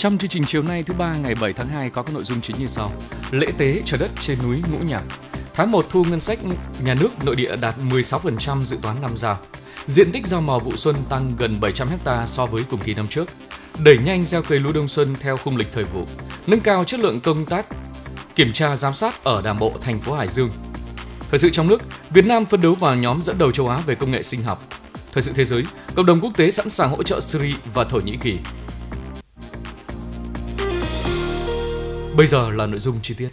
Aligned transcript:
Trong 0.00 0.18
chương 0.18 0.30
trình 0.30 0.44
chiều 0.46 0.62
nay 0.62 0.82
thứ 0.82 0.94
ba 0.98 1.14
ngày 1.22 1.34
7 1.40 1.52
tháng 1.52 1.68
2 1.68 1.90
có 1.90 2.02
các 2.02 2.14
nội 2.14 2.24
dung 2.24 2.40
chính 2.40 2.56
như 2.58 2.66
sau. 2.66 2.92
Lễ 3.30 3.46
tế 3.58 3.82
trời 3.84 3.98
đất 3.98 4.10
trên 4.20 4.38
núi 4.42 4.62
Ngũ 4.72 4.78
Nhạc. 4.78 5.02
Tháng 5.54 5.70
1 5.70 5.86
thu 5.90 6.04
ngân 6.04 6.20
sách 6.20 6.38
nhà 6.84 6.94
nước 6.94 7.08
nội 7.24 7.36
địa 7.36 7.56
đạt 7.56 7.74
16% 7.90 8.62
dự 8.62 8.78
toán 8.82 9.02
năm 9.02 9.10
giao. 9.16 9.38
Diện 9.86 10.12
tích 10.12 10.26
rau 10.26 10.40
màu 10.40 10.58
vụ 10.58 10.76
xuân 10.76 10.96
tăng 11.08 11.32
gần 11.38 11.60
700 11.60 11.88
ha 12.04 12.26
so 12.26 12.46
với 12.46 12.64
cùng 12.70 12.80
kỳ 12.80 12.94
năm 12.94 13.06
trước. 13.06 13.28
Đẩy 13.84 13.98
nhanh 14.04 14.24
gieo 14.24 14.42
cấy 14.42 14.58
lúa 14.58 14.72
đông 14.72 14.88
xuân 14.88 15.14
theo 15.20 15.36
khung 15.36 15.56
lịch 15.56 15.72
thời 15.72 15.84
vụ. 15.84 16.04
Nâng 16.46 16.60
cao 16.60 16.84
chất 16.84 17.00
lượng 17.00 17.20
công 17.20 17.46
tác 17.46 17.66
kiểm 18.34 18.52
tra 18.52 18.76
giám 18.76 18.94
sát 18.94 19.24
ở 19.24 19.42
Đảng 19.42 19.58
bộ 19.58 19.72
thành 19.80 20.00
phố 20.00 20.14
Hải 20.14 20.28
Dương. 20.28 20.50
Thời 21.30 21.38
sự 21.38 21.50
trong 21.50 21.68
nước, 21.68 21.82
Việt 22.10 22.26
Nam 22.26 22.44
phân 22.44 22.60
đấu 22.60 22.74
vào 22.74 22.96
nhóm 22.96 23.22
dẫn 23.22 23.38
đầu 23.38 23.52
châu 23.52 23.68
Á 23.68 23.78
về 23.86 23.94
công 23.94 24.10
nghệ 24.10 24.22
sinh 24.22 24.42
học. 24.42 24.64
Thời 25.12 25.22
sự 25.22 25.32
thế 25.34 25.44
giới, 25.44 25.62
cộng 25.94 26.06
đồng 26.06 26.20
quốc 26.20 26.32
tế 26.36 26.50
sẵn 26.50 26.70
sàng 26.70 26.90
hỗ 26.90 27.02
trợ 27.02 27.20
Syria 27.20 27.54
và 27.74 27.84
Thổ 27.84 27.98
Nhĩ 27.98 28.16
Kỳ. 28.20 28.38
Bây 32.20 32.26
giờ 32.26 32.50
là 32.50 32.66
nội 32.66 32.80
dung 32.80 32.98
chi 33.02 33.14
tiết. 33.14 33.28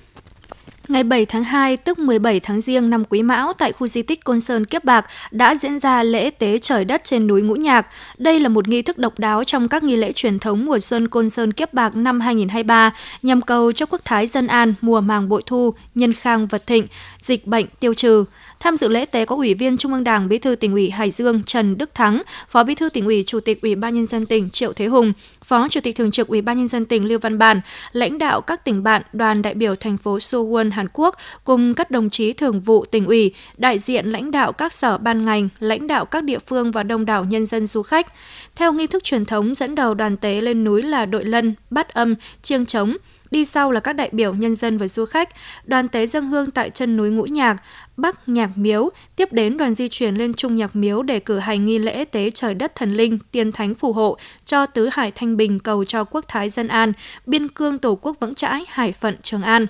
Ngày 0.88 1.04
7 1.04 1.26
tháng 1.26 1.44
2, 1.44 1.78
tức 1.78 2.00
17 2.00 2.40
tháng 2.40 2.62
Giêng 2.62 2.90
năm 2.90 3.04
Quý 3.10 3.24
Mão, 3.24 3.54
tại 3.54 3.72
khu 3.72 3.88
di 3.88 4.02
tích 4.02 4.24
Côn 4.24 4.40
Sơn 4.42 4.66
Kiếp 4.66 4.84
Bạc 4.84 5.06
đã 5.32 5.56
diễn 5.56 5.80
ra 5.80 6.04
lễ 6.04 6.30
tế 6.30 6.58
trời 6.58 6.86
đất 6.86 7.04
trên 7.04 7.28
núi 7.28 7.42
Ngũ 7.42 7.56
Nhạc. 7.56 7.88
Đây 8.18 8.40
là 8.40 8.50
một 8.50 8.68
nghi 8.68 8.82
thức 8.82 8.98
độc 8.98 9.20
đáo 9.20 9.44
trong 9.44 9.68
các 9.68 9.84
nghi 9.84 9.96
lễ 9.96 10.12
truyền 10.12 10.40
thống 10.40 10.66
mùa 10.66 10.80
xuân 10.80 11.08
Côn 11.08 11.30
Sơn 11.30 11.54
Kiếp 11.54 11.74
Bạc 11.74 11.96
năm 11.96 12.20
2023, 12.20 12.92
nhằm 13.22 13.42
cầu 13.42 13.72
cho 13.72 13.86
quốc 13.86 14.02
thái 14.06 14.28
dân 14.28 14.48
an, 14.48 14.74
mùa 14.82 15.02
màng 15.02 15.30
bội 15.30 15.44
thu, 15.46 15.74
nhân 15.96 16.14
khang 16.14 16.48
vật 16.48 16.68
thịnh, 16.68 16.86
dịch 17.22 17.48
bệnh 17.48 17.66
tiêu 17.80 17.94
trừ. 17.94 18.26
Tham 18.60 18.78
dự 18.78 18.90
lễ 18.90 19.06
tế 19.06 19.26
có 19.26 19.36
Ủy 19.36 19.54
viên 19.54 19.78
Trung 19.78 19.94
ương 19.94 20.04
Đảng, 20.04 20.30
Bí 20.30 20.38
thư 20.38 20.56
tỉnh 20.56 20.74
ủy 20.74 20.90
Hải 20.90 21.12
Dương 21.12 21.44
Trần 21.44 21.78
Đức 21.78 21.90
Thắng, 21.94 22.22
Phó 22.48 22.64
Bí 22.64 22.76
thư 22.76 22.90
tỉnh 22.90 23.06
ủy, 23.06 23.24
Chủ 23.28 23.40
tịch 23.40 23.62
Ủy 23.62 23.76
ban 23.76 23.94
nhân 23.94 24.06
dân 24.06 24.26
tỉnh 24.26 24.50
Triệu 24.50 24.74
Thế 24.74 24.86
Hùng, 24.86 25.14
Phó 25.44 25.68
Chủ 25.68 25.82
tịch 25.82 25.96
thường 25.96 26.12
trực 26.12 26.28
Ủy 26.28 26.42
ban 26.42 26.58
nhân 26.58 26.68
dân 26.68 26.86
tỉnh 26.86 27.06
Lưu 27.06 27.20
Văn 27.20 27.38
Bản, 27.38 27.62
lãnh 27.92 28.18
đạo 28.18 28.42
các 28.42 28.66
tỉnh 28.66 28.84
bạn, 28.84 29.02
đoàn 29.14 29.42
đại 29.42 29.54
biểu 29.54 29.76
thành 29.76 29.98
phố 29.98 30.18
Suwon, 30.18 30.72
Hàn 30.72 30.88
Quốc 30.94 31.16
cùng 31.44 31.74
các 31.74 31.92
đồng 31.92 32.10
chí 32.10 32.34
thường 32.34 32.60
vụ 32.60 32.86
tỉnh 32.86 33.06
ủy, 33.06 33.34
đại 33.58 33.80
diện 33.80 34.06
lãnh 34.06 34.32
đạo 34.32 34.52
các 34.54 34.74
sở 34.74 34.98
ban 34.98 35.26
ngành, 35.26 35.50
lãnh 35.60 35.88
đạo 35.88 36.06
các 36.06 36.24
địa 36.24 36.40
phương 36.40 36.72
và 36.72 36.84
đông 36.84 37.06
đảo 37.06 37.26
nhân 37.26 37.46
dân 37.46 37.68
du 37.68 37.82
khách. 37.82 38.08
Theo 38.56 38.74
nghi 38.74 38.88
thức 38.88 39.04
truyền 39.04 39.26
thống 39.26 39.56
dẫn 39.56 39.76
đầu 39.76 39.94
đoàn 39.94 40.18
tế 40.18 40.42
lên 40.42 40.64
núi 40.64 40.84
là 40.84 41.06
đội 41.06 41.26
lân, 41.26 41.54
bát 41.70 41.94
âm, 41.94 42.16
chiêng 42.42 42.66
trống, 42.66 42.98
Đi 43.32 43.46
sau 43.46 43.72
là 43.72 43.80
các 43.80 43.94
đại 43.94 44.10
biểu 44.12 44.34
nhân 44.34 44.56
dân 44.56 44.78
và 44.78 44.88
du 44.88 45.06
khách, 45.06 45.30
đoàn 45.66 45.88
tế 45.88 46.08
dân 46.08 46.28
hương 46.28 46.52
tại 46.52 46.70
chân 46.70 46.98
núi 46.98 47.10
Ngũ 47.10 47.24
Nhạc, 47.24 47.64
Bắc 47.98 48.30
Nhạc 48.30 48.58
Miếu, 48.58 48.90
tiếp 49.16 49.34
đến 49.34 49.58
đoàn 49.58 49.76
di 49.76 49.90
chuyển 49.90 50.16
lên 50.16 50.34
Trung 50.34 50.56
Nhạc 50.56 50.76
Miếu 50.76 51.02
để 51.02 51.20
cử 51.20 51.38
hành 51.40 51.66
nghi 51.66 51.80
lễ 51.80 52.06
tế 52.06 52.30
trời 52.30 52.54
đất 52.54 52.76
thần 52.76 52.94
linh, 52.94 53.20
tiên 53.32 53.52
thánh 53.52 53.76
phù 53.76 53.94
hộ 53.94 54.18
cho 54.46 54.66
tứ 54.66 54.90
hải 54.92 55.12
thanh 55.12 55.38
bình 55.38 55.60
cầu 55.60 55.86
cho 55.86 56.04
quốc 56.04 56.26
thái 56.28 56.50
dân 56.50 56.68
an, 56.68 56.94
biên 57.26 57.48
cương 57.48 57.78
tổ 57.78 57.96
quốc 58.02 58.18
vững 58.20 58.36
chãi, 58.36 58.66
hải 58.68 58.92
phận 58.92 59.16
Trường 59.22 59.44
An. 59.44 59.68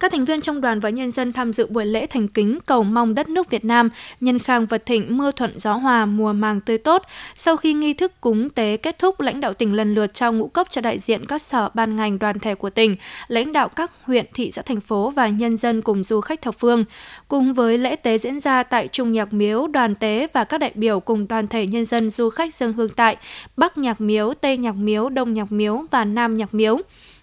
Các 0.00 0.12
thành 0.12 0.24
viên 0.24 0.40
trong 0.40 0.60
đoàn 0.60 0.80
và 0.80 0.90
nhân 0.90 1.10
dân 1.10 1.32
tham 1.32 1.52
dự 1.52 1.66
buổi 1.66 1.86
lễ 1.86 2.06
thành 2.06 2.28
kính 2.28 2.58
cầu 2.66 2.82
mong 2.82 3.14
đất 3.14 3.28
nước 3.28 3.50
Việt 3.50 3.64
Nam 3.64 3.90
nhân 4.20 4.38
khang 4.38 4.66
vật 4.66 4.86
thịnh, 4.86 5.16
mưa 5.16 5.30
thuận 5.30 5.58
gió 5.58 5.72
hòa, 5.72 6.06
mùa 6.06 6.32
màng 6.32 6.60
tươi 6.60 6.78
tốt. 6.78 7.02
Sau 7.34 7.56
khi 7.56 7.74
nghi 7.74 7.94
thức 7.94 8.12
cúng 8.20 8.50
tế 8.50 8.76
kết 8.76 8.98
thúc, 8.98 9.20
lãnh 9.20 9.40
đạo 9.40 9.52
tỉnh 9.52 9.76
lần 9.76 9.94
lượt 9.94 10.14
trao 10.14 10.32
ngũ 10.32 10.48
cốc 10.48 10.70
cho 10.70 10.80
đại 10.80 10.98
diện 10.98 11.26
các 11.26 11.42
sở 11.42 11.68
ban 11.74 11.96
ngành 11.96 12.18
đoàn 12.18 12.38
thể 12.38 12.54
của 12.54 12.70
tỉnh, 12.70 12.96
lãnh 13.28 13.52
đạo 13.52 13.68
các 13.68 13.92
huyện, 14.02 14.26
thị 14.34 14.50
xã 14.50 14.62
thành 14.62 14.80
phố 14.80 15.10
và 15.10 15.28
nhân 15.28 15.56
dân 15.56 15.82
cùng 15.82 16.04
du 16.04 16.20
khách 16.20 16.42
thập 16.42 16.54
phương. 16.58 16.84
Cùng 17.28 17.54
với 17.54 17.78
lễ 17.78 17.96
tế 17.96 18.18
diễn 18.18 18.40
ra 18.40 18.62
tại 18.62 18.88
Trung 18.88 19.12
Nhạc 19.12 19.32
Miếu, 19.32 19.66
đoàn 19.66 19.94
tế 19.94 20.26
và 20.32 20.44
các 20.44 20.58
đại 20.58 20.72
biểu 20.74 21.00
cùng 21.00 21.28
đoàn 21.28 21.48
thể 21.48 21.66
nhân 21.66 21.84
dân 21.84 22.10
du 22.10 22.30
khách 22.30 22.54
dân 22.54 22.72
hương 22.72 22.88
tại 22.88 23.16
Bắc 23.56 23.78
Nhạc 23.78 24.00
Miếu, 24.00 24.34
Tây 24.34 24.56
Nhạc 24.56 24.76
Miếu, 24.76 25.08
Đông 25.08 25.34
Nhạc 25.34 25.52
Miếu 25.52 25.84
và 25.90 26.04
Nam 26.04 26.36
Nhạc 26.36 26.54
Miếu. 26.54 26.78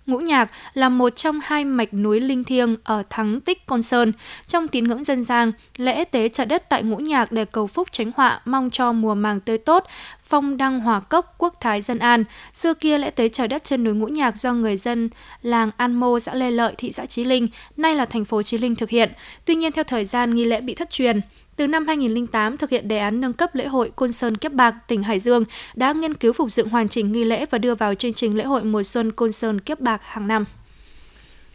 Ngũ 0.09 0.19
Nhạc 0.19 0.51
là 0.73 0.89
một 0.89 1.09
trong 1.09 1.39
hai 1.43 1.65
mạch 1.65 1.93
núi 1.93 2.19
linh 2.19 2.43
thiêng 2.43 2.75
ở 2.83 3.03
Thắng 3.09 3.41
Tích 3.41 3.65
Côn 3.65 3.83
Sơn. 3.83 4.13
Trong 4.47 4.67
tín 4.67 4.83
ngưỡng 4.83 5.03
dân 5.03 5.23
gian, 5.23 5.51
lễ 5.77 6.03
tế 6.03 6.29
trời 6.29 6.45
đất 6.45 6.69
tại 6.69 6.83
Ngũ 6.83 6.97
Nhạc 6.97 7.31
để 7.31 7.45
cầu 7.45 7.67
phúc 7.67 7.87
tránh 7.91 8.11
họa, 8.15 8.41
mong 8.45 8.69
cho 8.69 8.91
mùa 8.91 9.15
màng 9.15 9.39
tươi 9.39 9.57
tốt, 9.57 9.85
phong 10.23 10.57
đăng 10.57 10.79
hòa 10.79 10.99
cốc, 10.99 11.35
quốc 11.37 11.53
thái 11.61 11.81
dân 11.81 11.99
an. 11.99 12.23
Xưa 12.53 12.73
kia 12.73 12.97
lễ 12.97 13.09
tế 13.09 13.29
trời 13.29 13.47
đất 13.47 13.63
trên 13.63 13.83
núi 13.83 13.93
Ngũ 13.93 14.07
Nhạc 14.07 14.37
do 14.37 14.53
người 14.53 14.77
dân 14.77 15.09
làng 15.41 15.71
An 15.77 15.95
Mô, 15.95 16.19
xã 16.19 16.33
Lê 16.33 16.51
Lợi, 16.51 16.73
thị 16.77 16.91
xã 16.91 17.05
Chí 17.05 17.23
Linh, 17.23 17.47
nay 17.77 17.95
là 17.95 18.05
thành 18.05 18.25
phố 18.25 18.43
Chí 18.43 18.57
Linh 18.57 18.75
thực 18.75 18.89
hiện. 18.89 19.11
Tuy 19.45 19.55
nhiên 19.55 19.71
theo 19.71 19.83
thời 19.83 20.05
gian 20.05 20.35
nghi 20.35 20.45
lễ 20.45 20.61
bị 20.61 20.75
thất 20.75 20.89
truyền, 20.89 21.21
từ 21.59 21.67
năm 21.67 21.87
2008 21.87 22.57
thực 22.57 22.69
hiện 22.69 22.87
đề 22.87 22.97
án 22.97 23.21
nâng 23.21 23.33
cấp 23.33 23.55
lễ 23.55 23.67
hội 23.67 23.91
Côn 23.95 24.11
Sơn 24.11 24.37
Kiếp 24.37 24.53
Bạc, 24.53 24.75
tỉnh 24.87 25.03
Hải 25.03 25.19
Dương 25.19 25.43
đã 25.75 25.93
nghiên 25.93 26.13
cứu 26.13 26.33
phục 26.33 26.51
dựng 26.51 26.69
hoàn 26.69 26.89
chỉnh 26.89 27.11
nghi 27.11 27.25
lễ 27.25 27.45
và 27.49 27.57
đưa 27.57 27.75
vào 27.75 27.95
chương 27.95 28.13
trình 28.13 28.37
lễ 28.37 28.43
hội 28.43 28.63
mùa 28.63 28.83
xuân 28.83 29.11
Côn 29.11 29.31
Sơn 29.31 29.61
Kiếp 29.61 29.79
Bạc 29.79 30.01
hàng 30.03 30.27
năm. 30.27 30.45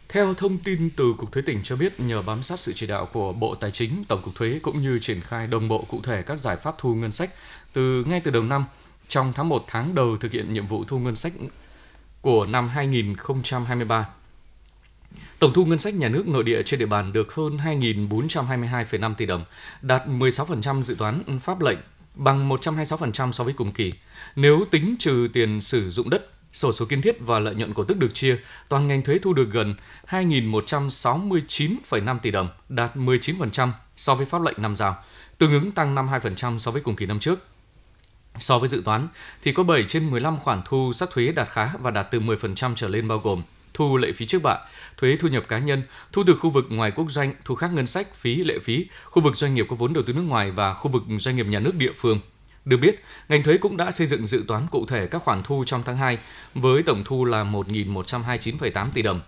Theo 0.09 0.33
thông 0.33 0.57
tin 0.57 0.89
từ 0.97 1.13
Cục 1.17 1.31
Thuế 1.31 1.41
tỉnh 1.41 1.59
cho 1.63 1.75
biết, 1.75 1.99
nhờ 1.99 2.21
bám 2.21 2.43
sát 2.43 2.59
sự 2.59 2.73
chỉ 2.75 2.87
đạo 2.87 3.05
của 3.13 3.33
Bộ 3.33 3.55
Tài 3.55 3.71
chính, 3.71 4.03
Tổng 4.07 4.21
cục 4.21 4.35
Thuế 4.35 4.59
cũng 4.61 4.81
như 4.81 4.99
triển 4.99 5.21
khai 5.21 5.47
đồng 5.47 5.67
bộ 5.67 5.85
cụ 5.87 5.99
thể 6.03 6.21
các 6.21 6.39
giải 6.39 6.55
pháp 6.55 6.75
thu 6.77 6.95
ngân 6.95 7.11
sách 7.11 7.29
từ 7.73 8.03
ngay 8.07 8.19
từ 8.19 8.31
đầu 8.31 8.43
năm, 8.43 8.65
trong 9.07 9.33
tháng 9.33 9.49
1 9.49 9.63
tháng 9.67 9.95
đầu 9.95 10.17
thực 10.17 10.31
hiện 10.31 10.53
nhiệm 10.53 10.67
vụ 10.67 10.83
thu 10.83 10.99
ngân 10.99 11.15
sách 11.15 11.33
của 12.21 12.45
năm 12.45 12.69
2023, 12.69 14.07
Tổng 15.39 15.53
thu 15.53 15.65
ngân 15.65 15.79
sách 15.79 15.93
nhà 15.93 16.09
nước 16.09 16.27
nội 16.27 16.43
địa 16.43 16.63
trên 16.63 16.79
địa 16.79 16.85
bàn 16.85 17.13
được 17.13 17.33
hơn 17.33 17.57
2.422,5 17.57 19.15
tỷ 19.15 19.25
đồng, 19.25 19.43
đạt 19.81 20.07
16% 20.07 20.83
dự 20.83 20.95
toán 20.95 21.39
pháp 21.39 21.61
lệnh, 21.61 21.77
bằng 22.15 22.49
126% 22.49 23.31
so 23.31 23.43
với 23.43 23.53
cùng 23.53 23.71
kỳ. 23.71 23.93
Nếu 24.35 24.65
tính 24.71 24.95
trừ 24.99 25.27
tiền 25.33 25.61
sử 25.61 25.89
dụng 25.89 26.09
đất, 26.09 26.29
sổ 26.53 26.73
số 26.73 26.85
kiên 26.85 27.01
thiết 27.01 27.17
và 27.19 27.39
lợi 27.39 27.55
nhuận 27.55 27.73
cổ 27.73 27.83
tức 27.83 27.97
được 27.97 28.13
chia, 28.13 28.37
toàn 28.69 28.87
ngành 28.87 29.01
thuế 29.01 29.17
thu 29.17 29.33
được 29.33 29.51
gần 29.51 29.75
2.169,5 30.07 32.19
tỷ 32.19 32.31
đồng, 32.31 32.49
đạt 32.69 32.95
19% 32.95 33.69
so 33.95 34.15
với 34.15 34.25
pháp 34.25 34.41
lệnh 34.41 34.55
năm 34.57 34.75
giao, 34.75 34.95
tương 35.37 35.51
ứng 35.51 35.71
tăng 35.71 35.95
52% 35.95 36.57
so 36.57 36.71
với 36.71 36.81
cùng 36.81 36.95
kỳ 36.95 37.05
năm 37.05 37.19
trước. 37.19 37.47
So 38.39 38.59
với 38.59 38.67
dự 38.67 38.81
toán 38.85 39.07
thì 39.43 39.51
có 39.51 39.63
7 39.63 39.85
trên 39.87 40.11
15 40.11 40.37
khoản 40.37 40.61
thu 40.65 40.93
sắc 40.93 41.09
thuế 41.11 41.31
đạt 41.31 41.49
khá 41.49 41.69
và 41.81 41.91
đạt 41.91 42.07
từ 42.11 42.19
10% 42.19 42.75
trở 42.75 42.87
lên 42.87 43.07
bao 43.07 43.17
gồm 43.17 43.41
thu 43.75 43.97
lệ 43.97 44.11
phí 44.15 44.25
trước 44.25 44.41
bạ, 44.43 44.57
thuế 44.97 45.17
thu 45.19 45.27
nhập 45.27 45.47
cá 45.47 45.59
nhân, 45.59 45.83
thu 46.11 46.23
từ 46.27 46.35
khu 46.35 46.49
vực 46.49 46.65
ngoài 46.69 46.91
quốc 46.91 47.11
doanh, 47.11 47.33
thu 47.45 47.55
khác 47.55 47.73
ngân 47.73 47.87
sách, 47.87 48.15
phí 48.15 48.35
lệ 48.35 48.59
phí, 48.63 48.85
khu 49.03 49.21
vực 49.21 49.37
doanh 49.37 49.53
nghiệp 49.53 49.65
có 49.69 49.75
vốn 49.75 49.93
đầu 49.93 50.03
tư 50.03 50.13
nước 50.13 50.25
ngoài 50.27 50.51
và 50.51 50.73
khu 50.73 50.91
vực 50.91 51.03
doanh 51.19 51.35
nghiệp 51.35 51.47
nhà 51.49 51.59
nước 51.59 51.75
địa 51.75 51.91
phương. 51.95 52.19
Được 52.65 52.77
biết, 52.77 53.03
ngành 53.29 53.43
thuế 53.43 53.57
cũng 53.57 53.77
đã 53.77 53.91
xây 53.91 54.07
dựng 54.07 54.25
dự 54.25 54.43
toán 54.47 54.67
cụ 54.71 54.85
thể 54.85 55.07
các 55.07 55.23
khoản 55.23 55.43
thu 55.43 55.63
trong 55.67 55.83
tháng 55.85 55.97
2 55.97 56.17
với 56.53 56.83
tổng 56.83 57.03
thu 57.05 57.25
là 57.25 57.43
1.129,8 57.43 58.85
tỷ 58.93 59.01
đồng. 59.01 59.21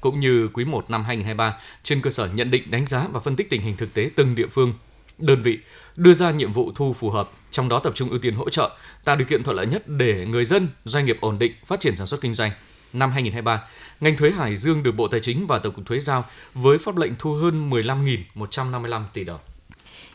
Cũng 0.00 0.20
như 0.20 0.48
quý 0.52 0.64
1 0.64 0.90
năm 0.90 1.04
2023, 1.04 1.56
trên 1.82 2.00
cơ 2.00 2.10
sở 2.10 2.28
nhận 2.34 2.50
định 2.50 2.70
đánh 2.70 2.86
giá 2.86 3.06
và 3.12 3.20
phân 3.20 3.36
tích 3.36 3.50
tình 3.50 3.62
hình 3.62 3.76
thực 3.76 3.94
tế 3.94 4.10
từng 4.16 4.34
địa 4.34 4.46
phương, 4.46 4.74
đơn 5.18 5.42
vị 5.42 5.58
đưa 5.96 6.14
ra 6.14 6.30
nhiệm 6.30 6.52
vụ 6.52 6.72
thu 6.74 6.92
phù 6.92 7.10
hợp, 7.10 7.30
trong 7.50 7.68
đó 7.68 7.78
tập 7.78 7.92
trung 7.94 8.10
ưu 8.10 8.18
tiên 8.18 8.34
hỗ 8.34 8.48
trợ, 8.48 8.70
tạo 9.04 9.16
điều 9.16 9.26
kiện 9.26 9.42
thuận 9.42 9.56
lợi 9.56 9.66
nhất 9.66 9.88
để 9.88 10.26
người 10.26 10.44
dân, 10.44 10.68
doanh 10.84 11.04
nghiệp 11.04 11.18
ổn 11.20 11.38
định, 11.38 11.52
phát 11.66 11.80
triển 11.80 11.96
sản 11.96 12.06
xuất 12.06 12.20
kinh 12.20 12.34
doanh. 12.34 12.50
Năm 12.92 13.10
2023, 13.10 13.62
ngành 14.00 14.16
thuế 14.16 14.30
Hải 14.30 14.56
Dương 14.56 14.82
được 14.82 14.92
Bộ 14.92 15.08
Tài 15.08 15.20
chính 15.20 15.46
và 15.46 15.58
Tổng 15.58 15.74
cục 15.74 15.86
Thuế 15.86 16.00
giao 16.00 16.24
với 16.54 16.78
pháp 16.78 16.96
lệnh 16.96 17.12
thu 17.18 17.34
hơn 17.34 17.70
15.155 17.70 19.04
tỷ 19.12 19.24
đồng. 19.24 19.40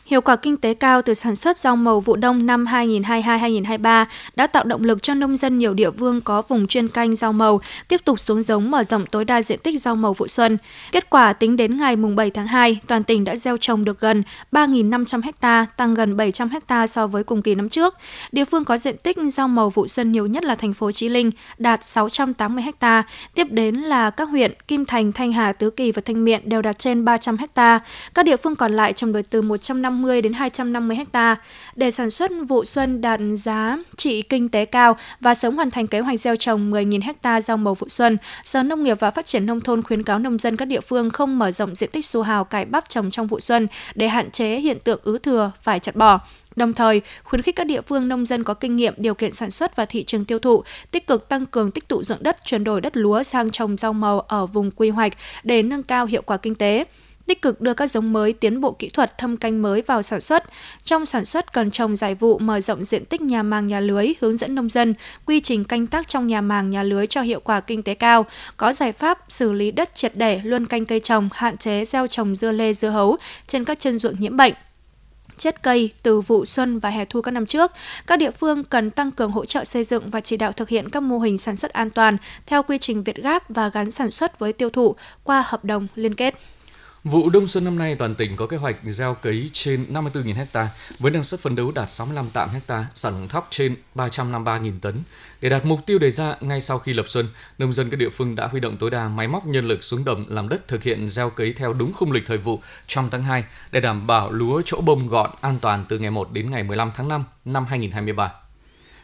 Hiệu 0.08 0.20
quả 0.20 0.36
kinh 0.36 0.56
tế 0.56 0.74
cao 0.74 1.02
từ 1.02 1.14
sản 1.14 1.34
xuất 1.34 1.56
rau 1.56 1.76
màu 1.76 2.00
vụ 2.00 2.16
đông 2.16 2.46
năm 2.46 2.64
2022-2023 2.64 4.04
đã 4.36 4.46
tạo 4.46 4.64
động 4.64 4.84
lực 4.84 5.02
cho 5.02 5.14
nông 5.14 5.36
dân 5.36 5.58
nhiều 5.58 5.74
địa 5.74 5.90
phương 5.90 6.20
có 6.20 6.42
vùng 6.42 6.66
chuyên 6.66 6.88
canh 6.88 7.16
rau 7.16 7.32
màu 7.32 7.60
tiếp 7.88 8.00
tục 8.04 8.20
xuống 8.20 8.42
giống 8.42 8.70
mở 8.70 8.82
rộng 8.84 9.06
tối 9.06 9.24
đa 9.24 9.42
diện 9.42 9.58
tích 9.58 9.80
rau 9.80 9.96
màu 9.96 10.12
vụ 10.14 10.28
xuân. 10.28 10.58
Kết 10.92 11.10
quả 11.10 11.32
tính 11.32 11.56
đến 11.56 11.76
ngày 11.76 11.96
7 11.96 12.30
tháng 12.30 12.46
2, 12.46 12.80
toàn 12.86 13.04
tỉnh 13.04 13.24
đã 13.24 13.36
gieo 13.36 13.56
trồng 13.56 13.84
được 13.84 14.00
gần 14.00 14.22
3.500 14.52 15.20
ha, 15.42 15.66
tăng 15.76 15.94
gần 15.94 16.16
700 16.16 16.48
ha 16.68 16.86
so 16.86 17.06
với 17.06 17.24
cùng 17.24 17.42
kỳ 17.42 17.54
năm 17.54 17.68
trước. 17.68 17.94
Địa 18.32 18.44
phương 18.44 18.64
có 18.64 18.78
diện 18.78 18.96
tích 18.96 19.16
rau 19.32 19.48
màu 19.48 19.70
vụ 19.70 19.88
xuân 19.88 20.12
nhiều 20.12 20.26
nhất 20.26 20.44
là 20.44 20.54
thành 20.54 20.72
phố 20.72 20.92
Chí 20.92 21.08
Linh, 21.08 21.30
đạt 21.58 21.84
680 21.84 22.64
ha. 22.80 23.02
Tiếp 23.34 23.46
đến 23.50 23.74
là 23.74 24.10
các 24.10 24.28
huyện 24.28 24.52
Kim 24.68 24.84
Thành, 24.84 25.12
Thanh 25.12 25.32
Hà, 25.32 25.52
Tứ 25.52 25.70
Kỳ 25.70 25.92
và 25.92 26.02
Thanh 26.04 26.24
Miện 26.24 26.48
đều 26.48 26.62
đạt 26.62 26.78
trên 26.78 27.04
300 27.04 27.36
ha. 27.56 27.80
Các 28.14 28.24
địa 28.24 28.36
phương 28.36 28.56
còn 28.56 28.72
lại 28.72 28.92
trong 28.92 29.12
được 29.12 29.30
từ 29.30 29.42
150 29.42 29.97
150 29.98 30.22
đến 30.22 30.32
250 30.32 30.98
ha 31.12 31.36
để 31.76 31.90
sản 31.90 32.10
xuất 32.10 32.30
vụ 32.48 32.64
xuân 32.64 33.00
đạt 33.00 33.20
giá 33.34 33.78
trị 33.96 34.22
kinh 34.22 34.48
tế 34.48 34.64
cao 34.64 34.96
và 35.20 35.34
sớm 35.34 35.56
hoàn 35.56 35.70
thành 35.70 35.86
kế 35.86 36.00
hoạch 36.00 36.20
gieo 36.20 36.36
trồng 36.36 36.72
10.000 36.72 37.00
ha 37.22 37.40
rau 37.40 37.56
màu 37.56 37.74
vụ 37.74 37.88
xuân. 37.88 38.16
Sở 38.44 38.62
Nông 38.62 38.82
nghiệp 38.82 39.00
và 39.00 39.10
Phát 39.10 39.26
triển 39.26 39.46
nông 39.46 39.60
thôn 39.60 39.82
khuyến 39.82 40.02
cáo 40.02 40.18
nông 40.18 40.38
dân 40.38 40.56
các 40.56 40.64
địa 40.64 40.80
phương 40.80 41.10
không 41.10 41.38
mở 41.38 41.50
rộng 41.50 41.74
diện 41.74 41.90
tích 41.90 42.06
su 42.06 42.22
hào 42.22 42.44
cải 42.44 42.64
bắp 42.64 42.88
trồng 42.88 43.10
trong 43.10 43.26
vụ 43.26 43.40
xuân 43.40 43.66
để 43.94 44.08
hạn 44.08 44.30
chế 44.30 44.56
hiện 44.56 44.78
tượng 44.84 45.00
ứ 45.02 45.18
thừa 45.18 45.52
phải 45.62 45.80
chặt 45.80 45.96
bỏ. 45.96 46.20
Đồng 46.56 46.72
thời, 46.72 47.00
khuyến 47.24 47.42
khích 47.42 47.56
các 47.56 47.66
địa 47.66 47.80
phương 47.80 48.08
nông 48.08 48.26
dân 48.26 48.44
có 48.44 48.54
kinh 48.54 48.76
nghiệm 48.76 48.94
điều 48.96 49.14
kiện 49.14 49.32
sản 49.32 49.50
xuất 49.50 49.76
và 49.76 49.84
thị 49.84 50.04
trường 50.04 50.24
tiêu 50.24 50.38
thụ, 50.38 50.62
tích 50.90 51.06
cực 51.06 51.28
tăng 51.28 51.46
cường 51.46 51.70
tích 51.70 51.88
tụ 51.88 52.04
ruộng 52.04 52.22
đất, 52.22 52.36
chuyển 52.44 52.64
đổi 52.64 52.80
đất 52.80 52.96
lúa 52.96 53.22
sang 53.22 53.50
trồng 53.50 53.76
rau 53.76 53.92
màu 53.92 54.20
ở 54.20 54.46
vùng 54.46 54.70
quy 54.70 54.88
hoạch 54.90 55.12
để 55.44 55.62
nâng 55.62 55.82
cao 55.82 56.06
hiệu 56.06 56.22
quả 56.22 56.36
kinh 56.36 56.54
tế 56.54 56.84
tích 57.28 57.42
cực 57.42 57.60
đưa 57.60 57.74
các 57.74 57.86
giống 57.90 58.12
mới 58.12 58.32
tiến 58.32 58.60
bộ 58.60 58.72
kỹ 58.72 58.88
thuật 58.88 59.18
thâm 59.18 59.36
canh 59.36 59.62
mới 59.62 59.82
vào 59.82 60.02
sản 60.02 60.20
xuất. 60.20 60.44
Trong 60.84 61.06
sản 61.06 61.24
xuất 61.24 61.52
cần 61.52 61.70
trồng 61.70 61.96
giải 61.96 62.14
vụ 62.14 62.38
mở 62.38 62.60
rộng 62.60 62.84
diện 62.84 63.04
tích 63.04 63.20
nhà 63.20 63.42
màng 63.42 63.66
nhà 63.66 63.80
lưới, 63.80 64.12
hướng 64.20 64.36
dẫn 64.36 64.54
nông 64.54 64.68
dân 64.68 64.94
quy 65.26 65.40
trình 65.40 65.64
canh 65.64 65.86
tác 65.86 66.08
trong 66.08 66.26
nhà 66.26 66.40
màng 66.40 66.70
nhà 66.70 66.82
lưới 66.82 67.06
cho 67.06 67.20
hiệu 67.20 67.40
quả 67.40 67.60
kinh 67.60 67.82
tế 67.82 67.94
cao, 67.94 68.26
có 68.56 68.72
giải 68.72 68.92
pháp 68.92 69.18
xử 69.28 69.52
lý 69.52 69.70
đất 69.70 69.94
triệt 69.94 70.12
để, 70.14 70.40
luân 70.44 70.66
canh 70.66 70.84
cây 70.84 71.00
trồng, 71.00 71.28
hạn 71.32 71.56
chế 71.56 71.84
gieo 71.84 72.06
trồng 72.06 72.36
dưa 72.36 72.52
lê 72.52 72.72
dưa 72.72 72.88
hấu 72.88 73.16
trên 73.46 73.64
các 73.64 73.78
chân 73.78 73.98
ruộng 73.98 74.14
nhiễm 74.18 74.36
bệnh 74.36 74.54
chết 75.38 75.62
cây 75.62 75.90
từ 76.02 76.20
vụ 76.20 76.44
xuân 76.44 76.78
và 76.78 76.90
hè 76.90 77.04
thu 77.04 77.22
các 77.22 77.30
năm 77.30 77.46
trước. 77.46 77.72
Các 78.06 78.18
địa 78.18 78.30
phương 78.30 78.64
cần 78.64 78.90
tăng 78.90 79.10
cường 79.10 79.32
hỗ 79.32 79.44
trợ 79.44 79.64
xây 79.64 79.84
dựng 79.84 80.10
và 80.10 80.20
chỉ 80.20 80.36
đạo 80.36 80.52
thực 80.52 80.68
hiện 80.68 80.88
các 80.88 81.02
mô 81.02 81.18
hình 81.18 81.38
sản 81.38 81.56
xuất 81.56 81.72
an 81.72 81.90
toàn 81.90 82.16
theo 82.46 82.62
quy 82.62 82.78
trình 82.78 83.02
Việt 83.02 83.16
Gáp 83.16 83.44
và 83.48 83.68
gắn 83.68 83.90
sản 83.90 84.10
xuất 84.10 84.38
với 84.38 84.52
tiêu 84.52 84.70
thụ 84.70 84.94
qua 85.24 85.42
hợp 85.46 85.64
đồng 85.64 85.86
liên 85.94 86.14
kết. 86.14 86.34
Vụ 87.04 87.30
đông 87.30 87.48
xuân 87.48 87.64
năm 87.64 87.78
nay 87.78 87.94
toàn 87.94 88.14
tỉnh 88.14 88.36
có 88.36 88.46
kế 88.46 88.56
hoạch 88.56 88.76
gieo 88.84 89.14
cấy 89.14 89.50
trên 89.52 89.86
54.000 89.92 90.34
ha 90.34 90.68
với 90.98 91.10
năng 91.12 91.24
suất 91.24 91.40
phấn 91.40 91.56
đấu 91.56 91.72
đạt 91.74 91.90
65 91.90 92.30
tạm 92.32 92.48
ha, 92.68 92.86
sản 92.94 93.14
lượng 93.14 93.28
thóc 93.28 93.46
trên 93.50 93.76
353.000 93.94 94.80
tấn. 94.80 95.02
Để 95.40 95.48
đạt 95.48 95.64
mục 95.64 95.80
tiêu 95.86 95.98
đề 95.98 96.10
ra, 96.10 96.36
ngay 96.40 96.60
sau 96.60 96.78
khi 96.78 96.92
lập 96.92 97.08
xuân, 97.08 97.28
nông 97.58 97.72
dân 97.72 97.90
các 97.90 97.96
địa 97.96 98.08
phương 98.08 98.34
đã 98.34 98.46
huy 98.46 98.60
động 98.60 98.76
tối 98.76 98.90
đa 98.90 99.08
máy 99.08 99.28
móc 99.28 99.46
nhân 99.46 99.68
lực 99.68 99.84
xuống 99.84 100.04
đồng 100.04 100.24
làm 100.28 100.48
đất 100.48 100.68
thực 100.68 100.82
hiện 100.82 101.10
gieo 101.10 101.30
cấy 101.30 101.52
theo 101.52 101.72
đúng 101.72 101.92
khung 101.92 102.12
lịch 102.12 102.26
thời 102.26 102.38
vụ 102.38 102.60
trong 102.86 103.10
tháng 103.10 103.22
2 103.22 103.44
để 103.70 103.80
đảm 103.80 104.06
bảo 104.06 104.32
lúa 104.32 104.62
chỗ 104.64 104.80
bông 104.80 105.08
gọn 105.08 105.30
an 105.40 105.58
toàn 105.60 105.84
từ 105.88 105.98
ngày 105.98 106.10
1 106.10 106.32
đến 106.32 106.50
ngày 106.50 106.62
15 106.62 106.90
tháng 106.94 107.08
5 107.08 107.24
năm 107.44 107.66
2023 107.66 108.32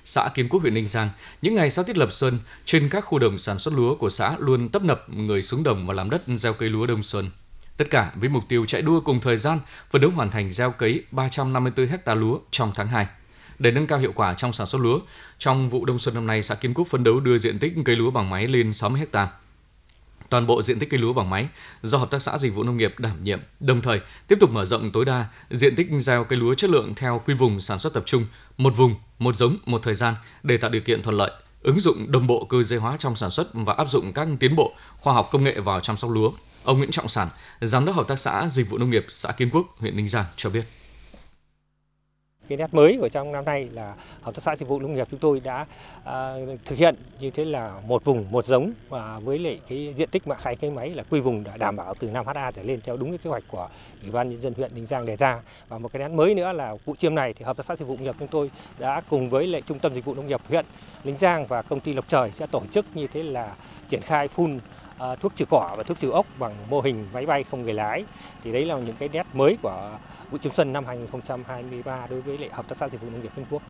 xã 0.05 0.29
Kim 0.35 0.49
Quốc 0.49 0.61
huyện 0.61 0.75
Ninh 0.75 0.89
Giang, 0.89 1.11
những 1.43 1.55
ngày 1.55 1.71
sau 1.71 1.85
tiết 1.85 1.97
lập 1.97 2.13
xuân, 2.13 2.39
trên 2.65 2.89
các 2.89 3.01
khu 3.01 3.19
đồng 3.19 3.39
sản 3.39 3.59
xuất 3.59 3.75
lúa 3.75 3.95
của 3.95 4.11
xã 4.11 4.37
luôn 4.39 4.69
tấp 4.69 4.83
nập 4.83 5.11
người 5.11 5.43
xuống 5.43 5.63
đồng 5.63 5.87
và 5.87 5.95
làm 5.95 6.11
đất 6.11 6.23
gieo 6.27 6.53
cây 6.53 6.69
lúa 6.69 6.87
đông 6.87 7.03
xuân. 7.03 7.31
Tất 7.77 7.91
cả 7.91 8.13
với 8.15 8.29
mục 8.29 8.45
tiêu 8.49 8.67
chạy 8.67 8.83
đua 8.83 9.01
cùng 9.01 9.21
thời 9.21 9.37
gian, 9.37 9.59
phấn 9.91 10.03
đấu 10.03 10.11
hoàn 10.11 10.31
thành 10.31 10.53
gieo 10.53 10.71
cấy 10.71 11.05
354 11.11 11.89
ha 12.07 12.15
lúa 12.15 12.39
trong 12.51 12.73
tháng 12.75 12.89
2. 12.89 13.07
Để 13.59 13.71
nâng 13.71 13.87
cao 13.87 13.99
hiệu 13.99 14.13
quả 14.15 14.35
trong 14.35 14.53
sản 14.53 14.67
xuất 14.67 14.83
lúa, 14.83 14.99
trong 15.39 15.71
vụ 15.71 15.85
đông 15.85 15.99
xuân 15.99 16.15
năm 16.15 16.27
nay, 16.27 16.43
xã 16.43 16.55
Kim 16.55 16.75
Cúc 16.75 16.89
phấn 16.89 17.05
đấu 17.05 17.21
đưa 17.21 17.39
diện 17.39 17.59
tích 17.59 17.73
cây 17.85 17.97
lúa 17.97 18.11
bằng 18.11 18.31
máy 18.31 18.49
lên 18.49 18.73
60 18.73 19.01
ha. 19.13 19.29
Toàn 20.29 20.47
bộ 20.47 20.63
diện 20.63 20.79
tích 20.79 20.91
cây 20.91 21.01
lúa 21.01 21.13
bằng 21.13 21.31
máy 21.31 21.49
do 21.83 21.99
Hợp 21.99 22.11
tác 22.11 22.23
xã 22.23 22.39
Dịch 22.39 22.55
vụ 22.55 22.63
Nông 22.63 22.77
nghiệp 22.77 22.95
đảm 22.99 23.25
nhiệm, 23.25 23.41
đồng 23.61 23.83
thời 23.83 24.01
tiếp 24.29 24.37
tục 24.41 24.51
mở 24.51 24.65
rộng 24.65 24.91
tối 24.91 25.05
đa 25.05 25.27
diện 25.51 25.75
tích 25.77 25.89
gieo 25.99 26.25
cây 26.25 26.39
lúa 26.39 26.55
chất 26.55 26.71
lượng 26.71 26.95
theo 26.95 27.23
quy 27.27 27.35
vùng 27.35 27.61
sản 27.61 27.79
xuất 27.79 27.93
tập 27.93 28.03
trung, 28.07 28.27
một 28.59 28.77
vùng, 28.77 28.95
một 29.19 29.37
giống, 29.37 29.57
một 29.67 29.83
thời 29.83 29.95
gian 29.95 30.15
để 30.43 30.57
tạo 30.57 30.71
điều 30.71 30.83
kiện 30.83 31.03
thuận 31.03 31.17
lợi, 31.17 31.31
ứng 31.63 31.81
dụng 31.81 32.13
đồng 32.13 32.27
bộ 32.27 32.45
cơ 32.45 32.63
giới 32.63 32.79
hóa 32.79 32.97
trong 32.97 33.17
sản 33.17 33.31
xuất 33.31 33.49
và 33.53 33.75
áp 33.75 33.89
dụng 33.89 34.13
các 34.13 34.29
tiến 34.41 34.57
bộ 34.57 34.75
khoa 34.99 35.15
học 35.15 35.29
công 35.33 35.45
nghệ 35.45 35.61
vào 35.61 35.81
chăm 35.81 35.97
sóc 35.97 36.11
lúa. 36.11 36.33
Ông 36.65 36.79
Nguyễn 36.79 36.91
Trọng 36.91 37.09
Sản, 37.09 37.29
Giám 37.61 37.85
đốc 37.85 37.95
Hợp 37.95 38.09
tác 38.09 38.19
xã 38.19 38.49
Dịch 38.49 38.71
vụ 38.71 38.79
Nông 38.79 38.91
nghiệp 38.91 39.07
xã 39.09 39.33
Kim 39.33 39.51
Quốc, 39.53 39.67
huyện 39.79 39.97
Ninh 39.97 40.09
Giang 40.09 40.25
cho 40.37 40.51
biết. 40.51 40.65
Cái 42.49 42.59
nét 42.59 42.75
mới 42.75 42.97
của 43.01 43.09
trong 43.09 43.33
năm 43.33 43.45
nay 43.45 43.69
là 43.73 43.95
Hợp 44.23 44.35
tác 44.35 44.43
xã 44.45 44.57
Dịch 44.57 44.69
vụ 44.69 44.81
Nông 44.81 44.95
nghiệp 44.95 45.09
chúng 45.11 45.21
tôi 45.21 45.41
đã 45.41 45.67
à, 46.05 46.35
thực 46.65 46.79
hiện 46.79 46.97
như 47.21 47.31
thế 47.31 47.45
là 47.45 47.81
một 47.87 48.05
vùng 48.05 48.31
một 48.31 48.47
giống 48.47 48.73
và 48.89 49.19
với 49.19 49.39
lại 49.39 49.61
cái 49.69 49.95
diện 49.97 50.09
tích 50.09 50.27
mạ 50.27 50.35
khai 50.35 50.57
cây 50.57 50.71
máy 50.71 50.91
là 50.91 51.03
quy 51.11 51.21
vùng 51.21 51.45
đã 51.45 51.57
đảm 51.57 51.77
bảo 51.77 51.95
từ 51.99 52.11
5 52.11 52.27
ha 52.27 52.51
trở 52.51 52.63
lên 52.63 52.81
theo 52.85 52.97
đúng 52.97 53.09
cái 53.11 53.19
kế 53.19 53.31
hoạch 53.31 53.45
của 53.49 53.69
Ủy 54.03 54.11
ban 54.11 54.31
nhân 54.31 54.43
dân 54.43 54.55
huyện 54.55 54.75
Ninh 54.75 54.87
Giang 54.87 55.07
đề 55.07 55.17
ra. 55.17 55.41
Và 55.69 55.79
một 55.79 55.93
cái 55.93 56.03
nét 56.03 56.09
mới 56.09 56.35
nữa 56.35 56.53
là 56.53 56.75
vụ 56.85 56.95
chiêm 56.97 57.15
này 57.15 57.35
thì 57.35 57.45
Hợp 57.45 57.57
tác 57.57 57.67
xã 57.67 57.77
Dịch 57.77 57.85
vụ 57.85 57.95
Nông 57.97 58.05
nghiệp 58.05 58.15
chúng 58.19 58.29
tôi 58.29 58.51
đã 58.79 59.03
cùng 59.11 59.31
với 59.31 59.47
lại 59.47 59.63
Trung 59.67 59.79
tâm 59.79 59.95
Dịch 59.95 60.05
vụ 60.05 60.15
Nông 60.15 60.27
nghiệp 60.27 60.41
huyện 60.49 60.67
Ninh 61.05 61.19
Giang 61.19 61.47
và 61.47 61.63
công 61.63 61.81
ty 61.81 61.93
Lộc 61.93 62.09
Trời 62.09 62.31
sẽ 62.35 62.47
tổ 62.47 62.63
chức 62.73 62.87
như 62.95 63.07
thế 63.07 63.23
là 63.23 63.55
triển 63.91 64.03
khai 64.03 64.29
phun 64.29 64.61
À, 64.99 65.17
thuốc 65.21 65.33
trừ 65.37 65.45
cỏ 65.51 65.75
và 65.77 65.83
thuốc 65.83 65.99
trừ 66.01 66.11
ốc 66.11 66.27
bằng 66.39 66.71
mô 66.71 66.81
hình 66.81 67.09
máy 67.13 67.27
bay 67.27 67.45
không 67.51 67.63
người 67.63 67.75
lái 67.75 68.05
thì 68.45 68.53
đấy 68.53 68.65
là 68.65 68.79
những 68.79 68.97
cái 68.99 69.09
nét 69.09 69.27
mới 69.33 69.57
của 69.63 69.99
vụ 70.31 70.39
chiêm 70.39 70.53
xuân 70.53 70.73
năm 70.73 70.85
2023 70.87 72.07
đối 72.07 72.21
với 72.21 72.39
lại 72.39 72.51
hợp 72.53 72.69
tác 72.69 72.79
xã 72.79 72.89
dịch 72.89 73.01
vụ 73.01 73.11
nông 73.11 73.23
nghiệp 73.23 73.33
Tân 73.37 73.45
Quốc. 73.51 73.63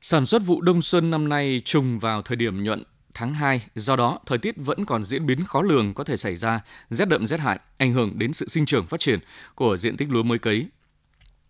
Sản 0.00 0.26
xuất 0.26 0.42
vụ 0.46 0.60
đông 0.60 0.82
xuân 0.82 1.10
năm 1.10 1.28
nay 1.28 1.62
trùng 1.64 1.98
vào 1.98 2.22
thời 2.22 2.36
điểm 2.36 2.64
nhuận 2.64 2.82
tháng 3.14 3.34
2, 3.34 3.62
do 3.74 3.96
đó 3.96 4.18
thời 4.26 4.38
tiết 4.38 4.54
vẫn 4.56 4.84
còn 4.84 5.04
diễn 5.04 5.26
biến 5.26 5.44
khó 5.44 5.62
lường 5.62 5.94
có 5.94 6.04
thể 6.04 6.16
xảy 6.16 6.36
ra 6.36 6.60
rét 6.90 7.08
đậm 7.08 7.26
rét 7.26 7.40
hại, 7.40 7.60
ảnh 7.78 7.92
hưởng 7.92 8.18
đến 8.18 8.32
sự 8.32 8.48
sinh 8.48 8.66
trưởng 8.66 8.86
phát 8.86 9.00
triển 9.00 9.18
của 9.54 9.76
diện 9.76 9.96
tích 9.96 10.10
lúa 10.10 10.22
mới 10.22 10.38
cấy 10.38 10.68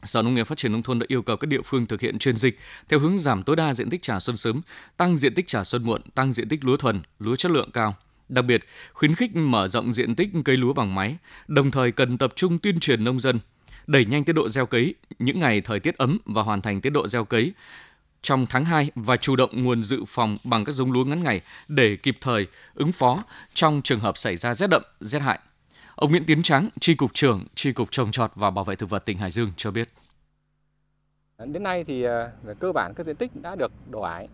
Sở 0.02 0.22
Nông 0.22 0.34
nghiệp 0.34 0.46
Phát 0.46 0.58
triển 0.58 0.72
Nông 0.72 0.82
thôn 0.82 0.98
đã 0.98 1.06
yêu 1.08 1.22
cầu 1.22 1.36
các 1.36 1.46
địa 1.46 1.62
phương 1.64 1.86
thực 1.86 2.00
hiện 2.00 2.18
chuyên 2.18 2.36
dịch 2.36 2.58
theo 2.88 2.98
hướng 2.98 3.18
giảm 3.18 3.42
tối 3.42 3.56
đa 3.56 3.74
diện 3.74 3.90
tích 3.90 4.02
trà 4.02 4.20
xuân 4.20 4.36
sớm, 4.36 4.60
tăng 4.96 5.16
diện 5.16 5.34
tích 5.34 5.46
trà 5.46 5.64
xuân 5.64 5.84
muộn, 5.84 6.02
tăng 6.14 6.32
diện 6.32 6.48
tích 6.48 6.64
lúa 6.64 6.76
thuần, 6.76 7.02
lúa 7.18 7.36
chất 7.36 7.50
lượng 7.50 7.70
cao. 7.70 7.94
Đặc 8.28 8.44
biệt, 8.44 8.64
khuyến 8.92 9.14
khích 9.14 9.36
mở 9.36 9.68
rộng 9.68 9.92
diện 9.92 10.14
tích 10.14 10.28
cây 10.44 10.56
lúa 10.56 10.72
bằng 10.72 10.94
máy, 10.94 11.16
đồng 11.48 11.70
thời 11.70 11.92
cần 11.92 12.18
tập 12.18 12.32
trung 12.36 12.58
tuyên 12.58 12.80
truyền 12.80 13.04
nông 13.04 13.20
dân, 13.20 13.38
đẩy 13.86 14.04
nhanh 14.04 14.24
tiến 14.24 14.34
độ 14.34 14.48
gieo 14.48 14.66
cấy 14.66 14.94
những 15.18 15.40
ngày 15.40 15.60
thời 15.60 15.80
tiết 15.80 15.98
ấm 15.98 16.18
và 16.24 16.42
hoàn 16.42 16.62
thành 16.62 16.80
tiến 16.80 16.92
độ 16.92 17.08
gieo 17.08 17.24
cấy 17.24 17.52
trong 18.22 18.46
tháng 18.46 18.64
2 18.64 18.90
và 18.94 19.16
chủ 19.16 19.36
động 19.36 19.64
nguồn 19.64 19.82
dự 19.82 20.04
phòng 20.08 20.36
bằng 20.44 20.64
các 20.64 20.72
giống 20.72 20.92
lúa 20.92 21.04
ngắn 21.04 21.22
ngày 21.22 21.40
để 21.68 21.96
kịp 21.96 22.16
thời 22.20 22.46
ứng 22.74 22.92
phó 22.92 23.24
trong 23.54 23.80
trường 23.84 24.00
hợp 24.00 24.18
xảy 24.18 24.36
ra 24.36 24.54
rét 24.54 24.66
đậm, 24.70 24.82
rét 25.00 25.18
hại. 25.18 25.38
Ông 25.96 26.10
Nguyễn 26.10 26.24
Tiến 26.24 26.42
Trắng, 26.42 26.68
Tri 26.80 26.94
Cục 26.94 27.14
trưởng 27.14 27.44
Tri 27.54 27.72
Cục 27.72 27.90
Trồng 27.90 28.10
trọt 28.10 28.30
và 28.34 28.50
Bảo 28.50 28.64
vệ 28.64 28.76
Thực 28.76 28.90
vật 28.90 29.04
tỉnh 29.04 29.18
Hải 29.18 29.30
Dương 29.30 29.50
cho 29.56 29.70
biết. 29.70 29.88
Đến 31.38 31.62
nay 31.62 31.84
thì 31.84 32.02
à, 32.02 32.30
về 32.42 32.54
cơ 32.60 32.72
bản 32.72 32.92
các 32.96 33.06
diện 33.06 33.16
tích 33.16 33.42
đã 33.42 33.54
được 33.56 33.72
đổ 33.90 34.00
ải. 34.00 34.28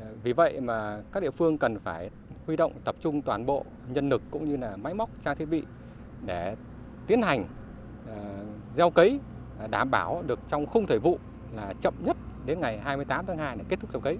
À, 0.00 0.06
vì 0.22 0.32
vậy 0.32 0.60
mà 0.60 1.00
các 1.12 1.22
địa 1.22 1.30
phương 1.30 1.58
cần 1.58 1.78
phải 1.78 2.10
huy 2.46 2.56
động 2.56 2.72
tập 2.84 2.94
trung 3.00 3.22
toàn 3.22 3.46
bộ 3.46 3.64
nhân 3.88 4.08
lực 4.08 4.22
cũng 4.30 4.48
như 4.48 4.56
là 4.56 4.76
máy 4.76 4.94
móc 4.94 5.10
trang 5.24 5.36
thiết 5.36 5.44
bị 5.44 5.62
để 6.26 6.56
tiến 7.06 7.22
hành 7.22 7.48
à, 8.08 8.16
gieo 8.74 8.90
cấy 8.90 9.20
đảm 9.70 9.90
bảo 9.90 10.22
được 10.26 10.40
trong 10.48 10.66
khung 10.66 10.86
thời 10.86 10.98
vụ 10.98 11.18
là 11.56 11.74
chậm 11.80 11.94
nhất 12.04 12.16
đến 12.46 12.60
ngày 12.60 12.78
28 12.78 13.26
tháng 13.26 13.38
2 13.38 13.56
để 13.56 13.64
kết 13.68 13.80
thúc 13.80 13.90
gieo 13.92 14.00
cấy. 14.00 14.18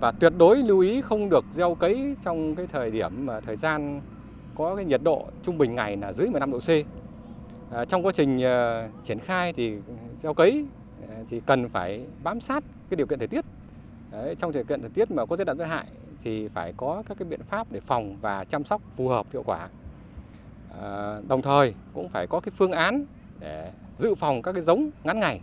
Và 0.00 0.12
tuyệt 0.12 0.32
đối 0.38 0.56
lưu 0.56 0.80
ý 0.80 1.00
không 1.00 1.30
được 1.30 1.44
gieo 1.52 1.74
cấy 1.74 2.16
trong 2.24 2.54
cái 2.54 2.66
thời 2.66 2.90
điểm 2.90 3.26
mà 3.26 3.40
thời 3.40 3.56
gian 3.56 4.00
có 4.56 4.76
cái 4.76 4.84
nhiệt 4.84 5.00
độ 5.04 5.26
trung 5.42 5.58
bình 5.58 5.74
ngày 5.74 5.96
là 5.96 6.12
dưới 6.12 6.28
15 6.28 6.50
độ 6.50 6.58
C. 6.58 6.68
À, 7.70 7.84
trong 7.84 8.06
quá 8.06 8.12
trình 8.12 8.42
à, 8.42 8.88
triển 9.04 9.18
khai 9.18 9.52
thì 9.52 9.78
gieo 10.18 10.34
cấy 10.34 10.64
à, 11.10 11.16
thì 11.30 11.40
cần 11.46 11.68
phải 11.68 12.06
bám 12.22 12.40
sát 12.40 12.64
cái 12.90 12.96
điều 12.96 13.06
kiện 13.06 13.18
thời 13.18 13.28
tiết. 13.28 13.44
Đấy, 14.10 14.34
trong 14.38 14.52
điều 14.52 14.64
kiện 14.64 14.80
thời 14.80 14.90
tiết 14.90 15.10
mà 15.10 15.26
có 15.26 15.36
rét 15.36 15.44
đậm 15.44 15.58
rét 15.58 15.64
hại 15.64 15.86
thì 16.24 16.48
phải 16.48 16.72
có 16.76 17.02
các 17.08 17.18
cái 17.18 17.28
biện 17.28 17.40
pháp 17.42 17.66
để 17.70 17.80
phòng 17.80 18.16
và 18.20 18.44
chăm 18.44 18.64
sóc 18.64 18.82
phù 18.96 19.08
hợp 19.08 19.26
hiệu 19.32 19.42
quả. 19.46 19.68
À, 20.80 21.20
đồng 21.28 21.42
thời 21.42 21.74
cũng 21.94 22.08
phải 22.08 22.26
có 22.26 22.40
cái 22.40 22.52
phương 22.56 22.72
án 22.72 23.04
để 23.40 23.72
dự 23.98 24.14
phòng 24.14 24.42
các 24.42 24.52
cái 24.52 24.62
giống 24.62 24.90
ngắn 25.04 25.20
ngày 25.20 25.40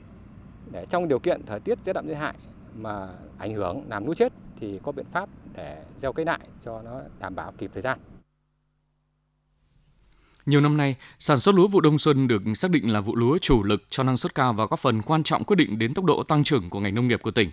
để 0.72 0.86
trong 0.90 1.08
điều 1.08 1.20
kiện 1.20 1.42
thời 1.46 1.60
tiết 1.60 1.78
rét 1.86 1.94
đậm 1.94 2.08
rét 2.08 2.16
hại 2.16 2.36
mà 2.76 3.10
ảnh 3.38 3.54
hưởng 3.54 3.84
làm 3.90 4.06
lúa 4.06 4.14
chết 4.14 4.34
thì 4.60 4.80
có 4.84 4.92
biện 4.92 5.06
pháp 5.12 5.30
để 5.54 5.84
gieo 6.02 6.14
cấy 6.14 6.26
lại 6.26 6.40
cho 6.66 6.82
nó 6.82 7.02
đảm 7.20 7.36
bảo 7.36 7.52
kịp 7.58 7.72
thời 7.74 7.82
gian. 7.82 8.00
Nhiều 10.46 10.62
năm 10.62 10.78
nay, 10.78 10.96
sản 11.20 11.40
xuất 11.40 11.56
lúa 11.56 11.68
vụ 11.68 11.82
đông 11.82 12.00
xuân 12.00 12.28
được 12.28 12.42
xác 12.56 12.72
định 12.72 12.94
là 12.94 13.02
vụ 13.02 13.16
lúa 13.16 13.38
chủ 13.38 13.64
lực 13.64 13.84
cho 13.90 14.04
năng 14.04 14.18
suất 14.18 14.36
cao 14.36 14.54
và 14.54 14.66
góp 14.66 14.80
phần 14.80 15.02
quan 15.02 15.24
trọng 15.24 15.44
quyết 15.44 15.56
định 15.56 15.80
đến 15.80 15.94
tốc 15.94 16.06
độ 16.06 16.24
tăng 16.24 16.44
trưởng 16.44 16.70
của 16.70 16.80
ngành 16.80 16.96
nông 16.96 17.08
nghiệp 17.08 17.22
của 17.22 17.32
tỉnh. 17.32 17.52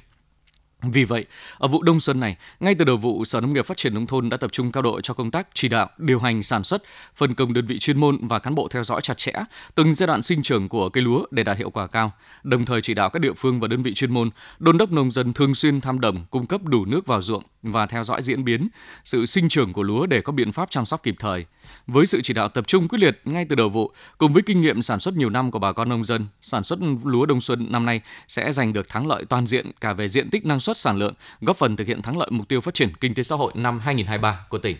Vì 0.82 1.04
vậy, 1.04 1.24
ở 1.58 1.68
vụ 1.68 1.82
đông 1.82 2.00
xuân 2.00 2.20
này, 2.20 2.36
ngay 2.60 2.74
từ 2.74 2.84
đầu 2.84 2.96
vụ, 2.96 3.24
Sở 3.24 3.40
Nông 3.40 3.52
nghiệp 3.52 3.66
Phát 3.66 3.76
triển 3.76 3.94
Nông 3.94 4.06
thôn 4.06 4.28
đã 4.28 4.36
tập 4.36 4.52
trung 4.52 4.72
cao 4.72 4.82
độ 4.82 5.00
cho 5.00 5.14
công 5.14 5.30
tác 5.30 5.48
chỉ 5.54 5.68
đạo, 5.68 5.90
điều 5.98 6.18
hành 6.18 6.42
sản 6.42 6.64
xuất, 6.64 6.82
phân 7.16 7.34
công 7.34 7.52
đơn 7.52 7.66
vị 7.66 7.78
chuyên 7.78 8.00
môn 8.00 8.18
và 8.28 8.38
cán 8.38 8.54
bộ 8.54 8.68
theo 8.68 8.84
dõi 8.84 9.00
chặt 9.00 9.18
chẽ 9.18 9.32
từng 9.74 9.94
giai 9.94 10.06
đoạn 10.06 10.22
sinh 10.22 10.42
trưởng 10.42 10.68
của 10.68 10.88
cây 10.88 11.02
lúa 11.02 11.24
để 11.30 11.42
đạt 11.42 11.58
hiệu 11.58 11.70
quả 11.70 11.86
cao, 11.86 12.12
đồng 12.42 12.64
thời 12.64 12.82
chỉ 12.82 12.94
đạo 12.94 13.10
các 13.10 13.18
địa 13.18 13.32
phương 13.32 13.60
và 13.60 13.68
đơn 13.68 13.82
vị 13.82 13.94
chuyên 13.94 14.14
môn 14.14 14.30
đôn 14.58 14.78
đốc 14.78 14.92
nông 14.92 15.12
dân 15.12 15.32
thường 15.32 15.54
xuyên 15.54 15.80
thăm 15.80 16.00
đồng, 16.00 16.24
cung 16.30 16.46
cấp 16.46 16.64
đủ 16.64 16.84
nước 16.84 17.06
vào 17.06 17.22
ruộng 17.22 17.42
và 17.62 17.86
theo 17.86 18.04
dõi 18.04 18.22
diễn 18.22 18.44
biến, 18.44 18.68
sự 19.04 19.26
sinh 19.26 19.48
trưởng 19.48 19.72
của 19.72 19.82
lúa 19.82 20.06
để 20.06 20.20
có 20.20 20.32
biện 20.32 20.52
pháp 20.52 20.70
chăm 20.70 20.84
sóc 20.84 21.02
kịp 21.02 21.14
thời. 21.18 21.44
Với 21.86 22.06
sự 22.06 22.20
chỉ 22.22 22.34
đạo 22.34 22.48
tập 22.48 22.66
trung 22.66 22.88
quyết 22.88 22.98
liệt 22.98 23.20
ngay 23.24 23.46
từ 23.48 23.56
đầu 23.56 23.68
vụ, 23.68 23.92
cùng 24.18 24.32
với 24.32 24.42
kinh 24.42 24.60
nghiệm 24.60 24.82
sản 24.82 25.00
xuất 25.00 25.16
nhiều 25.16 25.30
năm 25.30 25.50
của 25.50 25.58
bà 25.58 25.72
con 25.72 25.88
nông 25.88 26.04
dân, 26.04 26.26
sản 26.40 26.64
xuất 26.64 26.78
lúa 27.04 27.26
đông 27.26 27.40
xuân 27.40 27.66
năm 27.72 27.86
nay 27.86 28.00
sẽ 28.28 28.52
giành 28.52 28.72
được 28.72 28.88
thắng 28.88 29.06
lợi 29.06 29.24
toàn 29.28 29.46
diện 29.46 29.70
cả 29.80 29.92
về 29.92 30.08
diện 30.08 30.30
tích 30.30 30.46
năng 30.46 30.60
suất 30.60 30.69
sản 30.76 30.96
lượng, 30.96 31.14
góp 31.40 31.56
phần 31.56 31.76
thực 31.76 31.86
hiện 31.86 32.02
thắng 32.02 32.18
lợi 32.18 32.28
mục 32.30 32.48
tiêu 32.48 32.60
phát 32.60 32.74
triển 32.74 32.92
kinh 33.00 33.14
tế 33.14 33.22
xã 33.22 33.36
hội 33.36 33.52
năm 33.54 33.78
2023 33.78 34.46
của 34.48 34.58
tỉnh. 34.58 34.76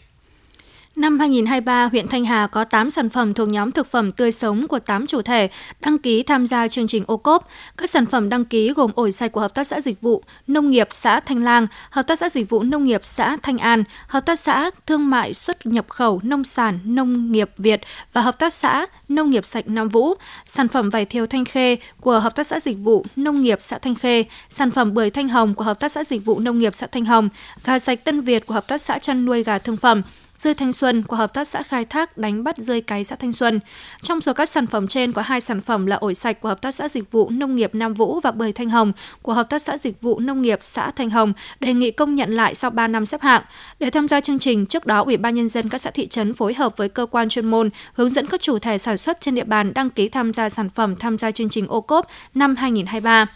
Năm 1.00 1.18
2023, 1.18 1.84
huyện 1.84 2.08
Thanh 2.08 2.24
Hà 2.24 2.46
có 2.46 2.64
8 2.64 2.90
sản 2.90 3.08
phẩm 3.10 3.34
thuộc 3.34 3.48
nhóm 3.48 3.72
thực 3.72 3.86
phẩm 3.86 4.12
tươi 4.12 4.32
sống 4.32 4.66
của 4.66 4.78
8 4.78 5.06
chủ 5.06 5.22
thể 5.22 5.48
đăng 5.80 5.98
ký 5.98 6.22
tham 6.22 6.46
gia 6.46 6.68
chương 6.68 6.86
trình 6.86 7.04
ô 7.06 7.16
cốp. 7.16 7.48
Các 7.76 7.90
sản 7.90 8.06
phẩm 8.06 8.28
đăng 8.28 8.44
ký 8.44 8.72
gồm 8.72 8.90
ổi 8.94 9.12
sạch 9.12 9.32
của 9.32 9.40
Hợp 9.40 9.54
tác 9.54 9.64
xã 9.64 9.80
Dịch 9.80 10.00
vụ 10.00 10.22
Nông 10.46 10.70
nghiệp 10.70 10.88
xã 10.90 11.20
Thanh 11.20 11.42
Lang, 11.42 11.66
Hợp 11.90 12.02
tác 12.02 12.18
xã 12.18 12.28
Dịch 12.28 12.48
vụ 12.48 12.62
Nông 12.62 12.84
nghiệp 12.84 13.00
xã 13.04 13.36
Thanh 13.42 13.58
An, 13.58 13.84
Hợp 14.08 14.26
tác 14.26 14.38
xã 14.38 14.70
Thương 14.86 15.10
mại 15.10 15.34
xuất 15.34 15.66
nhập 15.66 15.88
khẩu 15.88 16.20
nông 16.22 16.44
sản 16.44 16.78
Nông 16.84 17.32
nghiệp 17.32 17.50
Việt 17.58 17.80
và 18.12 18.20
Hợp 18.20 18.38
tác 18.38 18.52
xã 18.52 18.86
Nông 19.08 19.30
nghiệp 19.30 19.44
sạch 19.44 19.68
Nam 19.68 19.88
Vũ, 19.88 20.14
sản 20.44 20.68
phẩm 20.68 20.90
vải 20.90 21.04
thiều 21.04 21.26
Thanh 21.26 21.44
Khê 21.44 21.76
của 22.00 22.18
Hợp 22.18 22.36
tác 22.36 22.46
xã 22.46 22.60
Dịch 22.60 22.78
vụ 22.78 23.04
Nông 23.16 23.42
nghiệp 23.42 23.58
xã 23.60 23.78
Thanh 23.78 23.94
Khê, 23.94 24.24
sản 24.48 24.70
phẩm 24.70 24.94
bưởi 24.94 25.10
Thanh 25.10 25.28
Hồng 25.28 25.54
của 25.54 25.64
Hợp 25.64 25.80
tác 25.80 25.92
xã 25.92 26.04
Dịch 26.04 26.24
vụ 26.24 26.38
Nông 26.38 26.58
nghiệp 26.58 26.74
xã 26.74 26.86
Thanh 26.86 27.04
Hồng, 27.04 27.28
gà 27.64 27.78
sạch 27.78 28.04
Tân 28.04 28.20
Việt 28.20 28.46
của 28.46 28.54
Hợp 28.54 28.68
tác 28.68 28.80
xã 28.80 28.98
chăn 28.98 29.24
nuôi 29.24 29.42
gà 29.42 29.58
thương 29.58 29.76
phẩm, 29.76 30.02
rươi 30.40 30.54
thanh 30.54 30.72
xuân 30.72 31.02
của 31.02 31.16
Hợp 31.16 31.34
tác 31.34 31.48
xã 31.48 31.62
khai 31.62 31.84
thác 31.84 32.18
đánh 32.18 32.44
bắt 32.44 32.58
rươi 32.58 32.80
cái 32.80 33.04
xã 33.04 33.16
Thanh 33.16 33.32
Xuân. 33.32 33.60
Trong 34.02 34.20
số 34.20 34.32
các 34.32 34.48
sản 34.48 34.66
phẩm 34.66 34.86
trên 34.86 35.12
có 35.12 35.22
hai 35.22 35.40
sản 35.40 35.60
phẩm 35.60 35.86
là 35.86 35.96
ổi 35.96 36.14
sạch 36.14 36.40
của 36.40 36.48
Hợp 36.48 36.62
tác 36.62 36.74
xã 36.74 36.88
Dịch 36.88 37.10
vụ 37.10 37.30
Nông 37.30 37.56
nghiệp 37.56 37.74
Nam 37.74 37.94
Vũ 37.94 38.20
và 38.20 38.30
bưởi 38.30 38.52
Thanh 38.52 38.68
Hồng 38.68 38.92
của 39.22 39.32
Hợp 39.32 39.50
tác 39.50 39.62
xã 39.62 39.78
Dịch 39.82 40.00
vụ 40.00 40.18
Nông 40.18 40.42
nghiệp 40.42 40.58
xã 40.60 40.90
Thanh 40.90 41.10
Hồng 41.10 41.32
đề 41.60 41.72
nghị 41.72 41.90
công 41.90 42.14
nhận 42.14 42.36
lại 42.36 42.54
sau 42.54 42.70
3 42.70 42.88
năm 42.88 43.06
xếp 43.06 43.20
hạng. 43.20 43.42
Để 43.78 43.90
tham 43.90 44.08
gia 44.08 44.20
chương 44.20 44.38
trình, 44.38 44.66
trước 44.66 44.86
đó 44.86 45.02
Ủy 45.02 45.16
ban 45.16 45.34
Nhân 45.34 45.48
dân 45.48 45.68
các 45.68 45.78
xã 45.78 45.90
thị 45.90 46.06
trấn 46.06 46.34
phối 46.34 46.54
hợp 46.54 46.76
với 46.76 46.88
cơ 46.88 47.06
quan 47.06 47.28
chuyên 47.28 47.46
môn 47.46 47.70
hướng 47.94 48.08
dẫn 48.08 48.26
các 48.26 48.40
chủ 48.40 48.58
thể 48.58 48.78
sản 48.78 48.96
xuất 48.96 49.20
trên 49.20 49.34
địa 49.34 49.44
bàn 49.44 49.74
đăng 49.74 49.90
ký 49.90 50.08
tham 50.08 50.32
gia 50.32 50.48
sản 50.48 50.68
phẩm 50.68 50.96
tham 50.96 51.18
gia 51.18 51.30
chương 51.30 51.48
trình 51.48 51.66
ô 51.66 51.80
cốp 51.80 52.06
năm 52.34 52.56
2023. 52.56 53.26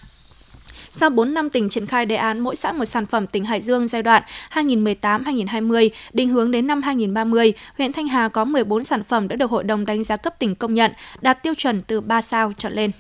Sau 0.96 1.10
4 1.10 1.34
năm 1.34 1.50
tỉnh 1.50 1.68
triển 1.68 1.86
khai 1.86 2.06
đề 2.06 2.16
án 2.16 2.40
mỗi 2.40 2.56
xã 2.56 2.72
một 2.72 2.84
sản 2.84 3.06
phẩm 3.06 3.26
tỉnh 3.26 3.44
Hải 3.44 3.60
Dương 3.60 3.88
giai 3.88 4.02
đoạn 4.02 4.22
2018-2020, 4.54 5.90
định 6.12 6.28
hướng 6.28 6.50
đến 6.50 6.66
năm 6.66 6.82
2030, 6.82 7.52
huyện 7.78 7.92
Thanh 7.92 8.08
Hà 8.08 8.28
có 8.28 8.44
14 8.44 8.84
sản 8.84 9.04
phẩm 9.04 9.28
đã 9.28 9.36
được 9.36 9.50
Hội 9.50 9.64
đồng 9.64 9.86
đánh 9.86 10.04
giá 10.04 10.16
cấp 10.16 10.34
tỉnh 10.38 10.54
công 10.54 10.74
nhận, 10.74 10.92
đạt 11.20 11.42
tiêu 11.42 11.54
chuẩn 11.56 11.80
từ 11.80 12.00
3 12.00 12.20
sao 12.20 12.52
trở 12.56 12.68
lên. 12.68 12.90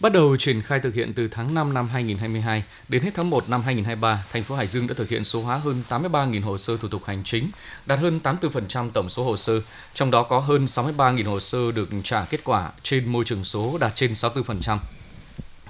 Bắt 0.00 0.12
đầu 0.12 0.36
triển 0.36 0.62
khai 0.62 0.80
thực 0.80 0.94
hiện 0.94 1.12
từ 1.16 1.28
tháng 1.28 1.54
5 1.54 1.74
năm 1.74 1.88
2022 1.88 2.64
đến 2.88 3.02
hết 3.02 3.10
tháng 3.14 3.30
1 3.30 3.48
năm 3.48 3.62
2023, 3.62 4.24
thành 4.32 4.42
phố 4.42 4.54
Hải 4.54 4.66
Dương 4.66 4.86
đã 4.86 4.94
thực 4.94 5.08
hiện 5.08 5.24
số 5.24 5.42
hóa 5.42 5.56
hơn 5.56 5.82
83.000 5.88 6.42
hồ 6.42 6.58
sơ 6.58 6.76
thủ 6.76 6.88
tục 6.88 7.04
hành 7.04 7.22
chính, 7.24 7.48
đạt 7.86 7.98
hơn 7.98 8.20
84% 8.24 8.90
tổng 8.90 9.08
số 9.08 9.24
hồ 9.24 9.36
sơ, 9.36 9.60
trong 9.94 10.10
đó 10.10 10.22
có 10.22 10.38
hơn 10.38 10.64
63.000 10.64 11.24
hồ 11.24 11.40
sơ 11.40 11.72
được 11.72 11.88
trả 12.04 12.24
kết 12.24 12.40
quả 12.44 12.70
trên 12.82 13.12
môi 13.12 13.24
trường 13.24 13.44
số 13.44 13.78
đạt 13.80 13.92
trên 13.94 14.12
64%. 14.12 14.78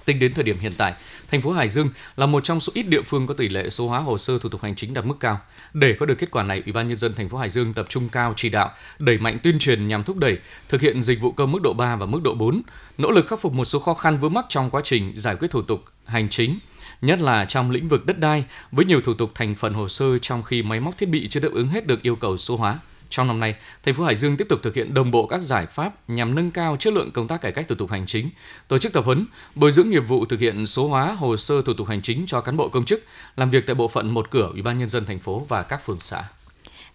Tính 0.04 0.18
đến 0.18 0.34
thời 0.34 0.44
điểm 0.44 0.56
hiện 0.61 0.73
tại, 0.78 0.94
thành 1.30 1.40
phố 1.40 1.52
Hải 1.52 1.68
Dương 1.68 1.88
là 2.16 2.26
một 2.26 2.44
trong 2.44 2.61
số 2.61 2.73
ít 2.76 2.82
địa 2.82 3.02
phương 3.02 3.26
có 3.26 3.34
tỷ 3.34 3.49
lệ 3.49 3.70
số 3.70 3.88
hóa 3.88 4.00
hồ 4.00 4.18
sơ 4.18 4.38
thủ 4.38 4.49
tục 4.49 4.62
hành 4.62 4.75
chính 4.75 4.94
đạt 4.94 5.06
mức 5.06 5.16
cao. 5.20 5.40
Để 5.73 5.96
có 6.00 6.06
được 6.06 6.14
kết 6.18 6.30
quả 6.30 6.42
này, 6.42 6.62
Ủy 6.66 6.73
ban 6.73 6.88
nhân 6.88 6.99
dân 6.99 7.14
thành 7.14 7.28
phố 7.28 7.38
Hải 7.38 7.50
Dương 7.50 7.75
tập 7.75 7.87
trung 7.88 8.08
cao 8.08 8.34
chỉ 8.37 8.49
đạo, 8.49 8.70
đẩy 8.99 9.18
mạnh 9.18 9.38
tuyên 9.42 9.58
truyền 9.58 9.88
nhằm 9.88 10.04
thúc 10.04 10.16
đẩy 10.16 10.38
thực 10.68 10.80
hiện 10.80 11.02
dịch 11.02 11.20
vụ 11.20 11.32
công 11.32 11.52
mức 11.52 11.62
độ 11.62 11.73
3 11.73 11.96
và 11.96 12.06
mức 12.06 12.23
độ 12.23 12.34
4, 12.34 12.62
nỗ 12.99 13.11
lực 13.11 13.28
khắc 13.28 13.40
phục 13.40 13.52
một 13.52 13.64
số 13.64 13.78
khó 13.78 13.94
khăn 13.94 14.18
vướng 14.18 14.32
mắc 14.32 14.46
trong 14.49 14.70
quá 14.70 14.80
trình 14.84 15.12
giải 15.16 15.37
quyết 15.37 15.50
thủ 15.50 15.62
tục 15.62 15.84
hành 16.04 16.28
chính, 16.28 16.58
nhất 17.02 17.20
là 17.20 17.44
trong 17.44 17.70
lĩnh 17.70 17.88
vực 17.88 18.06
đất 18.06 18.18
đai 18.18 18.44
với 18.73 18.84
nhiều 18.84 19.00
thủ 19.00 19.14
tục 19.14 19.30
thành 19.34 19.54
phần 19.54 19.75
hồ 19.75 19.88
sơ 19.88 20.18
trong 20.18 20.42
khi 20.42 20.62
máy 20.62 20.80
móc 20.80 20.99
thiết 20.99 21.08
bị 21.08 21.28
chưa 21.28 21.40
đáp 21.40 21.52
ứng 21.52 21.68
hết 21.68 21.87
được 21.87 22.02
yêu 22.02 22.16
cầu 22.16 22.38
số 22.38 22.56
hóa. 22.56 22.78
Trong 23.14 23.26
năm 23.26 23.40
nay, 23.40 23.54
thành 23.83 23.94
phố 23.94 24.04
Hải 24.04 24.14
Dương 24.14 24.37
tiếp 24.37 24.47
tục 24.49 24.61
thực 24.62 24.75
hiện 24.75 24.94
đồng 24.94 25.11
bộ 25.11 25.26
các 25.26 25.42
giải 25.42 25.66
pháp 25.66 26.11
nhằm 26.11 26.35
nâng 26.35 26.50
cao 26.50 26.76
chất 26.76 26.92
lượng 26.92 27.11
công 27.11 27.28
tác 27.28 27.40
cải 27.40 27.52
cách 27.52 27.68
thủ 27.68 27.75
tục 27.75 27.90
hành 27.90 28.06
chính, 28.06 28.30
tổ 28.68 28.78
chức 28.78 28.92
tập 28.92 29.04
huấn, 29.04 29.26
bồi 29.54 29.73
dưỡng 29.73 29.90
nghiệp 29.90 30.00
vụ 30.09 30.26
thực 30.26 30.40
hiện 30.40 30.66
số 30.66 30.88
hóa 30.88 31.12
hồ 31.12 31.37
sơ 31.37 31.62
thủ 31.62 31.73
tục 31.75 31.88
hành 31.88 32.02
chính 32.02 32.25
cho 32.26 32.40
cán 32.40 32.56
bộ 32.56 32.68
công 32.68 32.85
chức 32.85 33.04
làm 33.37 33.50
việc 33.50 33.66
tại 33.66 33.75
bộ 33.75 33.88
phận 33.88 34.11
một 34.11 34.30
cửa 34.30 34.49
Ủy 34.52 34.62
ban 34.62 34.78
nhân 34.78 34.88
dân 34.88 35.04
thành 35.04 35.18
phố 35.18 35.47
và 35.49 35.62
các 35.62 35.87
phường 35.87 36.00
xã. 36.00 36.25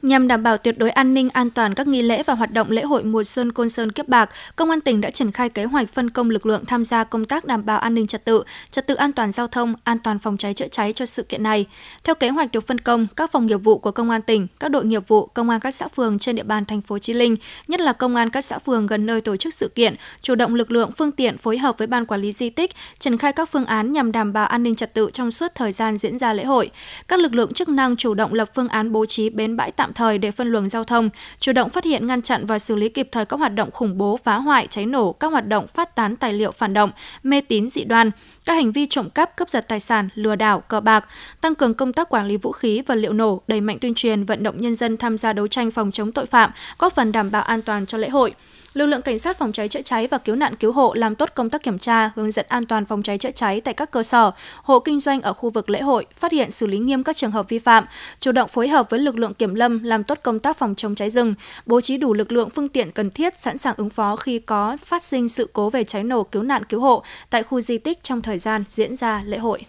Nhằm 0.01 0.27
đảm 0.27 0.43
bảo 0.43 0.57
tuyệt 0.57 0.77
đối 0.77 0.89
an 0.89 1.13
ninh 1.13 1.29
an 1.29 1.49
toàn 1.49 1.73
các 1.73 1.87
nghi 1.87 2.01
lễ 2.01 2.23
và 2.23 2.33
hoạt 2.33 2.53
động 2.53 2.71
lễ 2.71 2.83
hội 2.83 3.03
mùa 3.03 3.23
xuân 3.23 3.51
Côn 3.51 3.69
Sơn 3.69 3.91
Kiếp 3.91 4.07
Bạc, 4.07 4.29
Công 4.55 4.69
an 4.69 4.81
tỉnh 4.81 5.01
đã 5.01 5.11
triển 5.11 5.31
khai 5.31 5.49
kế 5.49 5.63
hoạch 5.63 5.93
phân 5.93 6.09
công 6.09 6.29
lực 6.29 6.45
lượng 6.45 6.65
tham 6.65 6.85
gia 6.85 7.03
công 7.03 7.25
tác 7.25 7.45
đảm 7.45 7.65
bảo 7.65 7.79
an 7.79 7.93
ninh 7.93 8.07
trật 8.07 8.25
tự, 8.25 8.43
trật 8.69 8.87
tự 8.87 8.95
an 8.95 9.13
toàn 9.13 9.31
giao 9.31 9.47
thông, 9.47 9.73
an 9.83 9.99
toàn 9.99 10.19
phòng 10.19 10.37
cháy 10.37 10.53
chữa 10.53 10.67
cháy 10.67 10.93
cho 10.93 11.05
sự 11.05 11.23
kiện 11.23 11.43
này. 11.43 11.65
Theo 12.03 12.15
kế 12.15 12.29
hoạch 12.29 12.51
được 12.51 12.67
phân 12.67 12.79
công, 12.79 13.07
các 13.15 13.31
phòng 13.31 13.47
nghiệp 13.47 13.55
vụ 13.55 13.77
của 13.77 13.91
Công 13.91 14.09
an 14.09 14.21
tỉnh, 14.21 14.47
các 14.59 14.71
đội 14.71 14.85
nghiệp 14.85 15.07
vụ, 15.07 15.25
công 15.25 15.49
an 15.49 15.59
các 15.59 15.71
xã 15.71 15.87
phường 15.87 16.19
trên 16.19 16.35
địa 16.35 16.43
bàn 16.43 16.65
thành 16.65 16.81
phố 16.81 16.99
Chí 16.99 17.13
Linh, 17.13 17.35
nhất 17.67 17.79
là 17.79 17.93
công 17.93 18.15
an 18.15 18.29
các 18.29 18.41
xã 18.41 18.59
phường 18.59 18.87
gần 18.87 19.05
nơi 19.05 19.21
tổ 19.21 19.37
chức 19.37 19.53
sự 19.53 19.67
kiện, 19.67 19.95
chủ 20.21 20.35
động 20.35 20.55
lực 20.55 20.71
lượng 20.71 20.91
phương 20.91 21.11
tiện 21.11 21.37
phối 21.37 21.57
hợp 21.57 21.77
với 21.77 21.87
ban 21.87 22.05
quản 22.05 22.21
lý 22.21 22.31
di 22.31 22.49
tích, 22.49 22.71
triển 22.99 23.17
khai 23.17 23.33
các 23.33 23.49
phương 23.49 23.65
án 23.65 23.93
nhằm 23.93 24.11
đảm 24.11 24.33
bảo 24.33 24.47
an 24.47 24.63
ninh 24.63 24.75
trật 24.75 24.93
tự 24.93 25.09
trong 25.13 25.31
suốt 25.31 25.51
thời 25.55 25.71
gian 25.71 25.97
diễn 25.97 26.17
ra 26.17 26.33
lễ 26.33 26.43
hội. 26.43 26.69
Các 27.07 27.19
lực 27.19 27.33
lượng 27.33 27.53
chức 27.53 27.69
năng 27.69 27.95
chủ 27.95 28.13
động 28.13 28.33
lập 28.33 28.49
phương 28.55 28.67
án 28.67 28.91
bố 28.91 29.05
trí 29.05 29.29
bến 29.29 29.57
bãi 29.57 29.71
tạm 29.71 29.88
thời 29.93 30.17
để 30.17 30.31
phân 30.31 30.47
luồng 30.47 30.69
giao 30.69 30.83
thông, 30.83 31.09
chủ 31.39 31.51
động 31.51 31.69
phát 31.69 31.83
hiện 31.83 32.07
ngăn 32.07 32.21
chặn 32.21 32.45
và 32.45 32.59
xử 32.59 32.75
lý 32.75 32.89
kịp 32.89 33.09
thời 33.11 33.25
các 33.25 33.39
hoạt 33.39 33.55
động 33.55 33.71
khủng 33.71 33.97
bố, 33.97 34.17
phá 34.23 34.35
hoại, 34.35 34.67
cháy 34.67 34.85
nổ, 34.85 35.11
các 35.11 35.31
hoạt 35.31 35.47
động 35.47 35.67
phát 35.67 35.95
tán 35.95 36.15
tài 36.15 36.33
liệu 36.33 36.51
phản 36.51 36.73
động, 36.73 36.91
mê 37.23 37.41
tín 37.41 37.69
dị 37.69 37.83
đoan, 37.83 38.11
các 38.45 38.53
hành 38.53 38.71
vi 38.71 38.85
trộm 38.85 39.09
cắp, 39.09 39.35
cướp 39.35 39.49
giật 39.49 39.67
tài 39.67 39.79
sản, 39.79 40.09
lừa 40.15 40.35
đảo, 40.35 40.59
cờ 40.59 40.79
bạc, 40.79 41.05
tăng 41.41 41.55
cường 41.55 41.73
công 41.73 41.93
tác 41.93 42.09
quản 42.09 42.27
lý 42.27 42.37
vũ 42.37 42.51
khí 42.51 42.81
và 42.87 42.95
liệu 42.95 43.13
nổ, 43.13 43.41
đẩy 43.47 43.61
mạnh 43.61 43.77
tuyên 43.81 43.93
truyền 43.93 44.23
vận 44.23 44.43
động 44.43 44.61
nhân 44.61 44.75
dân 44.75 44.97
tham 44.97 45.17
gia 45.17 45.33
đấu 45.33 45.47
tranh 45.47 45.71
phòng 45.71 45.91
chống 45.91 46.11
tội 46.11 46.25
phạm, 46.25 46.51
góp 46.79 46.93
phần 46.93 47.11
đảm 47.11 47.31
bảo 47.31 47.41
an 47.41 47.61
toàn 47.61 47.85
cho 47.85 47.97
lễ 47.97 48.09
hội 48.09 48.33
lực 48.73 48.85
lượng 48.85 49.01
cảnh 49.01 49.19
sát 49.19 49.37
phòng 49.37 49.51
cháy 49.51 49.67
chữa 49.67 49.81
cháy 49.81 50.07
và 50.07 50.17
cứu 50.17 50.35
nạn 50.35 50.55
cứu 50.55 50.71
hộ 50.71 50.93
làm 50.93 51.15
tốt 51.15 51.29
công 51.35 51.49
tác 51.49 51.63
kiểm 51.63 51.77
tra, 51.79 52.11
hướng 52.15 52.31
dẫn 52.31 52.45
an 52.49 52.65
toàn 52.65 52.85
phòng 52.85 53.03
cháy 53.03 53.17
chữa 53.17 53.31
cháy 53.31 53.61
tại 53.61 53.73
các 53.73 53.91
cơ 53.91 54.03
sở, 54.03 54.31
hộ 54.63 54.79
kinh 54.79 54.99
doanh 54.99 55.21
ở 55.21 55.33
khu 55.33 55.49
vực 55.49 55.69
lễ 55.69 55.81
hội, 55.81 56.05
phát 56.13 56.31
hiện 56.31 56.51
xử 56.51 56.67
lý 56.67 56.77
nghiêm 56.77 57.03
các 57.03 57.15
trường 57.15 57.31
hợp 57.31 57.49
vi 57.49 57.59
phạm, 57.59 57.85
chủ 58.19 58.31
động 58.31 58.49
phối 58.49 58.67
hợp 58.67 58.89
với 58.89 58.99
lực 58.99 59.17
lượng 59.17 59.33
kiểm 59.33 59.55
lâm 59.55 59.83
làm 59.83 60.03
tốt 60.03 60.19
công 60.23 60.39
tác 60.39 60.57
phòng 60.57 60.75
chống 60.75 60.95
cháy 60.95 61.09
rừng, 61.09 61.33
bố 61.65 61.81
trí 61.81 61.97
đủ 61.97 62.13
lực 62.13 62.31
lượng 62.31 62.49
phương 62.49 62.67
tiện 62.67 62.91
cần 62.91 63.11
thiết 63.11 63.39
sẵn 63.39 63.57
sàng 63.57 63.75
ứng 63.77 63.89
phó 63.89 64.15
khi 64.15 64.39
có 64.39 64.77
phát 64.85 65.03
sinh 65.03 65.29
sự 65.29 65.49
cố 65.53 65.69
về 65.69 65.83
cháy 65.83 66.03
nổ 66.03 66.23
cứu 66.23 66.43
nạn 66.43 66.65
cứu 66.65 66.81
hộ 66.81 67.03
tại 67.29 67.43
khu 67.43 67.61
di 67.61 67.77
tích 67.77 68.03
trong 68.03 68.21
thời 68.21 68.37
gian 68.37 68.63
diễn 68.69 68.95
ra 68.95 69.21
lễ 69.25 69.37
hội. 69.37 69.65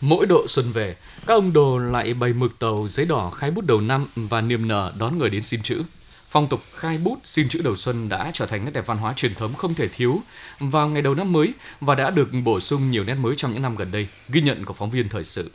Mỗi 0.00 0.26
độ 0.26 0.46
xuân 0.48 0.72
về, 0.72 0.96
các 1.26 1.34
ông 1.34 1.52
đồ 1.52 1.78
lại 1.78 2.14
bày 2.14 2.32
mực 2.32 2.58
tàu 2.58 2.86
giấy 2.90 3.06
đỏ 3.06 3.30
khai 3.30 3.50
bút 3.50 3.64
đầu 3.64 3.80
năm 3.80 4.06
và 4.16 4.40
niềm 4.40 4.68
nở 4.68 4.92
đón 4.98 5.18
người 5.18 5.30
đến 5.30 5.42
xin 5.42 5.60
chữ. 5.62 5.82
Phong 6.30 6.48
tục 6.48 6.62
khai 6.74 6.98
bút 6.98 7.20
xin 7.24 7.48
chữ 7.48 7.60
đầu 7.64 7.76
xuân 7.76 8.08
đã 8.08 8.30
trở 8.34 8.46
thành 8.46 8.64
nét 8.64 8.70
đẹp 8.74 8.86
văn 8.86 8.98
hóa 8.98 9.12
truyền 9.12 9.34
thống 9.34 9.54
không 9.54 9.74
thể 9.74 9.88
thiếu 9.88 10.20
vào 10.58 10.88
ngày 10.88 11.02
đầu 11.02 11.14
năm 11.14 11.32
mới 11.32 11.52
và 11.80 11.94
đã 11.94 12.10
được 12.10 12.28
bổ 12.44 12.60
sung 12.60 12.90
nhiều 12.90 13.04
nét 13.04 13.14
mới 13.14 13.36
trong 13.36 13.52
những 13.52 13.62
năm 13.62 13.76
gần 13.76 13.90
đây, 13.90 14.08
ghi 14.28 14.40
nhận 14.40 14.64
của 14.64 14.74
phóng 14.74 14.90
viên 14.90 15.08
thời 15.08 15.24
sự. 15.24 15.50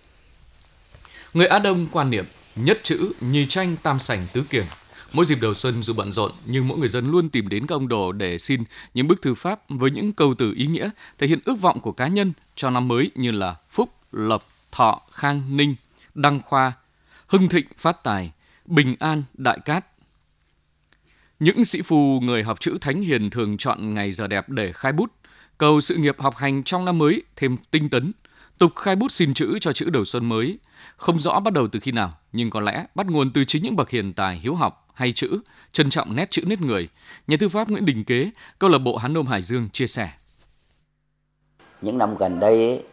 Người 1.33 1.47
Á 1.47 1.59
Đông 1.59 1.87
quan 1.91 2.09
niệm 2.09 2.25
nhất 2.55 2.79
chữ, 2.83 3.11
nhì 3.21 3.45
tranh, 3.45 3.75
tam 3.83 3.99
sảnh, 3.99 4.27
tứ 4.33 4.43
kiềng. 4.49 4.65
Mỗi 5.13 5.25
dịp 5.25 5.37
đầu 5.41 5.53
xuân 5.53 5.83
dù 5.83 5.93
bận 5.93 6.13
rộn 6.13 6.31
nhưng 6.45 6.67
mỗi 6.67 6.77
người 6.77 6.87
dân 6.87 7.11
luôn 7.11 7.29
tìm 7.29 7.49
đến 7.49 7.67
các 7.67 7.75
ông 7.75 7.87
đồ 7.87 8.11
để 8.11 8.37
xin 8.37 8.63
những 8.93 9.07
bức 9.07 9.21
thư 9.21 9.35
pháp 9.35 9.59
với 9.69 9.91
những 9.91 10.11
câu 10.11 10.33
từ 10.37 10.53
ý 10.55 10.67
nghĩa 10.67 10.89
thể 11.17 11.27
hiện 11.27 11.39
ước 11.45 11.61
vọng 11.61 11.79
của 11.79 11.91
cá 11.91 12.07
nhân 12.07 12.33
cho 12.55 12.69
năm 12.69 12.87
mới 12.87 13.11
như 13.15 13.31
là 13.31 13.55
phúc, 13.69 13.89
lộc, 14.11 14.49
thọ, 14.71 15.01
khang, 15.11 15.57
ninh, 15.57 15.75
đăng 16.15 16.41
khoa, 16.41 16.73
hưng 17.27 17.49
thịnh, 17.49 17.65
phát 17.77 18.03
tài, 18.03 18.31
bình 18.65 18.95
an, 18.99 19.23
đại 19.33 19.59
cát, 19.65 19.85
những 21.39 21.65
sĩ 21.65 21.81
phu 21.81 22.19
người 22.19 22.43
học 22.43 22.59
chữ 22.59 22.77
thánh 22.81 23.01
hiền 23.01 23.29
thường 23.29 23.57
chọn 23.57 23.93
ngày 23.93 24.11
giờ 24.11 24.27
đẹp 24.27 24.49
để 24.49 24.71
khai 24.71 24.91
bút, 24.91 25.11
cầu 25.57 25.81
sự 25.81 25.95
nghiệp 25.95 26.15
học 26.19 26.35
hành 26.35 26.63
trong 26.63 26.85
năm 26.85 26.97
mới 26.97 27.23
thêm 27.35 27.57
tinh 27.71 27.89
tấn, 27.89 28.11
tục 28.57 28.75
khai 28.75 28.95
bút 28.95 29.11
xin 29.11 29.33
chữ 29.33 29.59
cho 29.61 29.73
chữ 29.73 29.89
đầu 29.89 30.05
xuân 30.05 30.29
mới. 30.29 30.59
Không 30.97 31.19
rõ 31.19 31.39
bắt 31.39 31.53
đầu 31.53 31.67
từ 31.67 31.79
khi 31.79 31.91
nào, 31.91 32.13
nhưng 32.31 32.49
có 32.49 32.59
lẽ 32.59 32.85
bắt 32.95 33.07
nguồn 33.07 33.31
từ 33.31 33.43
chính 33.43 33.63
những 33.63 33.75
bậc 33.75 33.89
hiền 33.89 34.13
tài 34.13 34.37
hiếu 34.37 34.55
học 34.55 34.87
hay 34.93 35.13
chữ, 35.13 35.39
trân 35.71 35.89
trọng 35.89 36.15
nét 36.15 36.31
chữ 36.31 36.43
nét 36.45 36.61
người. 36.61 36.87
Nhà 37.27 37.37
thư 37.39 37.49
pháp 37.49 37.69
Nguyễn 37.69 37.85
Đình 37.85 38.03
Kế, 38.03 38.31
câu 38.59 38.69
lạc 38.69 38.77
bộ 38.77 38.97
Hán 38.97 39.13
Nôm 39.13 39.27
Hải 39.27 39.41
Dương 39.41 39.69
chia 39.69 39.87
sẻ. 39.87 40.09
Những 41.81 41.97
năm 41.97 42.17
gần 42.17 42.39
đây 42.39 42.67
ấy, 42.67 42.83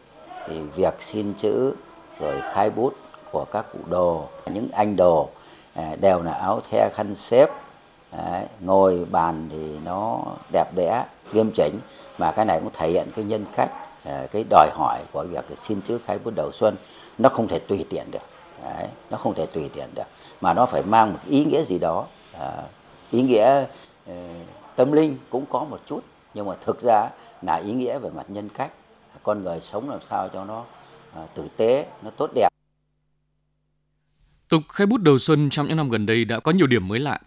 thì 0.47 0.55
việc 0.75 0.93
xin 0.99 1.33
chữ 1.33 1.73
rồi 2.19 2.41
khai 2.53 2.69
bút 2.69 2.97
của 3.31 3.45
các 3.45 3.65
cụ 3.73 3.79
đồ, 3.89 4.29
những 4.53 4.69
anh 4.71 4.95
đồ 4.95 5.29
à, 5.75 5.95
đều 6.01 6.21
là 6.21 6.33
áo 6.33 6.61
the 6.71 6.89
khăn 6.95 7.15
xếp 7.15 7.49
Đấy, 8.17 8.45
ngồi 8.59 9.05
bàn 9.11 9.49
thì 9.51 9.77
nó 9.85 10.23
đẹp 10.51 10.75
đẽ 10.75 11.05
nghiêm 11.33 11.51
chỉnh. 11.55 11.79
Mà 12.17 12.31
cái 12.31 12.45
này 12.45 12.59
cũng 12.59 12.69
thể 12.73 12.89
hiện 12.89 13.07
cái 13.15 13.25
nhân 13.25 13.45
cách 13.55 13.69
ờ, 14.05 14.27
cái 14.31 14.45
đòi 14.49 14.69
hỏi 14.73 14.99
của 15.11 15.23
việc 15.23 15.45
xin 15.61 15.81
chữ 15.81 15.99
khai 16.05 16.19
bút 16.23 16.31
đầu 16.35 16.51
xuân. 16.51 16.75
Nó 17.17 17.29
không 17.29 17.47
thể 17.47 17.59
tùy 17.59 17.85
tiện 17.89 18.11
được. 18.11 18.23
Đấy, 18.63 18.87
nó 19.09 19.17
không 19.17 19.33
thể 19.33 19.45
tùy 19.45 19.69
tiện 19.73 19.89
được. 19.95 20.03
Mà 20.41 20.53
nó 20.53 20.65
phải 20.65 20.83
mang 20.83 21.13
một 21.13 21.19
ý 21.27 21.45
nghĩa 21.45 21.63
gì 21.63 21.79
đó. 21.79 22.05
À, 22.39 22.63
ý 23.11 23.21
nghĩa 23.21 23.65
uh, 24.11 24.15
tâm 24.75 24.91
linh 24.91 25.17
cũng 25.29 25.45
có 25.49 25.63
một 25.63 25.79
chút. 25.85 26.01
Nhưng 26.33 26.45
mà 26.45 26.53
thực 26.65 26.81
ra 26.81 27.09
là 27.41 27.55
ý 27.55 27.71
nghĩa 27.71 27.99
về 27.99 28.09
mặt 28.09 28.25
nhân 28.27 28.49
cách. 28.49 28.71
Con 29.23 29.43
người 29.43 29.61
sống 29.61 29.89
làm 29.89 29.99
sao 30.09 30.29
cho 30.33 30.45
nó 30.45 30.59
uh, 31.23 31.29
tử 31.33 31.47
tế 31.57 31.85
nó 32.01 32.09
tốt 32.17 32.29
đẹp. 32.35 32.49
Tục 34.49 34.61
khai 34.69 34.87
bút 34.87 35.01
đầu 35.01 35.17
xuân 35.17 35.49
trong 35.49 35.67
những 35.67 35.77
năm 35.77 35.89
gần 35.89 36.05
đây 36.05 36.25
đã 36.25 36.39
có 36.39 36.51
nhiều 36.51 36.67
điểm 36.67 36.87
mới 36.87 36.99
lạ. 36.99 37.19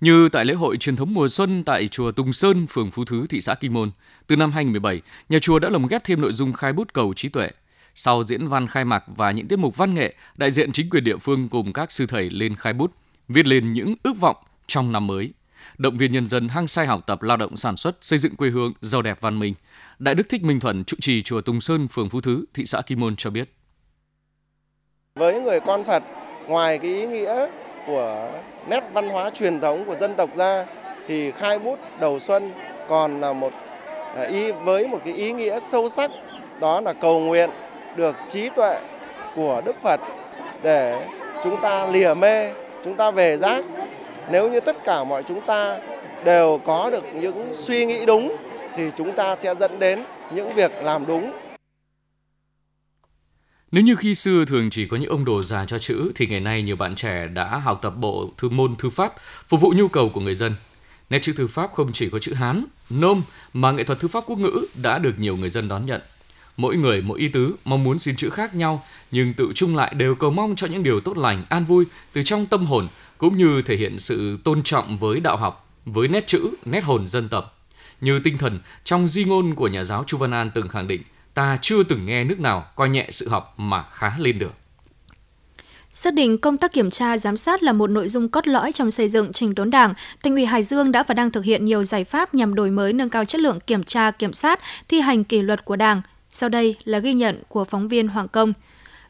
Như 0.00 0.28
tại 0.28 0.44
lễ 0.44 0.54
hội 0.54 0.76
truyền 0.76 0.96
thống 0.96 1.14
mùa 1.14 1.28
xuân 1.28 1.64
tại 1.64 1.88
chùa 1.88 2.12
Tùng 2.12 2.32
Sơn, 2.32 2.66
phường 2.66 2.90
Phú 2.90 3.04
Thứ, 3.04 3.26
thị 3.26 3.40
xã 3.40 3.54
Kinh 3.54 3.72
Môn, 3.72 3.90
từ 4.26 4.36
năm 4.36 4.52
2017, 4.52 5.02
nhà 5.28 5.38
chùa 5.38 5.58
đã 5.58 5.68
lồng 5.68 5.86
ghép 5.86 6.04
thêm 6.04 6.20
nội 6.20 6.32
dung 6.32 6.52
khai 6.52 6.72
bút 6.72 6.92
cầu 6.92 7.14
trí 7.16 7.28
tuệ. 7.28 7.50
Sau 7.94 8.24
diễn 8.24 8.48
văn 8.48 8.66
khai 8.66 8.84
mạc 8.84 9.04
và 9.16 9.30
những 9.30 9.48
tiết 9.48 9.58
mục 9.58 9.76
văn 9.76 9.94
nghệ, 9.94 10.14
đại 10.36 10.50
diện 10.50 10.72
chính 10.72 10.90
quyền 10.90 11.04
địa 11.04 11.16
phương 11.16 11.48
cùng 11.48 11.72
các 11.72 11.92
sư 11.92 12.06
thầy 12.06 12.30
lên 12.30 12.56
khai 12.56 12.72
bút, 12.72 12.92
viết 13.28 13.46
lên 13.46 13.72
những 13.72 13.94
ước 14.02 14.20
vọng 14.20 14.36
trong 14.66 14.92
năm 14.92 15.06
mới. 15.06 15.32
Động 15.78 15.96
viên 15.96 16.12
nhân 16.12 16.26
dân 16.26 16.48
hăng 16.48 16.68
say 16.68 16.86
học 16.86 17.02
tập 17.06 17.22
lao 17.22 17.36
động 17.36 17.56
sản 17.56 17.76
xuất, 17.76 17.96
xây 18.00 18.18
dựng 18.18 18.36
quê 18.36 18.50
hương 18.50 18.72
giàu 18.80 19.02
đẹp 19.02 19.20
văn 19.20 19.38
minh. 19.38 19.54
Đại 19.98 20.14
đức 20.14 20.28
Thích 20.28 20.42
Minh 20.42 20.60
Thuận, 20.60 20.84
trụ 20.84 20.96
trì 21.00 21.22
chùa 21.22 21.40
Tùng 21.40 21.60
Sơn, 21.60 21.88
phường 21.88 22.10
Phú 22.10 22.20
Thứ, 22.20 22.44
thị 22.54 22.66
xã 22.66 22.80
Kim 22.82 23.00
Môn 23.00 23.16
cho 23.16 23.30
biết. 23.30 23.54
Với 25.14 25.40
người 25.40 25.60
con 25.60 25.84
Phật, 25.84 26.02
ngoài 26.46 26.78
cái 26.78 26.90
ý 26.94 27.06
nghĩa 27.06 27.46
của 27.86 28.28
nét 28.66 28.84
văn 28.92 29.08
hóa 29.08 29.30
truyền 29.30 29.60
thống 29.60 29.84
của 29.84 29.96
dân 29.96 30.14
tộc 30.14 30.30
ra 30.36 30.64
thì 31.08 31.30
khai 31.30 31.58
bút 31.58 31.78
đầu 32.00 32.18
xuân 32.18 32.50
còn 32.88 33.20
là 33.20 33.32
một 33.32 33.52
à, 34.16 34.22
ý, 34.22 34.52
với 34.52 34.88
một 34.88 34.98
cái 35.04 35.14
ý 35.14 35.32
nghĩa 35.32 35.60
sâu 35.60 35.88
sắc, 35.88 36.10
đó 36.60 36.80
là 36.80 36.92
cầu 36.92 37.20
nguyện 37.20 37.50
được 37.96 38.16
trí 38.28 38.48
tuệ 38.48 38.76
của 39.36 39.62
Đức 39.64 39.76
Phật 39.82 40.00
để 40.62 41.06
chúng 41.44 41.60
ta 41.60 41.86
lìa 41.86 42.14
mê, 42.14 42.50
chúng 42.84 42.94
ta 42.94 43.10
về 43.10 43.36
giác. 43.36 43.64
Nếu 44.30 44.50
như 44.50 44.60
tất 44.60 44.76
cả 44.84 45.04
mọi 45.04 45.22
chúng 45.22 45.40
ta 45.40 45.78
đều 46.24 46.60
có 46.64 46.90
được 46.90 47.04
những 47.14 47.54
suy 47.54 47.86
nghĩ 47.86 48.06
đúng 48.06 48.36
thì 48.76 48.84
chúng 48.96 49.12
ta 49.12 49.36
sẽ 49.36 49.54
dẫn 49.54 49.78
đến 49.78 50.04
những 50.30 50.50
việc 50.50 50.72
làm 50.82 51.06
đúng 51.06 51.30
nếu 53.74 53.84
như 53.84 53.96
khi 53.96 54.14
xưa 54.14 54.44
thường 54.44 54.70
chỉ 54.70 54.86
có 54.86 54.96
những 54.96 55.10
ông 55.10 55.24
đồ 55.24 55.42
già 55.42 55.66
cho 55.66 55.78
chữ 55.78 56.12
thì 56.14 56.26
ngày 56.26 56.40
nay 56.40 56.62
nhiều 56.62 56.76
bạn 56.76 56.94
trẻ 56.94 57.28
đã 57.28 57.58
học 57.58 57.78
tập 57.82 57.90
bộ 57.96 58.30
thư 58.38 58.48
môn 58.48 58.76
thư 58.76 58.90
pháp 58.90 59.14
phục 59.48 59.60
vụ 59.60 59.72
nhu 59.76 59.88
cầu 59.88 60.08
của 60.08 60.20
người 60.20 60.34
dân. 60.34 60.54
Nét 61.10 61.18
chữ 61.22 61.32
thư 61.36 61.46
pháp 61.46 61.70
không 61.72 61.92
chỉ 61.92 62.08
có 62.10 62.18
chữ 62.18 62.34
Hán, 62.34 62.64
Nôm 62.90 63.22
mà 63.52 63.72
nghệ 63.72 63.84
thuật 63.84 64.00
thư 64.00 64.08
pháp 64.08 64.24
quốc 64.26 64.38
ngữ 64.38 64.66
đã 64.82 64.98
được 64.98 65.18
nhiều 65.18 65.36
người 65.36 65.48
dân 65.50 65.68
đón 65.68 65.86
nhận. 65.86 66.00
Mỗi 66.56 66.76
người 66.76 67.02
mỗi 67.02 67.20
ý 67.20 67.28
tứ 67.28 67.54
mong 67.64 67.84
muốn 67.84 67.98
xin 67.98 68.16
chữ 68.16 68.30
khác 68.30 68.54
nhau 68.54 68.84
nhưng 69.10 69.34
tự 69.34 69.52
chung 69.54 69.76
lại 69.76 69.94
đều 69.94 70.14
cầu 70.14 70.30
mong 70.30 70.56
cho 70.56 70.66
những 70.66 70.82
điều 70.82 71.00
tốt 71.00 71.18
lành, 71.18 71.44
an 71.48 71.64
vui 71.64 71.84
từ 72.12 72.22
trong 72.22 72.46
tâm 72.46 72.66
hồn 72.66 72.88
cũng 73.18 73.38
như 73.38 73.62
thể 73.62 73.76
hiện 73.76 73.98
sự 73.98 74.38
tôn 74.44 74.62
trọng 74.62 74.98
với 74.98 75.20
đạo 75.20 75.36
học, 75.36 75.68
với 75.84 76.08
nét 76.08 76.26
chữ, 76.26 76.50
nét 76.64 76.84
hồn 76.84 77.06
dân 77.06 77.28
tộc. 77.28 77.60
Như 78.00 78.20
tinh 78.24 78.38
thần 78.38 78.60
trong 78.84 79.08
di 79.08 79.24
ngôn 79.24 79.54
của 79.54 79.68
nhà 79.68 79.84
giáo 79.84 80.04
Chu 80.06 80.18
Văn 80.18 80.30
An 80.30 80.50
từng 80.54 80.68
khẳng 80.68 80.88
định 80.88 81.02
ta 81.34 81.58
chưa 81.62 81.82
từng 81.82 82.06
nghe 82.06 82.24
nước 82.24 82.40
nào 82.40 82.66
coi 82.76 82.88
nhẹ 82.88 83.08
sự 83.10 83.28
học 83.28 83.54
mà 83.56 83.84
khá 83.92 84.12
lên 84.18 84.38
được. 84.38 84.52
Xác 85.90 86.14
định 86.14 86.38
công 86.38 86.56
tác 86.56 86.72
kiểm 86.72 86.90
tra 86.90 87.18
giám 87.18 87.36
sát 87.36 87.62
là 87.62 87.72
một 87.72 87.90
nội 87.90 88.08
dung 88.08 88.28
cốt 88.28 88.48
lõi 88.48 88.72
trong 88.72 88.90
xây 88.90 89.08
dựng 89.08 89.32
trình 89.32 89.54
đốn 89.54 89.70
Đảng, 89.70 89.94
Thành 90.22 90.32
ủy 90.32 90.44
Hải 90.44 90.62
Dương 90.62 90.92
đã 90.92 91.02
và 91.02 91.14
đang 91.14 91.30
thực 91.30 91.44
hiện 91.44 91.64
nhiều 91.64 91.82
giải 91.82 92.04
pháp 92.04 92.34
nhằm 92.34 92.54
đổi 92.54 92.70
mới 92.70 92.92
nâng 92.92 93.08
cao 93.08 93.24
chất 93.24 93.40
lượng 93.40 93.60
kiểm 93.60 93.84
tra 93.84 94.10
kiểm 94.10 94.32
sát, 94.32 94.60
thi 94.88 95.00
hành 95.00 95.24
kỷ 95.24 95.42
luật 95.42 95.64
của 95.64 95.76
Đảng. 95.76 96.02
Sau 96.30 96.48
đây 96.48 96.76
là 96.84 96.98
ghi 96.98 97.12
nhận 97.12 97.42
của 97.48 97.64
phóng 97.64 97.88
viên 97.88 98.08
Hoàng 98.08 98.28
Công. 98.28 98.52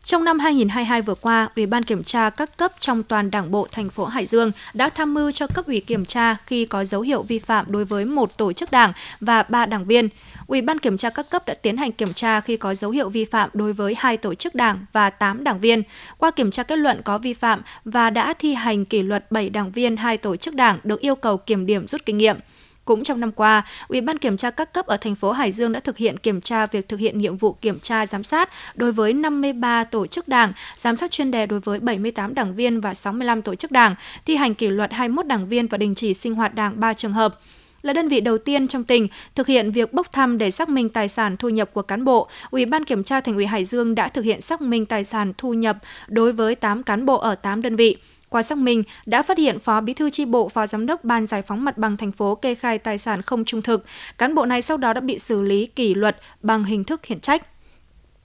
Trong 0.04 0.24
năm 0.24 0.38
2022 0.38 1.02
vừa 1.02 1.14
qua, 1.14 1.48
Ủy 1.56 1.66
ban 1.66 1.82
kiểm 1.82 2.04
tra 2.04 2.30
các 2.30 2.56
cấp 2.56 2.72
trong 2.80 3.02
toàn 3.02 3.30
Đảng 3.30 3.50
bộ 3.50 3.66
thành 3.70 3.90
phố 3.90 4.04
Hải 4.04 4.26
Dương 4.26 4.52
đã 4.74 4.88
tham 4.88 5.14
mưu 5.14 5.32
cho 5.32 5.46
cấp 5.46 5.66
ủy 5.66 5.80
kiểm 5.80 6.04
tra 6.04 6.36
khi 6.46 6.64
có 6.64 6.84
dấu 6.84 7.00
hiệu 7.00 7.22
vi 7.22 7.38
phạm 7.38 7.66
đối 7.68 7.84
với 7.84 8.04
một 8.04 8.36
tổ 8.36 8.52
chức 8.52 8.70
đảng 8.70 8.92
và 9.20 9.42
ba 9.42 9.66
đảng 9.66 9.84
viên. 9.84 10.08
Ủy 10.46 10.62
ban 10.62 10.78
kiểm 10.78 10.96
tra 10.96 11.10
các 11.10 11.30
cấp 11.30 11.46
đã 11.46 11.54
tiến 11.54 11.76
hành 11.76 11.92
kiểm 11.92 12.12
tra 12.12 12.40
khi 12.40 12.56
có 12.56 12.74
dấu 12.74 12.90
hiệu 12.90 13.08
vi 13.08 13.24
phạm 13.24 13.50
đối 13.52 13.72
với 13.72 13.94
hai 13.98 14.16
tổ 14.16 14.34
chức 14.34 14.54
đảng 14.54 14.86
và 14.92 15.10
8 15.10 15.44
đảng 15.44 15.60
viên. 15.60 15.82
Qua 16.18 16.30
kiểm 16.30 16.50
tra 16.50 16.62
kết 16.62 16.76
luận 16.76 17.02
có 17.04 17.18
vi 17.18 17.34
phạm 17.34 17.62
và 17.84 18.10
đã 18.10 18.34
thi 18.38 18.54
hành 18.54 18.84
kỷ 18.84 19.02
luật 19.02 19.30
7 19.30 19.50
đảng 19.50 19.72
viên 19.72 19.96
hai 19.96 20.16
tổ 20.16 20.36
chức 20.36 20.54
đảng 20.54 20.78
được 20.84 21.00
yêu 21.00 21.14
cầu 21.16 21.36
kiểm 21.36 21.66
điểm 21.66 21.88
rút 21.88 22.06
kinh 22.06 22.18
nghiệm. 22.18 22.36
Cũng 22.84 23.04
trong 23.04 23.20
năm 23.20 23.32
qua, 23.32 23.62
Ủy 23.88 24.00
ban 24.00 24.18
kiểm 24.18 24.36
tra 24.36 24.50
các 24.50 24.72
cấp 24.72 24.86
ở 24.86 24.96
thành 24.96 25.14
phố 25.14 25.32
Hải 25.32 25.52
Dương 25.52 25.72
đã 25.72 25.80
thực 25.80 25.96
hiện 25.96 26.18
kiểm 26.18 26.40
tra 26.40 26.66
việc 26.66 26.88
thực 26.88 27.00
hiện 27.00 27.18
nhiệm 27.18 27.36
vụ 27.36 27.52
kiểm 27.52 27.80
tra 27.80 28.06
giám 28.06 28.24
sát 28.24 28.50
đối 28.74 28.92
với 28.92 29.12
53 29.12 29.84
tổ 29.84 30.06
chức 30.06 30.28
đảng, 30.28 30.52
giám 30.76 30.96
sát 30.96 31.10
chuyên 31.10 31.30
đề 31.30 31.46
đối 31.46 31.60
với 31.60 31.80
78 31.80 32.34
đảng 32.34 32.54
viên 32.54 32.80
và 32.80 32.94
65 32.94 33.42
tổ 33.42 33.54
chức 33.54 33.70
đảng, 33.70 33.94
thi 34.26 34.36
hành 34.36 34.54
kỷ 34.54 34.68
luật 34.68 34.92
21 34.92 35.26
đảng 35.26 35.48
viên 35.48 35.66
và 35.66 35.78
đình 35.78 35.94
chỉ 35.94 36.14
sinh 36.14 36.34
hoạt 36.34 36.54
đảng 36.54 36.80
3 36.80 36.94
trường 36.94 37.12
hợp 37.12 37.40
là 37.84 37.92
đơn 37.92 38.08
vị 38.08 38.20
đầu 38.20 38.38
tiên 38.38 38.68
trong 38.68 38.84
tỉnh 38.84 39.08
thực 39.34 39.46
hiện 39.46 39.70
việc 39.70 39.92
bốc 39.92 40.12
thăm 40.12 40.38
để 40.38 40.50
xác 40.50 40.68
minh 40.68 40.88
tài 40.88 41.08
sản 41.08 41.36
thu 41.36 41.48
nhập 41.48 41.70
của 41.72 41.82
cán 41.82 42.04
bộ, 42.04 42.28
Ủy 42.50 42.66
ban 42.66 42.84
kiểm 42.84 43.04
tra 43.04 43.20
Thành 43.20 43.34
ủy 43.34 43.46
Hải 43.46 43.64
Dương 43.64 43.94
đã 43.94 44.08
thực 44.08 44.24
hiện 44.24 44.40
xác 44.40 44.60
minh 44.60 44.86
tài 44.86 45.04
sản 45.04 45.32
thu 45.38 45.52
nhập 45.54 45.78
đối 46.08 46.32
với 46.32 46.54
8 46.54 46.82
cán 46.82 47.06
bộ 47.06 47.18
ở 47.18 47.34
8 47.34 47.62
đơn 47.62 47.76
vị. 47.76 47.96
Qua 48.34 48.42
xác 48.42 48.58
minh, 48.58 48.82
đã 49.06 49.22
phát 49.22 49.38
hiện 49.38 49.58
Phó 49.58 49.80
Bí 49.80 49.94
thư 49.94 50.10
chi 50.10 50.24
bộ, 50.24 50.48
Phó 50.48 50.66
Giám 50.66 50.86
đốc 50.86 51.04
Ban 51.04 51.26
Giải 51.26 51.42
phóng 51.42 51.64
mặt 51.64 51.78
bằng 51.78 51.96
thành 51.96 52.12
phố 52.12 52.34
kê 52.34 52.54
khai 52.54 52.78
tài 52.78 52.98
sản 52.98 53.22
không 53.22 53.44
trung 53.44 53.62
thực. 53.62 53.84
Cán 54.18 54.34
bộ 54.34 54.46
này 54.46 54.62
sau 54.62 54.76
đó 54.76 54.92
đã 54.92 55.00
bị 55.00 55.18
xử 55.18 55.42
lý 55.42 55.66
kỷ 55.66 55.94
luật 55.94 56.16
bằng 56.42 56.64
hình 56.64 56.84
thức 56.84 57.02
khiển 57.02 57.20
trách. 57.20 57.46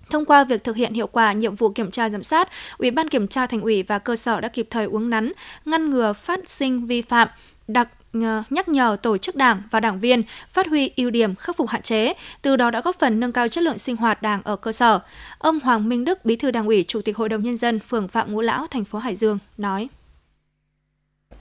Thông 0.10 0.26
qua 0.26 0.44
việc 0.44 0.64
thực 0.64 0.76
hiện 0.76 0.94
hiệu 0.94 1.08
quả 1.08 1.34
nhiệm 1.34 1.56
vụ 1.56 1.70
kiểm 1.70 1.92
tra 1.92 2.10
giám 2.10 2.24
sát, 2.24 2.50
Ủy 2.78 2.92
ban 2.92 3.10
kiểm 3.10 3.28
tra 3.28 3.46
thành 3.46 3.62
ủy 3.62 3.84
và 3.84 4.00
cơ 4.00 4.16
sở 4.16 4.42
đã 4.42 4.48
kịp 4.48 4.68
thời 4.70 4.86
uống 4.86 5.10
nắn, 5.10 5.32
ngăn 5.66 5.90
ngừa 5.90 6.14
phát 6.14 6.50
sinh 6.50 6.86
vi 6.86 7.02
phạm, 7.02 7.28
đặc 7.68 7.90
ờ, 8.14 8.44
nhắc 8.50 8.68
nhở 8.68 8.98
tổ 9.02 9.18
chức 9.18 9.36
đảng 9.36 9.62
và 9.72 9.80
đảng 9.80 10.00
viên 10.00 10.24
phát 10.52 10.68
huy 10.68 10.92
ưu 10.96 11.10
điểm 11.10 11.36
khắc 11.36 11.58
phục 11.58 11.70
hạn 11.70 11.82
chế, 11.82 12.14
từ 12.42 12.56
đó 12.56 12.72
đã 12.72 12.82
góp 12.82 13.00
phần 13.00 13.20
nâng 13.20 13.32
cao 13.32 13.48
chất 13.48 13.64
lượng 13.64 13.78
sinh 13.78 13.96
hoạt 13.96 14.22
đảng 14.22 14.42
ở 14.44 14.56
cơ 14.56 14.72
sở. 14.72 15.00
Ông 15.38 15.60
Hoàng 15.60 15.90
Minh 15.90 16.06
Đức, 16.06 16.26
Bí 16.26 16.36
thư 16.36 16.52
Đảng 16.52 16.68
ủy, 16.68 16.84
Chủ 16.84 17.02
tịch 17.02 17.18
Hội 17.18 17.30
đồng 17.30 17.44
nhân 17.44 17.58
dân 17.58 17.80
phường 17.80 18.08
Phạm 18.08 18.34
Ngũ 18.34 18.42
Lão, 18.42 18.68
thành 18.68 18.86
phố 18.86 19.00
Hải 19.00 19.16
Dương 19.16 19.40
nói: 19.58 19.90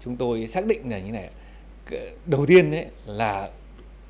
chúng 0.08 0.16
tôi 0.16 0.46
xác 0.46 0.66
định 0.66 0.90
là 0.90 0.98
như 0.98 1.12
này. 1.12 1.30
Đầu 2.26 2.46
tiên 2.46 2.70
ấy 2.74 2.86
là 3.06 3.50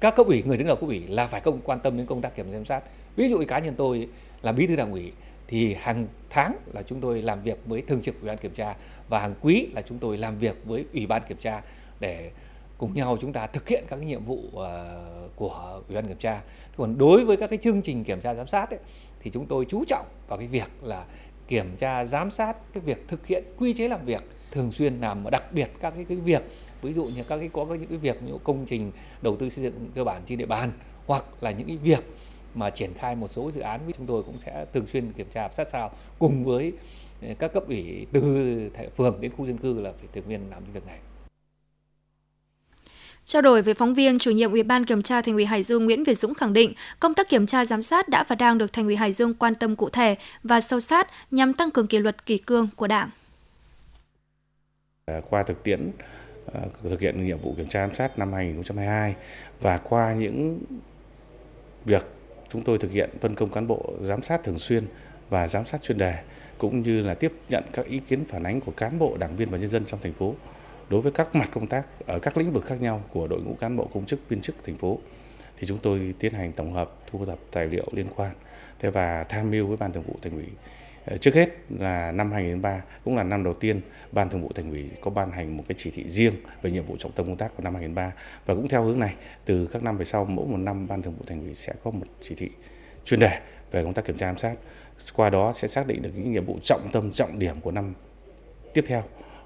các 0.00 0.16
cấp 0.16 0.26
ủy 0.26 0.42
người 0.42 0.56
đứng 0.56 0.66
đầu 0.66 0.76
cấp 0.76 0.88
ủy 0.88 1.02
là 1.08 1.26
phải 1.26 1.40
công 1.40 1.60
quan 1.64 1.80
tâm 1.80 1.96
đến 1.96 2.06
công 2.06 2.22
tác 2.22 2.36
kiểm 2.36 2.46
tra 2.46 2.52
giám 2.52 2.64
sát. 2.64 2.82
Ví 3.16 3.28
dụ 3.28 3.44
cá 3.48 3.58
nhân 3.58 3.74
tôi 3.76 4.08
là 4.42 4.52
bí 4.52 4.66
thư 4.66 4.76
đảng 4.76 4.92
ủy 4.92 5.12
thì 5.46 5.74
hàng 5.74 6.06
tháng 6.30 6.56
là 6.74 6.82
chúng 6.82 7.00
tôi 7.00 7.22
làm 7.22 7.42
việc 7.42 7.58
với 7.66 7.82
thường 7.82 8.02
trực 8.02 8.20
ủy 8.20 8.28
ban 8.28 8.38
kiểm 8.38 8.52
tra 8.52 8.74
và 9.08 9.18
hàng 9.18 9.34
quý 9.40 9.66
là 9.74 9.82
chúng 9.82 9.98
tôi 9.98 10.18
làm 10.18 10.38
việc 10.38 10.56
với 10.64 10.84
ủy 10.92 11.06
ban 11.06 11.22
kiểm 11.28 11.38
tra 11.40 11.62
để 12.00 12.30
cùng 12.78 12.94
nhau 12.94 13.18
chúng 13.20 13.32
ta 13.32 13.46
thực 13.46 13.68
hiện 13.68 13.84
các 13.88 13.96
cái 13.96 14.06
nhiệm 14.06 14.24
vụ 14.24 14.42
ờ, 14.54 15.02
của 15.36 15.82
ủy 15.88 15.94
ban 15.94 16.08
kiểm 16.08 16.18
tra. 16.18 16.40
Còn 16.76 16.98
đối 16.98 17.24
với 17.24 17.36
các 17.36 17.50
cái 17.50 17.58
chương 17.62 17.82
trình 17.82 18.04
kiểm 18.04 18.20
tra 18.20 18.34
giám 18.34 18.46
sát 18.46 18.70
ấy, 18.70 18.80
thì 19.20 19.30
chúng 19.30 19.46
tôi 19.46 19.64
chú 19.68 19.84
trọng 19.88 20.06
vào 20.28 20.38
cái 20.38 20.46
việc 20.46 20.70
là 20.82 21.04
kiểm 21.48 21.76
tra 21.76 22.04
giám 22.04 22.30
sát 22.30 22.56
cái 22.72 22.80
việc 22.80 23.08
thực 23.08 23.26
hiện 23.26 23.44
quy 23.58 23.74
chế 23.74 23.88
làm 23.88 24.04
việc 24.04 24.22
thường 24.50 24.72
xuyên 24.72 25.00
làm 25.00 25.24
mà 25.24 25.30
đặc 25.30 25.52
biệt 25.52 25.70
các 25.80 25.90
cái, 25.90 26.04
cái 26.08 26.16
việc 26.16 26.42
ví 26.82 26.92
dụ 26.92 27.04
như 27.04 27.24
các 27.28 27.36
cái 27.36 27.50
có 27.52 27.64
những 27.64 27.88
cái 27.88 27.98
việc 27.98 28.22
những 28.22 28.38
công 28.44 28.66
trình 28.68 28.92
đầu 29.22 29.36
tư 29.36 29.48
xây 29.48 29.64
dựng 29.64 29.90
cơ 29.94 30.04
bản 30.04 30.22
trên 30.26 30.38
địa 30.38 30.46
bàn 30.46 30.72
hoặc 31.06 31.24
là 31.40 31.50
những 31.50 31.66
cái 31.66 31.76
việc 31.76 32.04
mà 32.54 32.70
triển 32.70 32.90
khai 32.98 33.16
một 33.16 33.30
số 33.30 33.50
dự 33.50 33.60
án 33.60 33.80
chúng 33.96 34.06
tôi 34.06 34.22
cũng 34.22 34.38
sẽ 34.44 34.66
thường 34.74 34.86
xuyên 34.86 35.12
kiểm 35.12 35.26
tra 35.34 35.48
sát 35.48 35.68
sao 35.68 35.90
cùng 36.18 36.44
với 36.44 36.72
ờ, 37.22 37.28
các 37.38 37.52
cấp 37.52 37.68
ủy 37.68 38.06
từ 38.12 38.70
phường 38.96 39.20
đến 39.20 39.32
khu 39.36 39.46
dân 39.46 39.58
cư 39.58 39.80
là 39.80 39.92
phải 39.98 40.08
thường 40.12 40.24
xuyên 40.28 40.40
làm 40.50 40.62
việc 40.74 40.86
này. 40.86 40.98
Trao 43.24 43.42
đổi 43.42 43.62
với 43.62 43.74
phóng 43.74 43.94
viên, 43.94 44.18
chủ 44.18 44.30
nhiệm 44.30 44.50
Ủy 44.50 44.62
ban 44.62 44.84
Kiểm 44.84 45.02
tra 45.02 45.22
Thành 45.22 45.34
ủy 45.34 45.44
Hải 45.44 45.62
Dương 45.62 45.84
Nguyễn 45.84 46.04
Việt 46.04 46.14
Dũng 46.14 46.34
khẳng 46.34 46.52
định, 46.52 46.72
công 47.00 47.14
tác 47.14 47.28
kiểm 47.28 47.46
tra 47.46 47.64
giám 47.64 47.82
sát 47.82 48.08
đã 48.08 48.24
và 48.28 48.36
đang 48.36 48.58
được 48.58 48.72
Thành 48.72 48.84
ủy 48.84 48.96
Hải 48.96 49.12
Dương 49.12 49.34
quan 49.34 49.54
tâm 49.54 49.76
cụ 49.76 49.88
thể 49.88 50.16
và 50.42 50.60
sâu 50.60 50.80
sát 50.80 51.08
nhằm 51.30 51.52
tăng 51.52 51.70
cường 51.70 51.86
kỷ 51.86 51.98
luật 51.98 52.26
kỷ 52.26 52.38
cương 52.38 52.68
của 52.76 52.86
Đảng. 52.86 53.10
Ờ, 55.08 55.20
qua 55.30 55.42
thực 55.42 55.62
tiễn 55.62 55.90
ờ, 56.46 56.60
thực 56.82 57.00
hiện 57.00 57.26
nhiệm 57.26 57.38
vụ 57.38 57.54
kiểm 57.56 57.68
tra 57.68 57.80
giám 57.80 57.94
sát 57.94 58.18
năm 58.18 58.32
2022 58.32 59.14
và 59.60 59.78
qua 59.78 60.14
những 60.14 60.60
việc 61.84 62.06
chúng 62.48 62.62
tôi 62.62 62.78
thực 62.78 62.90
hiện 62.92 63.10
phân 63.20 63.34
công 63.34 63.50
cán 63.50 63.66
bộ 63.66 63.92
giám 64.00 64.22
sát 64.22 64.42
thường 64.44 64.58
xuyên 64.58 64.86
và 65.30 65.48
giám 65.48 65.64
sát 65.64 65.82
chuyên 65.82 65.98
đề, 65.98 66.14
cũng 66.58 66.82
như 66.82 67.02
là 67.02 67.14
tiếp 67.14 67.32
nhận 67.48 67.64
các 67.72 67.86
ý 67.86 68.00
kiến 68.08 68.24
phản 68.24 68.42
ánh 68.42 68.60
của 68.60 68.72
cán 68.72 68.98
bộ, 68.98 69.16
đảng 69.16 69.36
viên 69.36 69.50
và 69.50 69.58
nhân 69.58 69.68
dân 69.68 69.84
trong 69.86 70.00
thành 70.02 70.12
phố 70.12 70.34
đối 70.88 71.00
với 71.00 71.12
các 71.12 71.34
mặt 71.34 71.48
công 71.52 71.66
tác 71.66 71.86
ở 72.06 72.18
các 72.18 72.36
lĩnh 72.36 72.52
vực 72.52 72.64
khác 72.64 72.80
nhau 72.80 73.02
của 73.12 73.26
đội 73.26 73.40
ngũ 73.40 73.54
cán 73.54 73.76
bộ 73.76 73.88
công 73.94 74.06
chức 74.06 74.28
viên 74.28 74.40
chức 74.40 74.54
thành 74.64 74.76
phố, 74.76 74.98
thì 75.58 75.66
chúng 75.66 75.78
tôi 75.78 76.14
tiến 76.18 76.32
hành 76.32 76.52
tổng 76.52 76.72
hợp, 76.72 76.92
thu 77.10 77.24
thập 77.24 77.38
tài 77.50 77.66
liệu 77.66 77.86
liên 77.92 78.06
quan. 78.16 78.30
Thế 78.78 78.90
và 78.90 79.24
tham 79.24 79.50
mưu 79.50 79.66
với 79.66 79.76
ban 79.76 79.92
thường 79.92 80.04
vụ 80.06 80.16
thành 80.22 80.32
ủy 80.32 80.46
Ờ, 81.10 81.16
trước 81.16 81.34
hết 81.34 81.48
là 81.78 82.12
năm 82.12 82.32
2003 82.32 82.82
cũng 83.04 83.16
là 83.16 83.22
năm 83.22 83.44
đầu 83.44 83.54
tiên 83.54 83.80
Ban 84.12 84.30
Thường 84.30 84.42
vụ 84.42 84.50
Thành 84.54 84.70
ủy 84.70 84.90
có 85.00 85.10
ban 85.10 85.30
hành 85.30 85.56
một 85.56 85.64
cái 85.68 85.74
chỉ 85.78 85.90
thị 85.90 86.08
riêng 86.08 86.34
về 86.62 86.70
nhiệm 86.70 86.84
vụ 86.84 86.96
trọng 86.98 87.12
tâm 87.12 87.26
công 87.26 87.36
tác 87.36 87.56
của 87.56 87.62
năm 87.62 87.74
2003 87.74 88.12
và 88.46 88.54
cũng 88.54 88.68
theo 88.68 88.84
hướng 88.84 89.00
này, 89.00 89.14
từ 89.44 89.68
các 89.72 89.82
năm 89.82 89.98
về 89.98 90.04
sau, 90.04 90.24
mỗi 90.24 90.46
một 90.46 90.56
năm 90.56 90.86
Ban 90.86 91.02
Thường 91.02 91.14
vụ 91.18 91.24
Thành 91.26 91.40
ủy 91.40 91.54
sẽ 91.54 91.72
có 91.84 91.90
một 91.90 92.06
chỉ 92.20 92.34
thị 92.34 92.48
chuyên 93.04 93.20
đề 93.20 93.40
về 93.70 93.84
công 93.84 93.92
tác 93.92 94.04
kiểm 94.04 94.16
tra 94.16 94.26
giám 94.26 94.38
sát. 94.38 94.54
Qua 95.14 95.30
đó 95.30 95.52
sẽ 95.52 95.68
xác 95.68 95.86
định 95.86 96.02
được 96.02 96.10
những 96.14 96.32
nhiệm 96.32 96.44
vụ 96.44 96.58
trọng 96.62 96.88
tâm, 96.92 97.12
trọng 97.12 97.38
điểm 97.38 97.60
của 97.60 97.70
năm 97.70 97.94
tiếp 98.74 98.84
theo 98.86 99.02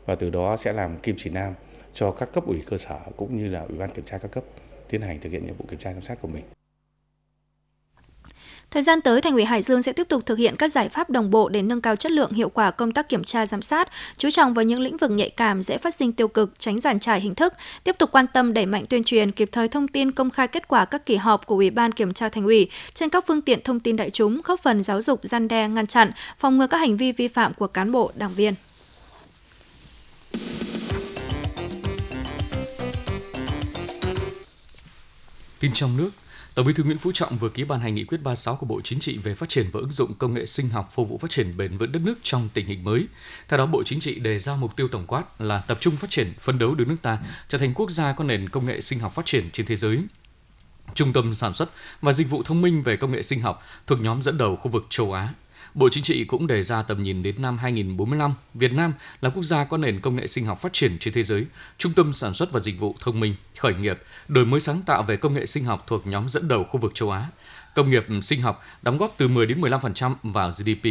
và 0.06 0.14
từ 0.14 0.30
đó 0.30 0.56
sẽ 0.56 0.72
làm 0.72 0.96
kim 0.98 1.14
chỉ 1.18 1.30
nam 1.30 1.54
cho 1.94 2.10
các 2.10 2.32
cấp 2.32 2.46
ủy 2.46 2.62
cơ 2.66 2.78
sở 2.78 2.98
cũng 3.16 3.38
như 3.38 3.48
là 3.48 3.60
ủy 3.60 3.78
ban 3.78 3.90
kiểm 3.90 4.04
tra 4.04 4.18
các 4.18 4.30
cấp 4.30 4.44
tiến 4.88 5.00
hành 5.00 5.20
thực 5.20 5.32
hiện 5.32 5.46
nhiệm 5.46 5.54
vụ 5.56 5.64
kiểm 5.68 5.78
tra 5.78 5.92
giám 5.92 6.02
sát 6.02 6.18
của 6.20 6.28
mình. 6.28 6.44
Thời 8.72 8.82
gian 8.82 9.00
tới, 9.00 9.20
Thành 9.20 9.32
ủy 9.32 9.44
Hải 9.44 9.62
Dương 9.62 9.82
sẽ 9.82 9.92
tiếp 9.92 10.08
tục 10.08 10.26
thực 10.26 10.38
hiện 10.38 10.56
các 10.56 10.72
giải 10.72 10.88
pháp 10.88 11.10
đồng 11.10 11.30
bộ 11.30 11.48
để 11.48 11.62
nâng 11.62 11.80
cao 11.80 11.96
chất 11.96 12.12
lượng 12.12 12.32
hiệu 12.32 12.48
quả 12.48 12.70
công 12.70 12.92
tác 12.92 13.08
kiểm 13.08 13.24
tra 13.24 13.46
giám 13.46 13.62
sát, 13.62 13.88
chú 14.18 14.30
trọng 14.30 14.54
vào 14.54 14.64
những 14.64 14.80
lĩnh 14.80 14.96
vực 14.96 15.10
nhạy 15.10 15.30
cảm 15.30 15.62
dễ 15.62 15.78
phát 15.78 15.94
sinh 15.94 16.12
tiêu 16.12 16.28
cực, 16.28 16.52
tránh 16.58 16.80
giàn 16.80 17.00
trải 17.00 17.20
hình 17.20 17.34
thức, 17.34 17.52
tiếp 17.84 17.96
tục 17.98 18.12
quan 18.12 18.26
tâm 18.34 18.52
đẩy 18.52 18.66
mạnh 18.66 18.86
tuyên 18.86 19.04
truyền 19.04 19.30
kịp 19.30 19.48
thời 19.52 19.68
thông 19.68 19.88
tin 19.88 20.12
công 20.12 20.30
khai 20.30 20.48
kết 20.48 20.68
quả 20.68 20.84
các 20.84 21.06
kỳ 21.06 21.16
họp 21.16 21.46
của 21.46 21.54
Ủy 21.54 21.70
ban 21.70 21.92
Kiểm 21.92 22.12
tra 22.12 22.28
Thành 22.28 22.44
ủy 22.44 22.70
trên 22.94 23.08
các 23.08 23.24
phương 23.26 23.42
tiện 23.42 23.60
thông 23.64 23.80
tin 23.80 23.96
đại 23.96 24.10
chúng, 24.10 24.40
góp 24.44 24.60
phần 24.60 24.82
giáo 24.82 25.02
dục 25.02 25.20
gian 25.22 25.48
đe 25.48 25.68
ngăn 25.68 25.86
chặn, 25.86 26.10
phòng 26.38 26.58
ngừa 26.58 26.66
các 26.66 26.78
hành 26.78 26.96
vi 26.96 27.12
vi 27.12 27.28
phạm 27.28 27.54
của 27.54 27.66
cán 27.66 27.92
bộ, 27.92 28.12
đảng 28.14 28.34
viên. 28.34 28.54
Tin 35.60 35.70
trong 35.74 35.96
nước, 35.96 36.10
Tổng 36.54 36.66
Bí 36.66 36.72
thư 36.72 36.84
Nguyễn 36.84 36.98
Phú 36.98 37.12
Trọng 37.12 37.36
vừa 37.36 37.48
ký 37.48 37.64
ban 37.64 37.80
hành 37.80 37.94
nghị 37.94 38.04
quyết 38.04 38.22
36 38.22 38.56
của 38.56 38.66
Bộ 38.66 38.80
Chính 38.84 39.00
trị 39.00 39.18
về 39.18 39.34
phát 39.34 39.48
triển 39.48 39.66
và 39.72 39.80
ứng 39.80 39.92
dụng 39.92 40.14
công 40.14 40.34
nghệ 40.34 40.46
sinh 40.46 40.68
học 40.68 40.90
phục 40.94 41.08
vụ 41.08 41.18
phát 41.18 41.30
triển 41.30 41.56
bền 41.56 41.78
vững 41.78 41.92
đất 41.92 42.02
nước 42.04 42.14
trong 42.22 42.48
tình 42.54 42.66
hình 42.66 42.84
mới. 42.84 43.06
Theo 43.48 43.58
đó, 43.58 43.66
Bộ 43.66 43.82
Chính 43.82 44.00
trị 44.00 44.18
đề 44.18 44.38
ra 44.38 44.56
mục 44.56 44.76
tiêu 44.76 44.88
tổng 44.88 45.06
quát 45.06 45.40
là 45.40 45.60
tập 45.60 45.78
trung 45.80 45.96
phát 45.96 46.10
triển, 46.10 46.32
phân 46.40 46.58
đấu 46.58 46.74
đưa 46.74 46.84
nước 46.84 46.96
ta 47.02 47.18
trở 47.48 47.58
thành 47.58 47.74
quốc 47.74 47.90
gia 47.90 48.12
có 48.12 48.24
nền 48.24 48.48
công 48.48 48.66
nghệ 48.66 48.80
sinh 48.80 48.98
học 48.98 49.14
phát 49.14 49.26
triển 49.26 49.50
trên 49.50 49.66
thế 49.66 49.76
giới. 49.76 49.98
Trung 50.94 51.12
tâm 51.12 51.34
sản 51.34 51.54
xuất 51.54 51.70
và 52.00 52.12
dịch 52.12 52.30
vụ 52.30 52.42
thông 52.42 52.62
minh 52.62 52.82
về 52.82 52.96
công 52.96 53.12
nghệ 53.12 53.22
sinh 53.22 53.40
học 53.40 53.62
thuộc 53.86 54.00
nhóm 54.00 54.22
dẫn 54.22 54.38
đầu 54.38 54.56
khu 54.56 54.70
vực 54.70 54.86
châu 54.90 55.12
Á. 55.12 55.28
Bộ 55.74 55.88
Chính 55.88 56.04
trị 56.04 56.24
cũng 56.24 56.46
đề 56.46 56.62
ra 56.62 56.82
tầm 56.82 57.02
nhìn 57.02 57.22
đến 57.22 57.34
năm 57.38 57.58
2045, 57.58 58.34
Việt 58.54 58.72
Nam 58.72 58.92
là 59.20 59.30
quốc 59.30 59.42
gia 59.42 59.64
có 59.64 59.76
nền 59.76 60.00
công 60.00 60.16
nghệ 60.16 60.26
sinh 60.26 60.44
học 60.44 60.60
phát 60.60 60.72
triển 60.72 60.98
trên 60.98 61.14
thế 61.14 61.22
giới, 61.22 61.46
trung 61.78 61.92
tâm 61.92 62.12
sản 62.12 62.34
xuất 62.34 62.52
và 62.52 62.60
dịch 62.60 62.80
vụ 62.80 62.94
thông 63.00 63.20
minh, 63.20 63.34
khởi 63.58 63.74
nghiệp, 63.74 63.98
đổi 64.28 64.44
mới 64.44 64.60
sáng 64.60 64.82
tạo 64.86 65.02
về 65.02 65.16
công 65.16 65.34
nghệ 65.34 65.46
sinh 65.46 65.64
học 65.64 65.84
thuộc 65.86 66.06
nhóm 66.06 66.28
dẫn 66.28 66.48
đầu 66.48 66.64
khu 66.64 66.80
vực 66.80 66.92
châu 66.94 67.10
Á. 67.10 67.26
Công 67.74 67.90
nghiệp 67.90 68.06
sinh 68.22 68.40
học 68.40 68.64
đóng 68.82 68.98
góp 68.98 69.14
từ 69.16 69.28
10 69.28 69.46
đến 69.46 69.60
15% 69.60 70.14
vào 70.22 70.50
GDP. 70.50 70.88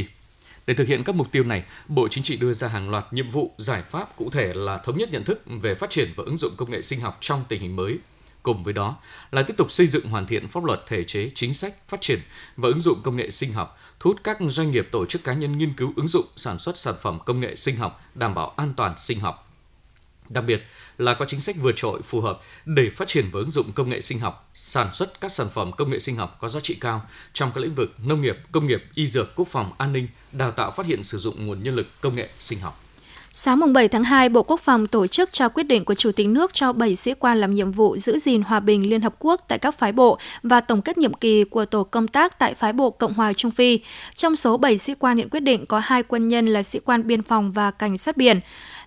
Để 0.67 0.73
thực 0.73 0.87
hiện 0.87 1.03
các 1.03 1.15
mục 1.15 1.31
tiêu 1.31 1.43
này, 1.43 1.63
Bộ 1.87 2.07
Chính 2.11 2.23
trị 2.23 2.37
đưa 2.37 2.53
ra 2.53 2.67
hàng 2.67 2.89
loạt 2.89 3.13
nhiệm 3.13 3.29
vụ, 3.29 3.51
giải 3.57 3.83
pháp 3.89 4.15
cụ 4.15 4.29
thể 4.29 4.53
là 4.53 4.77
thống 4.77 4.97
nhất 4.97 5.09
nhận 5.11 5.23
thức 5.23 5.43
về 5.45 5.75
phát 5.75 5.89
triển 5.89 6.09
và 6.15 6.23
ứng 6.23 6.37
dụng 6.37 6.53
công 6.57 6.71
nghệ 6.71 6.81
sinh 6.81 6.99
học 6.99 7.17
trong 7.21 7.43
tình 7.49 7.61
hình 7.61 7.75
mới. 7.75 7.97
Cùng 8.43 8.63
với 8.63 8.73
đó 8.73 8.97
là 9.31 9.43
tiếp 9.43 9.53
tục 9.57 9.71
xây 9.71 9.87
dựng 9.87 10.07
hoàn 10.07 10.27
thiện 10.27 10.47
pháp 10.47 10.63
luật 10.63 10.83
thể 10.87 11.03
chế, 11.03 11.31
chính 11.35 11.53
sách, 11.53 11.89
phát 11.89 12.01
triển 12.01 12.19
và 12.55 12.69
ứng 12.69 12.81
dụng 12.81 13.01
công 13.03 13.17
nghệ 13.17 13.31
sinh 13.31 13.53
học, 13.53 13.79
thu 13.99 14.09
hút 14.09 14.19
các 14.23 14.37
doanh 14.41 14.71
nghiệp 14.71 14.87
tổ 14.91 15.05
chức 15.05 15.23
cá 15.23 15.33
nhân 15.33 15.57
nghiên 15.57 15.73
cứu 15.73 15.93
ứng 15.95 16.07
dụng 16.07 16.25
sản 16.35 16.59
xuất 16.59 16.77
sản 16.77 16.95
phẩm 17.01 17.19
công 17.25 17.39
nghệ 17.39 17.55
sinh 17.55 17.75
học 17.75 18.03
đảm 18.15 18.35
bảo 18.35 18.53
an 18.57 18.73
toàn 18.77 18.97
sinh 18.97 19.19
học. 19.19 19.47
Đặc 20.29 20.43
biệt 20.47 20.63
là 20.97 21.13
có 21.13 21.25
chính 21.27 21.41
sách 21.41 21.55
vượt 21.59 21.73
trội 21.75 22.01
phù 22.01 22.21
hợp 22.21 22.39
để 22.65 22.89
phát 22.95 23.07
triển 23.07 23.25
và 23.31 23.39
ứng 23.39 23.51
dụng 23.51 23.71
công 23.71 23.89
nghệ 23.89 24.01
sinh 24.01 24.19
học, 24.19 24.49
sản 24.53 24.93
xuất 24.93 25.21
các 25.21 25.31
sản 25.31 25.47
phẩm 25.53 25.71
công 25.71 25.91
nghệ 25.91 25.99
sinh 25.99 26.15
học 26.15 26.37
có 26.39 26.49
giá 26.49 26.59
trị 26.59 26.77
cao 26.81 27.01
trong 27.33 27.51
các 27.55 27.61
lĩnh 27.61 27.75
vực 27.75 27.95
nông 28.05 28.21
nghiệp, 28.21 28.37
công 28.51 28.67
nghiệp, 28.67 28.83
y 28.95 29.07
dược, 29.07 29.35
quốc 29.35 29.47
phòng, 29.47 29.71
an 29.77 29.93
ninh, 29.93 30.07
đào 30.31 30.51
tạo 30.51 30.71
phát 30.71 30.85
hiện 30.85 31.03
sử 31.03 31.17
dụng 31.17 31.47
nguồn 31.47 31.63
nhân 31.63 31.75
lực 31.75 31.87
công 32.01 32.15
nghệ 32.15 32.29
sinh 32.39 32.59
học. 32.59 32.80
Sáng 33.33 33.59
mùng 33.59 33.73
7 33.73 33.87
tháng 33.87 34.03
2, 34.03 34.29
Bộ 34.29 34.43
Quốc 34.43 34.59
phòng 34.59 34.87
tổ 34.87 35.07
chức 35.07 35.31
trao 35.31 35.49
quyết 35.49 35.63
định 35.63 35.85
của 35.85 35.95
Chủ 35.95 36.11
tịch 36.11 36.27
nước 36.27 36.53
cho 36.53 36.73
7 36.73 36.95
sĩ 36.95 37.13
quan 37.13 37.39
làm 37.41 37.53
nhiệm 37.53 37.71
vụ 37.71 37.97
giữ 37.97 38.17
gìn 38.17 38.41
hòa 38.41 38.59
bình 38.59 38.89
Liên 38.89 39.01
Hợp 39.01 39.15
Quốc 39.19 39.41
tại 39.47 39.59
các 39.59 39.77
phái 39.77 39.91
bộ 39.91 40.17
và 40.43 40.61
tổng 40.61 40.81
kết 40.81 40.97
nhiệm 40.97 41.13
kỳ 41.13 41.43
của 41.43 41.65
tổ 41.65 41.83
công 41.83 42.07
tác 42.07 42.39
tại 42.39 42.53
phái 42.53 42.73
bộ 42.73 42.89
Cộng 42.89 43.13
hòa 43.13 43.33
Trung 43.33 43.51
Phi. 43.51 43.79
Trong 44.15 44.35
số 44.35 44.57
7 44.57 44.77
sĩ 44.77 44.93
quan 44.93 45.17
nhận 45.17 45.29
quyết 45.29 45.39
định 45.39 45.65
có 45.65 45.79
hai 45.79 46.03
quân 46.03 46.27
nhân 46.27 46.47
là 46.47 46.63
sĩ 46.63 46.79
quan 46.79 47.07
biên 47.07 47.23
phòng 47.23 47.51
và 47.51 47.71
cảnh 47.71 47.97
sát 47.97 48.17
biển. 48.17 48.39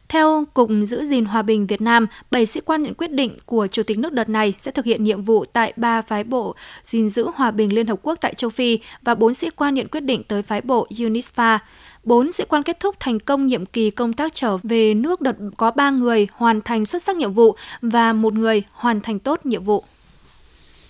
Theo 0.09 0.45
Cục 0.55 0.71
Giữ 0.85 1.05
gìn 1.05 1.25
Hòa 1.25 1.43
bình 1.43 1.67
Việt 1.67 1.81
Nam, 1.81 2.07
7 2.31 2.47
sĩ 2.47 2.61
quan 2.61 2.83
nhận 2.83 2.95
quyết 2.95 3.13
định 3.13 3.37
của 3.47 3.67
Chủ 3.67 3.83
tịch 3.83 3.99
nước 3.99 4.13
đợt 4.13 4.29
này 4.29 4.55
sẽ 4.59 4.71
thực 4.71 4.85
hiện 4.85 5.05
nhiệm 5.05 5.23
vụ 5.23 5.45
tại 5.45 5.73
ba 5.77 6.03
phái 6.03 6.25
bộ 6.25 6.55
gìn 6.85 7.09
giữ 7.09 7.31
hòa 7.35 7.51
bình 7.51 7.75
Liên 7.75 7.87
Hợp 7.87 7.99
Quốc 8.03 8.19
tại 8.21 8.35
châu 8.35 8.51
Phi 8.51 8.79
và 9.03 9.15
4 9.15 9.35
sĩ 9.35 9.51
quan 9.51 9.75
nhận 9.75 9.87
quyết 9.89 10.01
định 10.01 10.23
tới 10.23 10.43
phái 10.43 10.61
bộ 10.61 10.87
UNISFA. 10.91 11.59
4 12.05 12.33
sĩ 12.33 12.45
quan 12.49 12.63
kết 12.63 12.81
thúc 12.81 12.97
thành 13.01 13.21
công 13.21 13.47
nhiệm 13.47 13.67
kỳ 13.67 13.91
công 13.91 14.13
tác 14.13 14.35
trở 14.35 14.57
về 14.57 14.95
nước 14.95 15.21
đợt 15.21 15.37
có 15.57 15.71
3 15.71 15.91
người 15.91 16.29
hoàn 16.33 16.61
thành 16.61 16.87
xuất 16.87 17.03
sắc 17.03 17.17
nhiệm 17.17 17.33
vụ 17.33 17.57
và 17.83 18.13
một 18.13 18.35
người 18.35 18.63
hoàn 18.73 19.01
thành 19.01 19.19
tốt 19.19 19.47
nhiệm 19.47 19.65
vụ. 19.65 19.85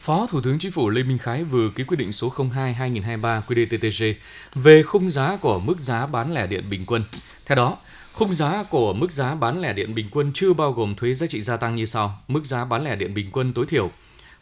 Phó 0.01 0.27
Thủ 0.27 0.41
tướng 0.41 0.59
Chính 0.59 0.73
phủ 0.73 0.89
Lê 0.91 1.03
Minh 1.03 1.19
Khái 1.19 1.45
vừa 1.45 1.71
ký 1.75 1.85
quyết 1.85 1.97
định 1.97 2.13
số 2.13 2.33
02-2023 2.37 3.41
QDTTG 3.49 4.15
về 4.55 4.83
khung 4.83 5.11
giá 5.11 5.37
của 5.37 5.59
mức 5.59 5.81
giá 5.81 6.07
bán 6.07 6.35
lẻ 6.35 6.47
điện 6.47 6.65
bình 6.71 6.85
quân. 6.87 7.03
Theo 7.47 7.57
đó, 7.57 7.77
Khung 8.15 8.35
giá 8.35 8.63
của 8.71 8.93
mức 8.93 9.13
giá 9.13 9.35
bán 9.35 9.61
lẻ 9.61 9.73
điện 9.73 9.95
bình 9.95 10.09
quân 10.11 10.31
chưa 10.35 10.53
bao 10.53 10.73
gồm 10.73 10.95
thuế 10.95 11.15
giá 11.15 11.27
trị 11.27 11.41
gia 11.43 11.57
tăng 11.57 11.75
như 11.75 11.85
sau. 11.85 12.21
Mức 12.29 12.45
giá 12.45 12.65
bán 12.65 12.85
lẻ 12.85 12.97
điện 12.97 13.15
bình 13.15 13.31
quân 13.33 13.53
tối 13.53 13.67
thiểu 13.67 13.91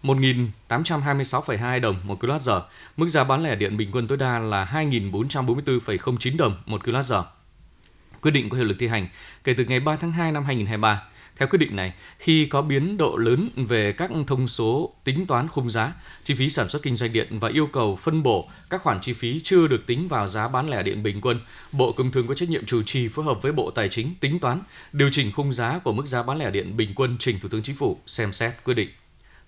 1.826,2 0.03 1.81
đồng 1.81 1.97
một 2.05 2.25
kWh. 2.25 2.61
Mức 2.97 3.09
giá 3.09 3.25
bán 3.25 3.43
lẻ 3.43 3.55
điện 3.55 3.77
bình 3.77 3.91
quân 3.93 4.07
tối 4.07 4.19
đa 4.19 4.39
là 4.39 4.65
2.444,09 4.65 6.37
đồng 6.37 6.57
một 6.67 6.85
kWh. 6.85 7.23
Quyết 8.23 8.31
định 8.31 8.49
có 8.49 8.57
hiệu 8.57 8.67
lực 8.67 8.77
thi 8.79 8.87
hành 8.87 9.09
kể 9.45 9.55
từ 9.55 9.65
ngày 9.65 9.81
3 9.81 9.97
tháng 9.97 10.13
2 10.13 10.33
năm 10.33 10.45
2023. 10.45 11.03
Theo 11.37 11.49
quyết 11.49 11.59
định 11.59 11.77
này, 11.77 11.93
khi 12.19 12.47
có 12.47 12.63
biến 12.63 12.97
độ 12.97 13.17
lớn 13.17 13.49
về 13.57 13.93
các 13.93 14.11
thông 14.27 14.49
số 14.49 14.95
tính 15.05 15.27
toán 15.27 15.49
khung 15.49 15.71
giá, 15.71 15.93
chi 16.25 16.35
phí 16.35 16.51
sản 16.51 16.69
xuất 16.69 16.83
kinh 16.83 16.97
doanh 16.97 17.13
điện 17.13 17.39
và 17.39 17.49
yêu 17.49 17.67
cầu 17.67 17.97
phân 17.97 18.23
bổ 18.23 18.49
các 18.71 18.83
khoản 18.83 19.01
chi 19.01 19.13
phí 19.13 19.41
chưa 19.45 19.67
được 19.67 19.87
tính 19.87 20.09
vào 20.09 20.29
giá 20.29 20.49
bán 20.49 20.71
lẻ 20.71 20.83
điện 20.83 21.03
bình 21.03 21.21
quân, 21.21 21.41
Bộ 21.73 21.93
Công 21.93 22.11
Thương 22.11 22.27
có 22.27 22.35
trách 22.35 22.49
nhiệm 22.49 22.65
chủ 22.67 22.83
trì 22.83 23.09
phối 23.09 23.25
hợp 23.25 23.43
với 23.43 23.53
Bộ 23.53 23.71
Tài 23.71 23.89
chính 23.89 24.15
tính 24.21 24.39
toán, 24.39 24.61
điều 24.93 25.11
chỉnh 25.13 25.33
khung 25.33 25.53
giá 25.53 25.79
của 25.79 25.93
mức 25.93 26.07
giá 26.07 26.23
bán 26.23 26.39
lẻ 26.39 26.51
điện 26.51 26.77
bình 26.77 26.93
quân 26.95 27.17
trình 27.19 27.41
Thủ 27.41 27.49
tướng 27.49 27.63
Chính 27.63 27.77
phủ 27.77 27.99
xem 28.07 28.33
xét 28.33 28.53
quyết 28.65 28.75
định. 28.75 28.89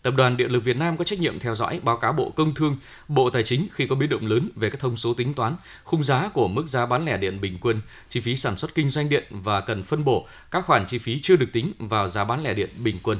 Tập 0.05 0.15
đoàn 0.17 0.37
Điện 0.37 0.51
lực 0.51 0.65
Việt 0.65 0.77
Nam 0.77 0.97
có 0.97 1.05
trách 1.05 1.21
nhiệm 1.21 1.39
theo 1.39 1.55
dõi 1.55 1.81
báo 1.83 1.97
cáo 1.97 2.13
Bộ 2.13 2.31
Công 2.31 2.55
Thương, 2.55 2.77
Bộ 3.09 3.31
Tài 3.31 3.43
chính 3.43 3.69
khi 3.73 3.87
có 3.87 3.97
biến 3.97 4.09
động 4.09 4.27
lớn 4.27 4.49
về 4.57 4.71
các 4.71 4.81
thông 4.81 4.97
số 4.97 5.15
tính 5.15 5.35
toán, 5.35 5.57
khung 5.85 6.05
giá 6.05 6.29
của 6.29 6.49
mức 6.49 6.67
giá 6.67 6.87
bán 6.87 7.05
lẻ 7.05 7.17
điện 7.17 7.41
bình 7.41 7.59
quân, 7.61 7.81
chi 8.11 8.21
phí 8.21 8.37
sản 8.37 8.57
xuất 8.57 8.75
kinh 8.75 8.91
doanh 8.91 9.09
điện 9.09 9.25
và 9.31 9.61
cần 9.61 9.83
phân 9.83 10.05
bổ 10.05 10.27
các 10.51 10.67
khoản 10.67 10.87
chi 10.87 10.99
phí 10.99 11.21
chưa 11.21 11.37
được 11.37 11.53
tính 11.53 11.73
vào 11.79 12.09
giá 12.09 12.25
bán 12.25 12.43
lẻ 12.43 12.55
điện 12.55 12.69
bình 12.77 12.99
quân. 13.03 13.19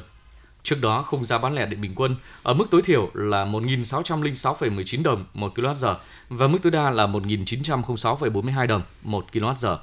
Trước 0.63 0.81
đó, 0.81 1.01
khung 1.01 1.25
giá 1.25 1.37
bán 1.37 1.55
lẻ 1.55 1.65
điện 1.65 1.81
bình 1.81 1.91
quân 1.95 2.15
ở 2.43 2.53
mức 2.53 2.65
tối 2.71 2.81
thiểu 2.81 3.11
là 3.13 3.45
1.606,19 3.45 5.03
đồng 5.03 5.25
một 5.33 5.57
kWh 5.57 5.95
và 6.29 6.47
mức 6.47 6.57
tối 6.63 6.71
đa 6.71 6.89
là 6.89 7.07
1.906,42 7.07 8.67
đồng 8.67 8.81
một 9.03 9.25
kWh. 9.33 9.77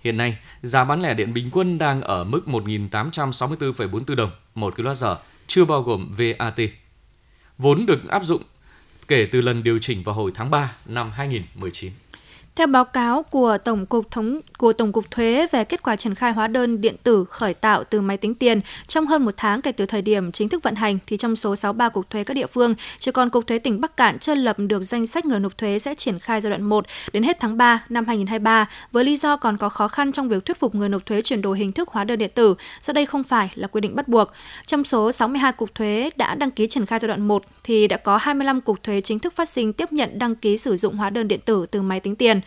Hiện 0.00 0.16
nay, 0.16 0.38
giá 0.62 0.84
bán 0.84 1.02
lẻ 1.02 1.14
điện 1.14 1.34
bình 1.34 1.50
quân 1.52 1.78
đang 1.78 2.02
ở 2.02 2.24
mức 2.24 2.40
1.864,44 2.46 4.14
đồng 4.14 4.30
một 4.54 4.76
kWh 4.76 5.16
chưa 5.50 5.64
bao 5.64 5.82
gồm 5.82 6.10
VAT. 6.10 6.60
Vốn 7.58 7.86
được 7.86 8.08
áp 8.08 8.24
dụng 8.24 8.42
kể 9.08 9.28
từ 9.32 9.40
lần 9.40 9.62
điều 9.62 9.78
chỉnh 9.78 10.02
vào 10.02 10.14
hồi 10.14 10.32
tháng 10.34 10.50
3 10.50 10.76
năm 10.86 11.10
2019. 11.10 11.92
Theo 12.56 12.66
báo 12.66 12.84
cáo 12.84 13.22
của 13.22 13.58
Tổng 13.64 13.86
cục 13.86 14.10
Thống 14.10 14.40
của 14.58 14.72
Tổng 14.72 14.92
cục 14.92 15.10
Thuế 15.10 15.46
về 15.52 15.64
kết 15.64 15.82
quả 15.82 15.96
triển 15.96 16.14
khai 16.14 16.32
hóa 16.32 16.48
đơn 16.48 16.80
điện 16.80 16.96
tử 17.02 17.24
khởi 17.24 17.54
tạo 17.54 17.84
từ 17.84 18.00
máy 18.00 18.16
tính 18.16 18.34
tiền 18.34 18.60
trong 18.86 19.06
hơn 19.06 19.24
một 19.24 19.34
tháng 19.36 19.62
kể 19.62 19.72
từ 19.72 19.86
thời 19.86 20.02
điểm 20.02 20.32
chính 20.32 20.48
thức 20.48 20.62
vận 20.62 20.74
hành, 20.74 20.98
thì 21.06 21.16
trong 21.16 21.36
số 21.36 21.56
63 21.56 21.88
cục 21.88 22.10
thuế 22.10 22.24
các 22.24 22.34
địa 22.34 22.46
phương, 22.46 22.74
chỉ 22.98 23.10
còn 23.10 23.30
cục 23.30 23.46
thuế 23.46 23.58
tỉnh 23.58 23.80
Bắc 23.80 23.96
Cạn 23.96 24.18
chưa 24.18 24.34
lập 24.34 24.56
được 24.58 24.82
danh 24.82 25.06
sách 25.06 25.26
người 25.26 25.40
nộp 25.40 25.58
thuế 25.58 25.78
sẽ 25.78 25.94
triển 25.94 26.18
khai 26.18 26.40
giai 26.40 26.50
đoạn 26.50 26.62
1 26.62 26.86
đến 27.12 27.22
hết 27.22 27.40
tháng 27.40 27.56
3 27.56 27.84
năm 27.88 28.06
2023 28.06 28.68
với 28.92 29.04
lý 29.04 29.16
do 29.16 29.36
còn 29.36 29.56
có 29.56 29.68
khó 29.68 29.88
khăn 29.88 30.12
trong 30.12 30.28
việc 30.28 30.44
thuyết 30.44 30.58
phục 30.58 30.74
người 30.74 30.88
nộp 30.88 31.06
thuế 31.06 31.22
chuyển 31.22 31.42
đổi 31.42 31.58
hình 31.58 31.72
thức 31.72 31.88
hóa 31.88 32.04
đơn 32.04 32.18
điện 32.18 32.30
tử, 32.34 32.54
do 32.80 32.92
đây 32.92 33.06
không 33.06 33.22
phải 33.22 33.52
là 33.54 33.68
quy 33.68 33.80
định 33.80 33.96
bắt 33.96 34.08
buộc. 34.08 34.32
Trong 34.66 34.84
số 34.84 35.12
62 35.12 35.52
cục 35.52 35.74
thuế 35.74 36.10
đã 36.16 36.34
đăng 36.34 36.50
ký 36.50 36.66
triển 36.66 36.86
khai 36.86 36.98
giai 36.98 37.08
đoạn 37.08 37.28
1 37.28 37.42
thì 37.64 37.86
đã 37.88 37.96
có 37.96 38.16
25 38.16 38.60
cục 38.60 38.82
thuế 38.82 39.00
chính 39.00 39.18
thức 39.18 39.32
phát 39.36 39.48
sinh 39.48 39.72
tiếp 39.72 39.92
nhận 39.92 40.18
đăng 40.18 40.34
ký 40.34 40.56
sử 40.56 40.76
dụng 40.76 40.96
hóa 40.96 41.10
đơn 41.10 41.28
điện 41.28 41.40
tử 41.44 41.66
từ 41.70 41.82
máy 41.82 42.00
tính 42.00 42.16
tiền. 42.16 42.39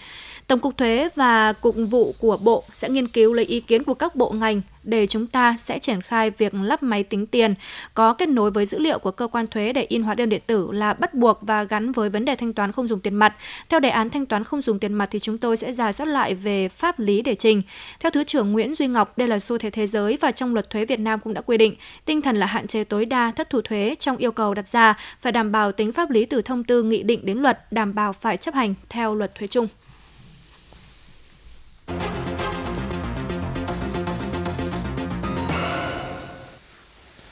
Tổng 0.47 0.59
cục 0.59 0.77
Thuế 0.77 1.09
và 1.15 1.53
Cục 1.53 1.75
vụ 1.89 2.15
của 2.19 2.37
Bộ 2.37 2.63
sẽ 2.73 2.89
nghiên 2.89 3.07
cứu 3.07 3.33
lấy 3.33 3.45
ý 3.45 3.59
kiến 3.59 3.83
của 3.83 3.93
các 3.93 4.15
bộ 4.15 4.31
ngành 4.31 4.61
để 4.83 5.07
chúng 5.07 5.27
ta 5.27 5.55
sẽ 5.57 5.79
triển 5.79 6.01
khai 6.01 6.29
việc 6.29 6.53
lắp 6.53 6.83
máy 6.83 7.03
tính 7.03 7.27
tiền 7.27 7.53
có 7.93 8.13
kết 8.13 8.29
nối 8.29 8.51
với 8.51 8.65
dữ 8.65 8.79
liệu 8.79 8.99
của 8.99 9.11
cơ 9.11 9.27
quan 9.27 9.47
thuế 9.47 9.73
để 9.73 9.85
in 9.89 10.03
hóa 10.03 10.15
đơn 10.15 10.29
điện 10.29 10.41
tử 10.47 10.69
là 10.71 10.93
bắt 10.93 11.13
buộc 11.13 11.39
và 11.41 11.63
gắn 11.63 11.91
với 11.91 12.09
vấn 12.09 12.25
đề 12.25 12.35
thanh 12.35 12.53
toán 12.53 12.71
không 12.71 12.87
dùng 12.87 12.99
tiền 12.99 13.15
mặt. 13.15 13.35
Theo 13.69 13.79
đề 13.79 13.89
án 13.89 14.09
thanh 14.09 14.25
toán 14.25 14.43
không 14.43 14.61
dùng 14.61 14.79
tiền 14.79 14.93
mặt 14.93 15.09
thì 15.11 15.19
chúng 15.19 15.37
tôi 15.37 15.57
sẽ 15.57 15.71
giả 15.71 15.91
soát 15.91 16.05
lại 16.05 16.35
về 16.35 16.69
pháp 16.69 16.99
lý 16.99 17.21
để 17.21 17.35
trình. 17.35 17.61
Theo 17.99 18.09
Thứ 18.09 18.23
trưởng 18.23 18.51
Nguyễn 18.51 18.73
Duy 18.73 18.87
Ngọc, 18.87 19.17
đây 19.17 19.27
là 19.27 19.39
xu 19.39 19.57
thế 19.57 19.69
thế 19.69 19.87
giới 19.87 20.17
và 20.21 20.31
trong 20.31 20.53
luật 20.53 20.69
thuế 20.69 20.85
Việt 20.85 20.99
Nam 20.99 21.19
cũng 21.19 21.33
đã 21.33 21.41
quy 21.41 21.57
định, 21.57 21.75
tinh 22.05 22.21
thần 22.21 22.35
là 22.35 22.45
hạn 22.45 22.67
chế 22.67 22.83
tối 22.83 23.05
đa 23.05 23.31
thất 23.31 23.49
thu 23.49 23.61
thuế 23.61 23.95
trong 23.99 24.17
yêu 24.17 24.31
cầu 24.31 24.53
đặt 24.53 24.67
ra 24.67 24.93
phải 25.19 25.31
đảm 25.31 25.51
bảo 25.51 25.71
tính 25.71 25.91
pháp 25.91 26.09
lý 26.09 26.25
từ 26.25 26.41
thông 26.41 26.63
tư 26.63 26.83
nghị 26.83 27.03
định 27.03 27.25
đến 27.25 27.37
luật, 27.37 27.71
đảm 27.71 27.95
bảo 27.95 28.13
phải 28.13 28.37
chấp 28.37 28.53
hành 28.53 28.73
theo 28.89 29.15
luật 29.15 29.35
thuế 29.35 29.47
chung. 29.47 29.67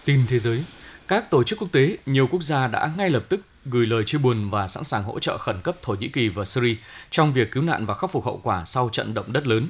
Tin 0.05 0.25
thế 0.27 0.39
giới, 0.39 0.63
các 1.07 1.29
tổ 1.29 1.43
chức 1.43 1.59
quốc 1.59 1.67
tế, 1.71 1.97
nhiều 2.05 2.27
quốc 2.27 2.43
gia 2.43 2.67
đã 2.67 2.91
ngay 2.97 3.09
lập 3.09 3.23
tức 3.29 3.41
gửi 3.65 3.85
lời 3.85 4.03
chia 4.05 4.17
buồn 4.17 4.49
và 4.49 4.67
sẵn 4.67 4.83
sàng 4.83 5.03
hỗ 5.03 5.19
trợ 5.19 5.37
khẩn 5.37 5.61
cấp 5.61 5.75
Thổ 5.81 5.93
Nhĩ 5.93 6.07
Kỳ 6.07 6.27
và 6.27 6.45
Syria 6.45 6.75
trong 7.11 7.33
việc 7.33 7.51
cứu 7.51 7.63
nạn 7.63 7.85
và 7.85 7.93
khắc 7.93 8.11
phục 8.11 8.25
hậu 8.25 8.39
quả 8.43 8.65
sau 8.65 8.89
trận 8.89 9.13
động 9.13 9.33
đất 9.33 9.47
lớn. 9.47 9.67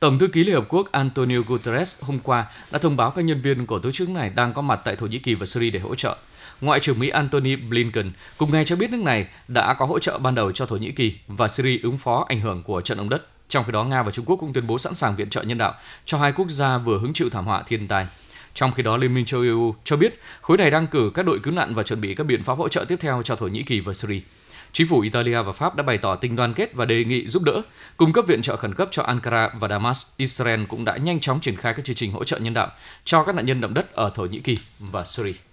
Tổng 0.00 0.18
thư 0.18 0.28
ký 0.28 0.44
Liên 0.44 0.54
Hợp 0.54 0.64
Quốc 0.68 0.92
Antonio 0.92 1.38
Guterres 1.46 2.02
hôm 2.02 2.18
qua 2.18 2.46
đã 2.70 2.78
thông 2.78 2.96
báo 2.96 3.10
các 3.10 3.22
nhân 3.22 3.42
viên 3.42 3.66
của 3.66 3.78
tổ 3.78 3.92
chức 3.92 4.08
này 4.08 4.30
đang 4.30 4.52
có 4.52 4.62
mặt 4.62 4.80
tại 4.84 4.96
Thổ 4.96 5.06
Nhĩ 5.06 5.18
Kỳ 5.18 5.34
và 5.34 5.46
Syria 5.46 5.70
để 5.70 5.80
hỗ 5.80 5.94
trợ. 5.94 6.16
Ngoại 6.60 6.80
trưởng 6.80 6.98
Mỹ 6.98 7.08
Antony 7.08 7.56
Blinken 7.56 8.12
cùng 8.36 8.52
ngày 8.52 8.64
cho 8.64 8.76
biết 8.76 8.90
nước 8.90 9.02
này 9.02 9.26
đã 9.48 9.74
có 9.74 9.86
hỗ 9.86 9.98
trợ 9.98 10.18
ban 10.18 10.34
đầu 10.34 10.52
cho 10.52 10.66
Thổ 10.66 10.76
Nhĩ 10.76 10.90
Kỳ 10.92 11.14
và 11.26 11.48
Syria 11.48 11.78
ứng 11.82 11.98
phó 11.98 12.26
ảnh 12.28 12.40
hưởng 12.40 12.62
của 12.62 12.80
trận 12.80 12.98
động 12.98 13.08
đất. 13.08 13.26
Trong 13.48 13.64
khi 13.64 13.72
đó, 13.72 13.84
Nga 13.84 14.02
và 14.02 14.10
Trung 14.10 14.24
Quốc 14.24 14.36
cũng 14.36 14.52
tuyên 14.52 14.66
bố 14.66 14.78
sẵn 14.78 14.94
sàng 14.94 15.16
viện 15.16 15.30
trợ 15.30 15.42
nhân 15.42 15.58
đạo 15.58 15.74
cho 16.04 16.18
hai 16.18 16.32
quốc 16.32 16.50
gia 16.50 16.78
vừa 16.78 16.98
hứng 16.98 17.12
chịu 17.12 17.30
thảm 17.30 17.44
họa 17.44 17.62
thiên 17.62 17.88
tai. 17.88 18.06
Trong 18.54 18.72
khi 18.72 18.82
đó, 18.82 18.96
Liên 18.96 19.14
minh 19.14 19.24
châu 19.24 19.42
EU 19.42 19.74
cho 19.84 19.96
biết 19.96 20.20
khối 20.40 20.56
này 20.56 20.70
đang 20.70 20.86
cử 20.86 21.10
các 21.14 21.26
đội 21.26 21.38
cứu 21.42 21.54
nạn 21.54 21.74
và 21.74 21.82
chuẩn 21.82 22.00
bị 22.00 22.14
các 22.14 22.24
biện 22.24 22.42
pháp 22.42 22.54
hỗ 22.54 22.68
trợ 22.68 22.84
tiếp 22.84 22.96
theo 23.00 23.22
cho 23.24 23.36
Thổ 23.36 23.46
Nhĩ 23.46 23.62
Kỳ 23.62 23.80
và 23.80 23.94
Syria. 23.94 24.20
Chính 24.72 24.88
phủ 24.88 25.00
Italia 25.00 25.42
và 25.42 25.52
Pháp 25.52 25.76
đã 25.76 25.82
bày 25.82 25.98
tỏ 25.98 26.16
tình 26.16 26.36
đoàn 26.36 26.54
kết 26.54 26.74
và 26.74 26.84
đề 26.84 27.04
nghị 27.04 27.26
giúp 27.26 27.42
đỡ, 27.42 27.62
cung 27.96 28.12
cấp 28.12 28.24
viện 28.28 28.42
trợ 28.42 28.56
khẩn 28.56 28.74
cấp 28.74 28.88
cho 28.90 29.02
Ankara 29.02 29.50
và 29.60 29.68
Damas. 29.68 30.06
Israel 30.16 30.64
cũng 30.68 30.84
đã 30.84 30.96
nhanh 30.96 31.20
chóng 31.20 31.40
triển 31.40 31.56
khai 31.56 31.74
các 31.74 31.84
chương 31.84 31.96
trình 31.96 32.12
hỗ 32.12 32.24
trợ 32.24 32.38
nhân 32.38 32.54
đạo 32.54 32.68
cho 33.04 33.24
các 33.24 33.34
nạn 33.34 33.46
nhân 33.46 33.60
động 33.60 33.74
đất 33.74 33.92
ở 33.92 34.10
Thổ 34.14 34.24
Nhĩ 34.24 34.40
Kỳ 34.40 34.58
và 34.78 35.04
Syria. 35.04 35.51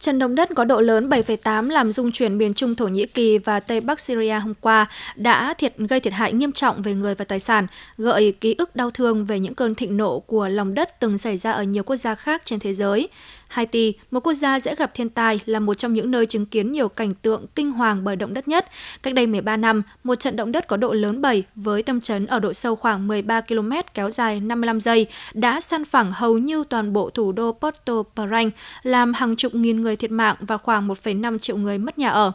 Trận 0.00 0.18
động 0.18 0.34
đất 0.34 0.50
có 0.54 0.64
độ 0.64 0.80
lớn 0.80 1.08
7,8 1.08 1.70
làm 1.70 1.92
rung 1.92 2.12
chuyển 2.12 2.38
miền 2.38 2.54
Trung 2.54 2.74
Thổ 2.74 2.88
Nhĩ 2.88 3.06
Kỳ 3.06 3.38
và 3.38 3.60
Tây 3.60 3.80
Bắc 3.80 4.00
Syria 4.00 4.38
hôm 4.38 4.54
qua 4.60 4.86
đã 5.16 5.54
thiệt 5.54 5.76
gây 5.76 6.00
thiệt 6.00 6.12
hại 6.12 6.32
nghiêm 6.32 6.52
trọng 6.52 6.82
về 6.82 6.94
người 6.94 7.14
và 7.14 7.24
tài 7.24 7.40
sản, 7.40 7.66
gợi 7.98 8.32
ký 8.40 8.54
ức 8.58 8.76
đau 8.76 8.90
thương 8.90 9.24
về 9.24 9.38
những 9.38 9.54
cơn 9.54 9.74
thịnh 9.74 9.96
nộ 9.96 10.18
của 10.18 10.48
lòng 10.48 10.74
đất 10.74 11.00
từng 11.00 11.18
xảy 11.18 11.36
ra 11.36 11.52
ở 11.52 11.62
nhiều 11.62 11.82
quốc 11.82 11.96
gia 11.96 12.14
khác 12.14 12.42
trên 12.44 12.58
thế 12.58 12.72
giới. 12.72 13.08
Haiti, 13.50 13.94
một 14.10 14.20
quốc 14.20 14.34
gia 14.34 14.60
dễ 14.60 14.74
gặp 14.74 14.90
thiên 14.94 15.08
tai, 15.08 15.40
là 15.46 15.60
một 15.60 15.74
trong 15.74 15.94
những 15.94 16.10
nơi 16.10 16.26
chứng 16.26 16.46
kiến 16.46 16.72
nhiều 16.72 16.88
cảnh 16.88 17.14
tượng 17.14 17.46
kinh 17.54 17.72
hoàng 17.72 18.04
bởi 18.04 18.16
động 18.16 18.34
đất 18.34 18.48
nhất. 18.48 18.66
Cách 19.02 19.14
đây 19.14 19.26
13 19.26 19.56
năm, 19.56 19.82
một 20.04 20.14
trận 20.14 20.36
động 20.36 20.52
đất 20.52 20.68
có 20.68 20.76
độ 20.76 20.92
lớn 20.92 21.22
7 21.22 21.42
với 21.54 21.82
tâm 21.82 22.00
chấn 22.00 22.26
ở 22.26 22.38
độ 22.38 22.52
sâu 22.52 22.76
khoảng 22.76 23.08
13 23.08 23.40
km 23.40 23.70
kéo 23.94 24.10
dài 24.10 24.40
55 24.40 24.80
giây 24.80 25.06
đã 25.32 25.60
san 25.60 25.84
phẳng 25.84 26.10
hầu 26.10 26.38
như 26.38 26.64
toàn 26.68 26.92
bộ 26.92 27.10
thủ 27.10 27.32
đô 27.32 27.56
Port-au-Prince, 27.60 28.50
làm 28.82 29.14
hàng 29.14 29.36
chục 29.36 29.54
nghìn 29.54 29.80
người 29.80 29.96
thiệt 29.96 30.10
mạng 30.10 30.36
và 30.40 30.56
khoảng 30.56 30.88
1,5 30.88 31.38
triệu 31.38 31.56
người 31.56 31.78
mất 31.78 31.98
nhà 31.98 32.08
ở. 32.08 32.32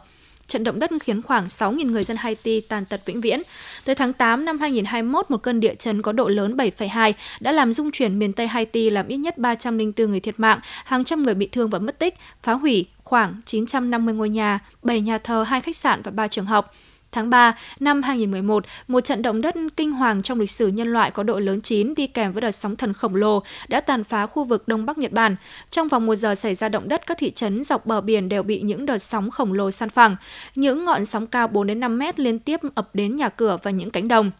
Trận 0.48 0.64
động 0.64 0.78
đất 0.78 0.90
khiến 1.00 1.22
khoảng 1.22 1.46
6.000 1.46 1.90
người 1.90 2.04
dân 2.04 2.16
Haiti 2.16 2.60
tàn 2.60 2.84
tật 2.84 3.00
vĩnh 3.06 3.20
viễn. 3.20 3.42
Tới 3.84 3.94
tháng 3.94 4.12
8 4.12 4.44
năm 4.44 4.58
2021, 4.58 5.30
một 5.30 5.42
cơn 5.42 5.60
địa 5.60 5.74
chấn 5.74 6.02
có 6.02 6.12
độ 6.12 6.28
lớn 6.28 6.56
7,2 6.56 7.12
đã 7.40 7.52
làm 7.52 7.72
rung 7.72 7.90
chuyển 7.90 8.18
miền 8.18 8.32
Tây 8.32 8.46
Haiti 8.46 8.90
làm 8.90 9.08
ít 9.08 9.16
nhất 9.16 9.38
304 9.38 10.10
người 10.10 10.20
thiệt 10.20 10.34
mạng, 10.40 10.58
hàng 10.84 11.04
trăm 11.04 11.22
người 11.22 11.34
bị 11.34 11.46
thương 11.46 11.70
và 11.70 11.78
mất 11.78 11.98
tích, 11.98 12.14
phá 12.42 12.52
hủy 12.52 12.86
khoảng 13.04 13.34
950 13.44 14.14
ngôi 14.14 14.28
nhà, 14.28 14.58
7 14.82 15.00
nhà 15.00 15.18
thờ, 15.18 15.42
2 15.42 15.60
khách 15.60 15.76
sạn 15.76 16.02
và 16.02 16.10
3 16.10 16.28
trường 16.28 16.46
học. 16.46 16.74
Tháng 17.16 17.30
3 17.30 17.56
năm 17.80 18.02
2011, 18.02 18.64
một 18.88 19.00
trận 19.00 19.22
động 19.22 19.40
đất 19.40 19.54
kinh 19.76 19.92
hoàng 19.92 20.22
trong 20.22 20.40
lịch 20.40 20.50
sử 20.50 20.68
nhân 20.68 20.92
loại 20.92 21.10
có 21.10 21.22
độ 21.22 21.38
lớn 21.38 21.60
9 21.60 21.94
đi 21.94 22.06
kèm 22.06 22.32
với 22.32 22.40
đợt 22.40 22.50
sóng 22.50 22.76
thần 22.76 22.92
khổng 22.92 23.14
lồ 23.14 23.42
đã 23.68 23.80
tàn 23.80 24.04
phá 24.04 24.26
khu 24.26 24.44
vực 24.44 24.68
Đông 24.68 24.86
Bắc 24.86 24.98
Nhật 24.98 25.12
Bản. 25.12 25.36
Trong 25.70 25.88
vòng 25.88 26.06
một 26.06 26.14
giờ 26.14 26.34
xảy 26.34 26.54
ra 26.54 26.68
động 26.68 26.88
đất, 26.88 27.06
các 27.06 27.18
thị 27.18 27.30
trấn 27.30 27.64
dọc 27.64 27.86
bờ 27.86 28.00
biển 28.00 28.28
đều 28.28 28.42
bị 28.42 28.60
những 28.60 28.86
đợt 28.86 28.98
sóng 28.98 29.30
khổng 29.30 29.52
lồ 29.52 29.70
san 29.70 29.88
phẳng. 29.88 30.16
Những 30.54 30.84
ngọn 30.84 31.04
sóng 31.04 31.26
cao 31.26 31.48
4 31.48 31.66
đến 31.66 31.80
5 31.80 31.98
mét 31.98 32.20
liên 32.20 32.38
tiếp 32.38 32.60
ập 32.74 32.90
đến 32.94 33.16
nhà 33.16 33.28
cửa 33.28 33.58
và 33.62 33.70
những 33.70 33.90
cánh 33.90 34.08
đồng. 34.08 34.30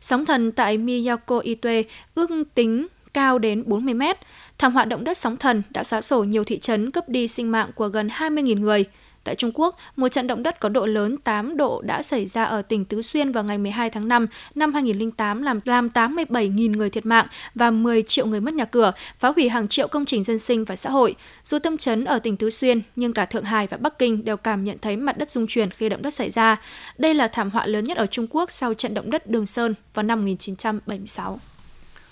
Sóng 0.00 0.24
thần 0.24 0.52
tại 0.52 0.78
Miyako 0.78 1.38
Itoe 1.38 1.82
ước 2.14 2.30
tính 2.54 2.86
cao 3.14 3.38
đến 3.38 3.62
40 3.66 3.94
mét. 3.94 4.16
Thảm 4.58 4.72
họa 4.72 4.84
động 4.84 5.04
đất 5.04 5.16
sóng 5.16 5.36
thần 5.36 5.62
đã 5.70 5.84
xóa 5.84 6.00
sổ 6.00 6.24
nhiều 6.24 6.44
thị 6.44 6.58
trấn 6.58 6.90
cướp 6.90 7.08
đi 7.08 7.28
sinh 7.28 7.52
mạng 7.52 7.70
của 7.74 7.88
gần 7.88 8.08
20.000 8.08 8.60
người. 8.60 8.84
Tại 9.26 9.34
Trung 9.34 9.50
Quốc, 9.54 9.76
một 9.96 10.08
trận 10.08 10.26
động 10.26 10.42
đất 10.42 10.60
có 10.60 10.68
độ 10.68 10.86
lớn 10.86 11.16
8 11.16 11.56
độ 11.56 11.82
đã 11.84 12.02
xảy 12.02 12.26
ra 12.26 12.44
ở 12.44 12.62
tỉnh 12.62 12.84
Tứ 12.84 13.02
Xuyên 13.02 13.32
vào 13.32 13.44
ngày 13.44 13.58
12 13.58 13.90
tháng 13.90 14.08
5 14.08 14.26
năm 14.54 14.74
2008 14.74 15.42
làm 15.42 15.60
làm 15.64 15.88
87.000 15.88 16.76
người 16.76 16.90
thiệt 16.90 17.06
mạng 17.06 17.26
và 17.54 17.70
10 17.70 18.02
triệu 18.02 18.26
người 18.26 18.40
mất 18.40 18.54
nhà 18.54 18.64
cửa, 18.64 18.92
phá 19.18 19.32
hủy 19.36 19.48
hàng 19.48 19.68
triệu 19.68 19.88
công 19.88 20.04
trình 20.04 20.24
dân 20.24 20.38
sinh 20.38 20.64
và 20.64 20.76
xã 20.76 20.90
hội. 20.90 21.14
Dù 21.44 21.58
tâm 21.58 21.76
chấn 21.76 22.04
ở 22.04 22.18
tỉnh 22.18 22.36
Tứ 22.36 22.50
Xuyên, 22.50 22.80
nhưng 22.96 23.12
cả 23.12 23.24
Thượng 23.24 23.44
Hải 23.44 23.66
và 23.66 23.76
Bắc 23.76 23.98
Kinh 23.98 24.24
đều 24.24 24.36
cảm 24.36 24.64
nhận 24.64 24.78
thấy 24.78 24.96
mặt 24.96 25.18
đất 25.18 25.30
rung 25.30 25.46
chuyển 25.46 25.70
khi 25.70 25.88
động 25.88 26.02
đất 26.02 26.14
xảy 26.14 26.30
ra. 26.30 26.56
Đây 26.98 27.14
là 27.14 27.28
thảm 27.28 27.50
họa 27.50 27.66
lớn 27.66 27.84
nhất 27.84 27.96
ở 27.96 28.06
Trung 28.06 28.26
Quốc 28.30 28.50
sau 28.50 28.74
trận 28.74 28.94
động 28.94 29.10
đất 29.10 29.26
Đường 29.26 29.46
Sơn 29.46 29.74
vào 29.94 30.02
năm 30.02 30.20
1976. 30.20 31.38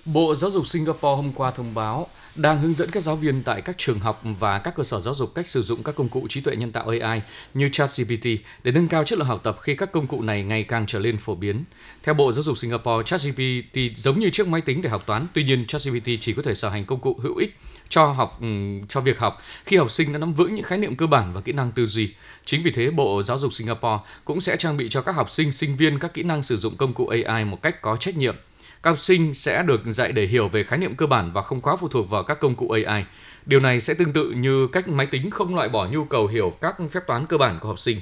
Bộ 0.05 0.35
Giáo 0.35 0.51
dục 0.51 0.67
Singapore 0.67 1.17
hôm 1.17 1.33
qua 1.35 1.51
thông 1.51 1.75
báo 1.75 2.07
đang 2.37 2.61
hướng 2.61 2.75
dẫn 2.75 2.91
các 2.91 3.03
giáo 3.03 3.17
viên 3.17 3.43
tại 3.43 3.63
các 3.63 3.79
trường 3.79 3.99
học 3.99 4.23
và 4.41 4.59
các 4.59 4.75
cơ 4.77 4.85
sở 4.85 5.01
giáo 5.01 5.15
dục 5.15 5.35
cách 5.35 5.49
sử 5.49 5.63
dụng 5.63 5.83
các 5.83 5.95
công 5.95 6.09
cụ 6.09 6.27
trí 6.29 6.41
tuệ 6.41 6.57
nhân 6.57 6.73
tạo 6.73 6.89
AI 7.01 7.23
như 7.55 7.69
ChatGPT 7.73 8.27
để 8.63 8.73
nâng 8.73 8.89
cao 8.89 9.05
chất 9.05 9.19
lượng 9.19 9.29
học 9.29 9.41
tập 9.43 9.57
khi 9.61 9.75
các 9.75 9.93
công 9.93 10.07
cụ 10.07 10.23
này 10.23 10.43
ngày 10.43 10.65
càng 10.65 10.87
trở 10.87 10.99
nên 10.99 11.19
phổ 11.19 11.35
biến. 11.35 11.65
Theo 12.03 12.15
Bộ 12.15 12.33
Giáo 12.33 12.43
dục 12.43 12.59
Singapore, 12.59 13.05
ChatGPT 13.07 13.79
giống 13.97 14.21
như 14.21 14.31
chiếc 14.31 14.49
máy 14.49 14.61
tính 14.61 14.83
để 14.83 14.89
học 14.89 15.03
toán, 15.07 15.27
tuy 15.33 15.45
nhiên 15.45 15.67
ChatGPT 15.67 16.09
chỉ 16.21 16.33
có 16.33 16.43
thể 16.43 16.55
sở 16.55 16.69
hành 16.69 16.85
công 16.85 17.01
cụ 17.01 17.19
hữu 17.23 17.37
ích 17.37 17.57
cho 17.89 18.07
học 18.07 18.39
ừ, 18.41 18.47
cho 18.89 19.01
việc 19.01 19.19
học 19.19 19.43
khi 19.65 19.77
học 19.77 19.91
sinh 19.91 20.13
đã 20.13 20.19
nắm 20.19 20.35
vững 20.35 20.55
những 20.55 20.65
khái 20.65 20.79
niệm 20.79 20.97
cơ 20.97 21.07
bản 21.07 21.33
và 21.33 21.41
kỹ 21.41 21.53
năng 21.53 21.73
tư 21.73 21.87
duy. 21.87 22.15
Chính 22.45 22.63
vì 22.63 22.71
thế, 22.71 22.91
Bộ 22.91 23.23
Giáo 23.23 23.39
dục 23.39 23.53
Singapore 23.53 24.03
cũng 24.25 24.41
sẽ 24.41 24.57
trang 24.57 24.77
bị 24.77 24.89
cho 24.91 25.03
các 25.03 25.15
học 25.15 25.31
sinh, 25.31 25.53
sinh 25.53 25.77
viên 25.77 25.99
các 25.99 26.15
kỹ 26.15 26.23
năng 26.23 26.43
sử 26.43 26.57
dụng 26.57 26.77
công 26.77 26.93
cụ 26.93 27.07
AI 27.25 27.45
một 27.45 27.63
cách 27.63 27.83
có 27.83 27.97
trách 27.97 28.17
nhiệm 28.17 28.37
các 28.85 28.91
học 28.91 28.99
sinh 28.99 29.35
sẽ 29.35 29.63
được 29.63 29.81
dạy 29.85 30.13
để 30.13 30.27
hiểu 30.27 30.49
về 30.49 30.65
khái 30.65 30.79
niệm 30.79 30.95
cơ 30.95 31.07
bản 31.07 31.33
và 31.33 31.43
không 31.43 31.61
quá 31.61 31.77
phụ 31.77 31.89
thuộc 31.89 32.11
vào 32.11 32.23
các 32.23 32.41
công 32.41 32.55
cụ 32.55 32.71
AI. 32.71 33.05
Điều 33.47 33.61
này 33.61 33.81
sẽ 33.81 33.95
tương 33.95 34.13
tự 34.13 34.31
như 34.31 34.69
cách 34.73 34.89
máy 34.89 35.07
tính 35.07 35.31
không 35.31 35.55
loại 35.55 35.69
bỏ 35.69 35.87
nhu 35.87 36.05
cầu 36.05 36.27
hiểu 36.27 36.53
các 36.61 36.77
phép 36.91 37.01
toán 37.07 37.27
cơ 37.27 37.39
bản 37.39 37.59
của 37.61 37.69
học 37.69 37.79
sinh. 37.79 38.01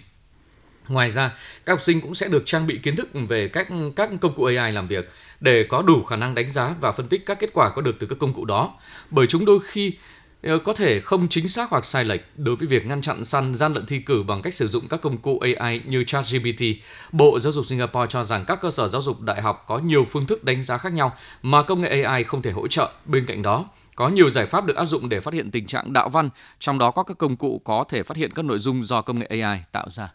Ngoài 0.88 1.11
ra, 1.11 1.33
các 1.64 1.73
học 1.73 1.83
sinh 1.83 2.01
cũng 2.01 2.14
sẽ 2.14 2.29
được 2.29 2.42
trang 2.47 2.66
bị 2.66 2.79
kiến 2.83 2.97
thức 2.97 3.09
về 3.29 3.49
cách 3.49 3.68
các 3.97 4.11
công 4.21 4.35
cụ 4.35 4.45
AI 4.45 4.73
làm 4.73 4.88
việc 4.88 5.11
để 5.40 5.64
có 5.68 5.83
đủ 5.83 6.05
khả 6.05 6.16
năng 6.16 6.35
đánh 6.35 6.51
giá 6.51 6.75
và 6.81 6.92
phân 6.92 7.09
tích 7.09 7.27
các 7.27 7.38
kết 7.40 7.51
quả 7.55 7.71
có 7.71 7.83
được 7.83 7.97
từ 7.99 8.07
các 8.07 8.18
công 8.18 8.35
cụ 8.35 8.45
đó. 8.45 8.75
Bởi 9.11 9.27
chúng 9.27 9.45
đôi 9.45 9.59
khi 9.64 9.92
Ờ, 10.42 10.59
có 10.59 10.72
thể 10.72 11.00
không 11.00 11.28
chính 11.28 11.48
xác 11.48 11.70
hoặc 11.70 11.85
sai 11.85 12.05
lệch 12.05 12.20
đối 12.37 12.57
với 12.57 12.68
việc 12.68 12.87
ngăn 12.87 13.02
chặn 13.02 13.24
săn 13.24 13.55
gian 13.55 13.72
lận 13.72 13.87
thi 13.87 13.98
cử 13.98 14.22
bằng 14.22 14.42
cách 14.42 14.55
sử 14.55 14.68
dụng 14.68 14.88
các 14.88 15.00
công 15.00 15.18
cụ 15.18 15.38
AI 15.38 15.81
như 15.87 16.05
ChatGPT. 16.05 16.62
Bộ 17.12 17.38
Giáo 17.40 17.52
dục 17.52 17.66
Singapore 17.66 18.07
cho 18.09 18.24
rằng 18.24 18.44
các 18.48 18.61
cơ 18.62 18.70
sở 18.70 18.88
giáo 18.88 19.02
dục 19.02 19.20
đại 19.20 19.42
học 19.42 19.64
có 19.66 19.78
nhiều 19.78 20.05
phương 20.05 20.26
thức 20.26 20.44
đánh 20.44 20.62
giá 20.62 20.78
khác 20.78 20.92
nhau 20.92 21.12
mà 21.42 21.62
công 21.62 21.81
nghệ 21.81 22.02
AI 22.02 22.24
không 22.24 22.42
thể 22.42 22.50
hỗ 22.50 22.68
trợ. 22.68 22.90
Bên 23.05 23.26
cạnh 23.26 23.42
đó, 23.42 23.64
có 23.96 24.09
nhiều 24.09 24.31
giải 24.31 24.46
pháp 24.46 24.66
được 24.66 24.76
áp 24.76 24.87
dụng 24.87 25.09
để 25.09 25.20
phát 25.20 25.35
hiện 25.35 25.50
tình 25.50 25.66
trạng 25.66 25.92
đạo 25.92 26.09
văn, 26.09 26.28
trong 26.61 26.78
đó 26.78 26.90
có 26.90 27.02
các 27.02 27.18
công 27.18 27.37
cụ 27.37 27.61
có 27.64 27.85
thể 27.88 28.02
phát 28.02 28.16
hiện 28.16 28.31
các 28.35 28.44
nội 28.44 28.59
dung 28.59 28.85
do 28.85 29.02
công 29.02 29.18
nghệ 29.18 29.26
AI 29.26 29.61
tạo 29.72 29.90
ra. 29.90 30.12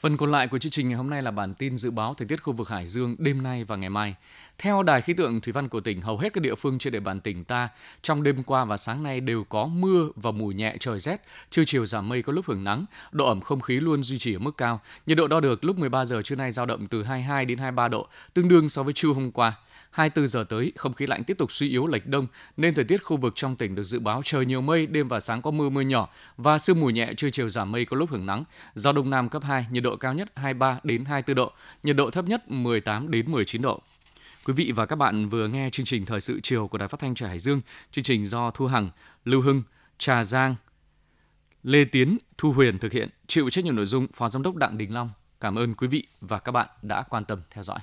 Phần 0.00 0.16
còn 0.16 0.30
lại 0.30 0.48
của 0.48 0.58
chương 0.58 0.72
trình 0.72 0.88
ngày 0.88 0.96
hôm 0.96 1.10
nay 1.10 1.22
là 1.22 1.30
bản 1.30 1.54
tin 1.54 1.78
dự 1.78 1.90
báo 1.90 2.14
thời 2.14 2.28
tiết 2.28 2.42
khu 2.42 2.52
vực 2.52 2.68
Hải 2.68 2.88
Dương 2.88 3.16
đêm 3.18 3.42
nay 3.42 3.64
và 3.64 3.76
ngày 3.76 3.90
mai. 3.90 4.14
Theo 4.58 4.82
Đài 4.82 5.00
khí 5.00 5.12
tượng 5.12 5.40
thủy 5.40 5.52
văn 5.52 5.68
của 5.68 5.80
tỉnh, 5.80 6.00
hầu 6.00 6.18
hết 6.18 6.32
các 6.32 6.40
địa 6.40 6.54
phương 6.54 6.78
trên 6.78 6.92
địa 6.92 7.00
bàn 7.00 7.20
tỉnh 7.20 7.44
ta 7.44 7.68
trong 8.02 8.22
đêm 8.22 8.42
qua 8.42 8.64
và 8.64 8.76
sáng 8.76 9.02
nay 9.02 9.20
đều 9.20 9.44
có 9.44 9.66
mưa 9.66 10.08
và 10.16 10.30
mù 10.30 10.48
nhẹ 10.48 10.76
trời 10.80 10.98
rét, 10.98 11.22
trưa 11.50 11.64
chiều 11.66 11.86
giảm 11.86 12.08
mây 12.08 12.22
có 12.22 12.32
lúc 12.32 12.46
hưởng 12.46 12.64
nắng, 12.64 12.84
độ 13.12 13.26
ẩm 13.26 13.40
không 13.40 13.60
khí 13.60 13.80
luôn 13.80 14.02
duy 14.02 14.18
trì 14.18 14.34
ở 14.34 14.38
mức 14.38 14.56
cao. 14.56 14.80
Nhiệt 15.06 15.16
độ 15.16 15.26
đo 15.26 15.40
được 15.40 15.64
lúc 15.64 15.78
13 15.78 16.04
giờ 16.04 16.22
trưa 16.22 16.36
nay 16.36 16.52
dao 16.52 16.66
động 16.66 16.86
từ 16.86 17.02
22 17.02 17.44
đến 17.44 17.58
23 17.58 17.88
độ, 17.88 18.06
tương 18.34 18.48
đương 18.48 18.68
so 18.68 18.82
với 18.82 18.92
trưa 18.92 19.08
hôm 19.08 19.30
qua. 19.30 19.52
24 19.94 20.28
giờ 20.28 20.44
tới, 20.48 20.72
không 20.76 20.92
khí 20.92 21.06
lạnh 21.06 21.24
tiếp 21.24 21.38
tục 21.38 21.52
suy 21.52 21.68
yếu 21.68 21.86
lệch 21.86 22.06
đông 22.06 22.26
nên 22.56 22.74
thời 22.74 22.84
tiết 22.84 23.02
khu 23.02 23.16
vực 23.16 23.32
trong 23.36 23.56
tỉnh 23.56 23.74
được 23.74 23.84
dự 23.84 24.00
báo 24.00 24.22
trời 24.24 24.46
nhiều 24.46 24.60
mây, 24.60 24.86
đêm 24.86 25.08
và 25.08 25.20
sáng 25.20 25.42
có 25.42 25.50
mưa 25.50 25.68
mưa 25.68 25.80
nhỏ 25.80 26.08
và 26.36 26.58
sương 26.58 26.80
mù 26.80 26.90
nhẹ, 26.90 27.12
trưa 27.16 27.30
chiều 27.30 27.48
giảm 27.48 27.72
mây 27.72 27.84
có 27.84 27.96
lúc 27.96 28.10
hưởng 28.10 28.26
nắng. 28.26 28.44
Gió 28.74 28.92
đông 28.92 29.10
nam 29.10 29.28
cấp 29.28 29.42
2, 29.44 29.66
nhiệt 29.70 29.82
độ 29.82 29.96
cao 29.96 30.14
nhất 30.14 30.28
23 30.36 30.80
đến 30.84 31.04
24 31.04 31.34
độ, 31.34 31.52
nhiệt 31.82 31.96
độ 31.96 32.10
thấp 32.10 32.24
nhất 32.24 32.50
18 32.50 33.10
đến 33.10 33.32
19 33.32 33.62
độ. 33.62 33.82
Quý 34.44 34.52
vị 34.52 34.72
và 34.76 34.86
các 34.86 34.96
bạn 34.96 35.28
vừa 35.28 35.48
nghe 35.48 35.70
chương 35.70 35.86
trình 35.86 36.06
thời 36.06 36.20
sự 36.20 36.40
chiều 36.42 36.68
của 36.68 36.78
Đài 36.78 36.88
Phát 36.88 37.00
thanh 37.00 37.14
Trẻ 37.14 37.26
Hải 37.26 37.38
Dương, 37.38 37.60
chương 37.90 38.04
trình 38.04 38.26
do 38.26 38.50
Thu 38.50 38.66
Hằng, 38.66 38.90
Lưu 39.24 39.42
Hưng, 39.42 39.62
Trà 39.98 40.24
Giang, 40.24 40.54
Lê 41.62 41.84
Tiến, 41.84 42.18
Thu 42.38 42.52
Huyền 42.52 42.78
thực 42.78 42.92
hiện, 42.92 43.08
chịu 43.26 43.50
trách 43.50 43.64
nhiệm 43.64 43.76
nội 43.76 43.86
dung 43.86 44.06
Phó 44.12 44.28
Giám 44.28 44.42
đốc 44.42 44.56
Đặng 44.56 44.78
Đình 44.78 44.94
Long. 44.94 45.10
Cảm 45.40 45.58
ơn 45.58 45.74
quý 45.74 45.88
vị 45.88 46.06
và 46.20 46.38
các 46.38 46.52
bạn 46.52 46.68
đã 46.82 47.02
quan 47.02 47.24
tâm 47.24 47.40
theo 47.50 47.64
dõi. 47.64 47.78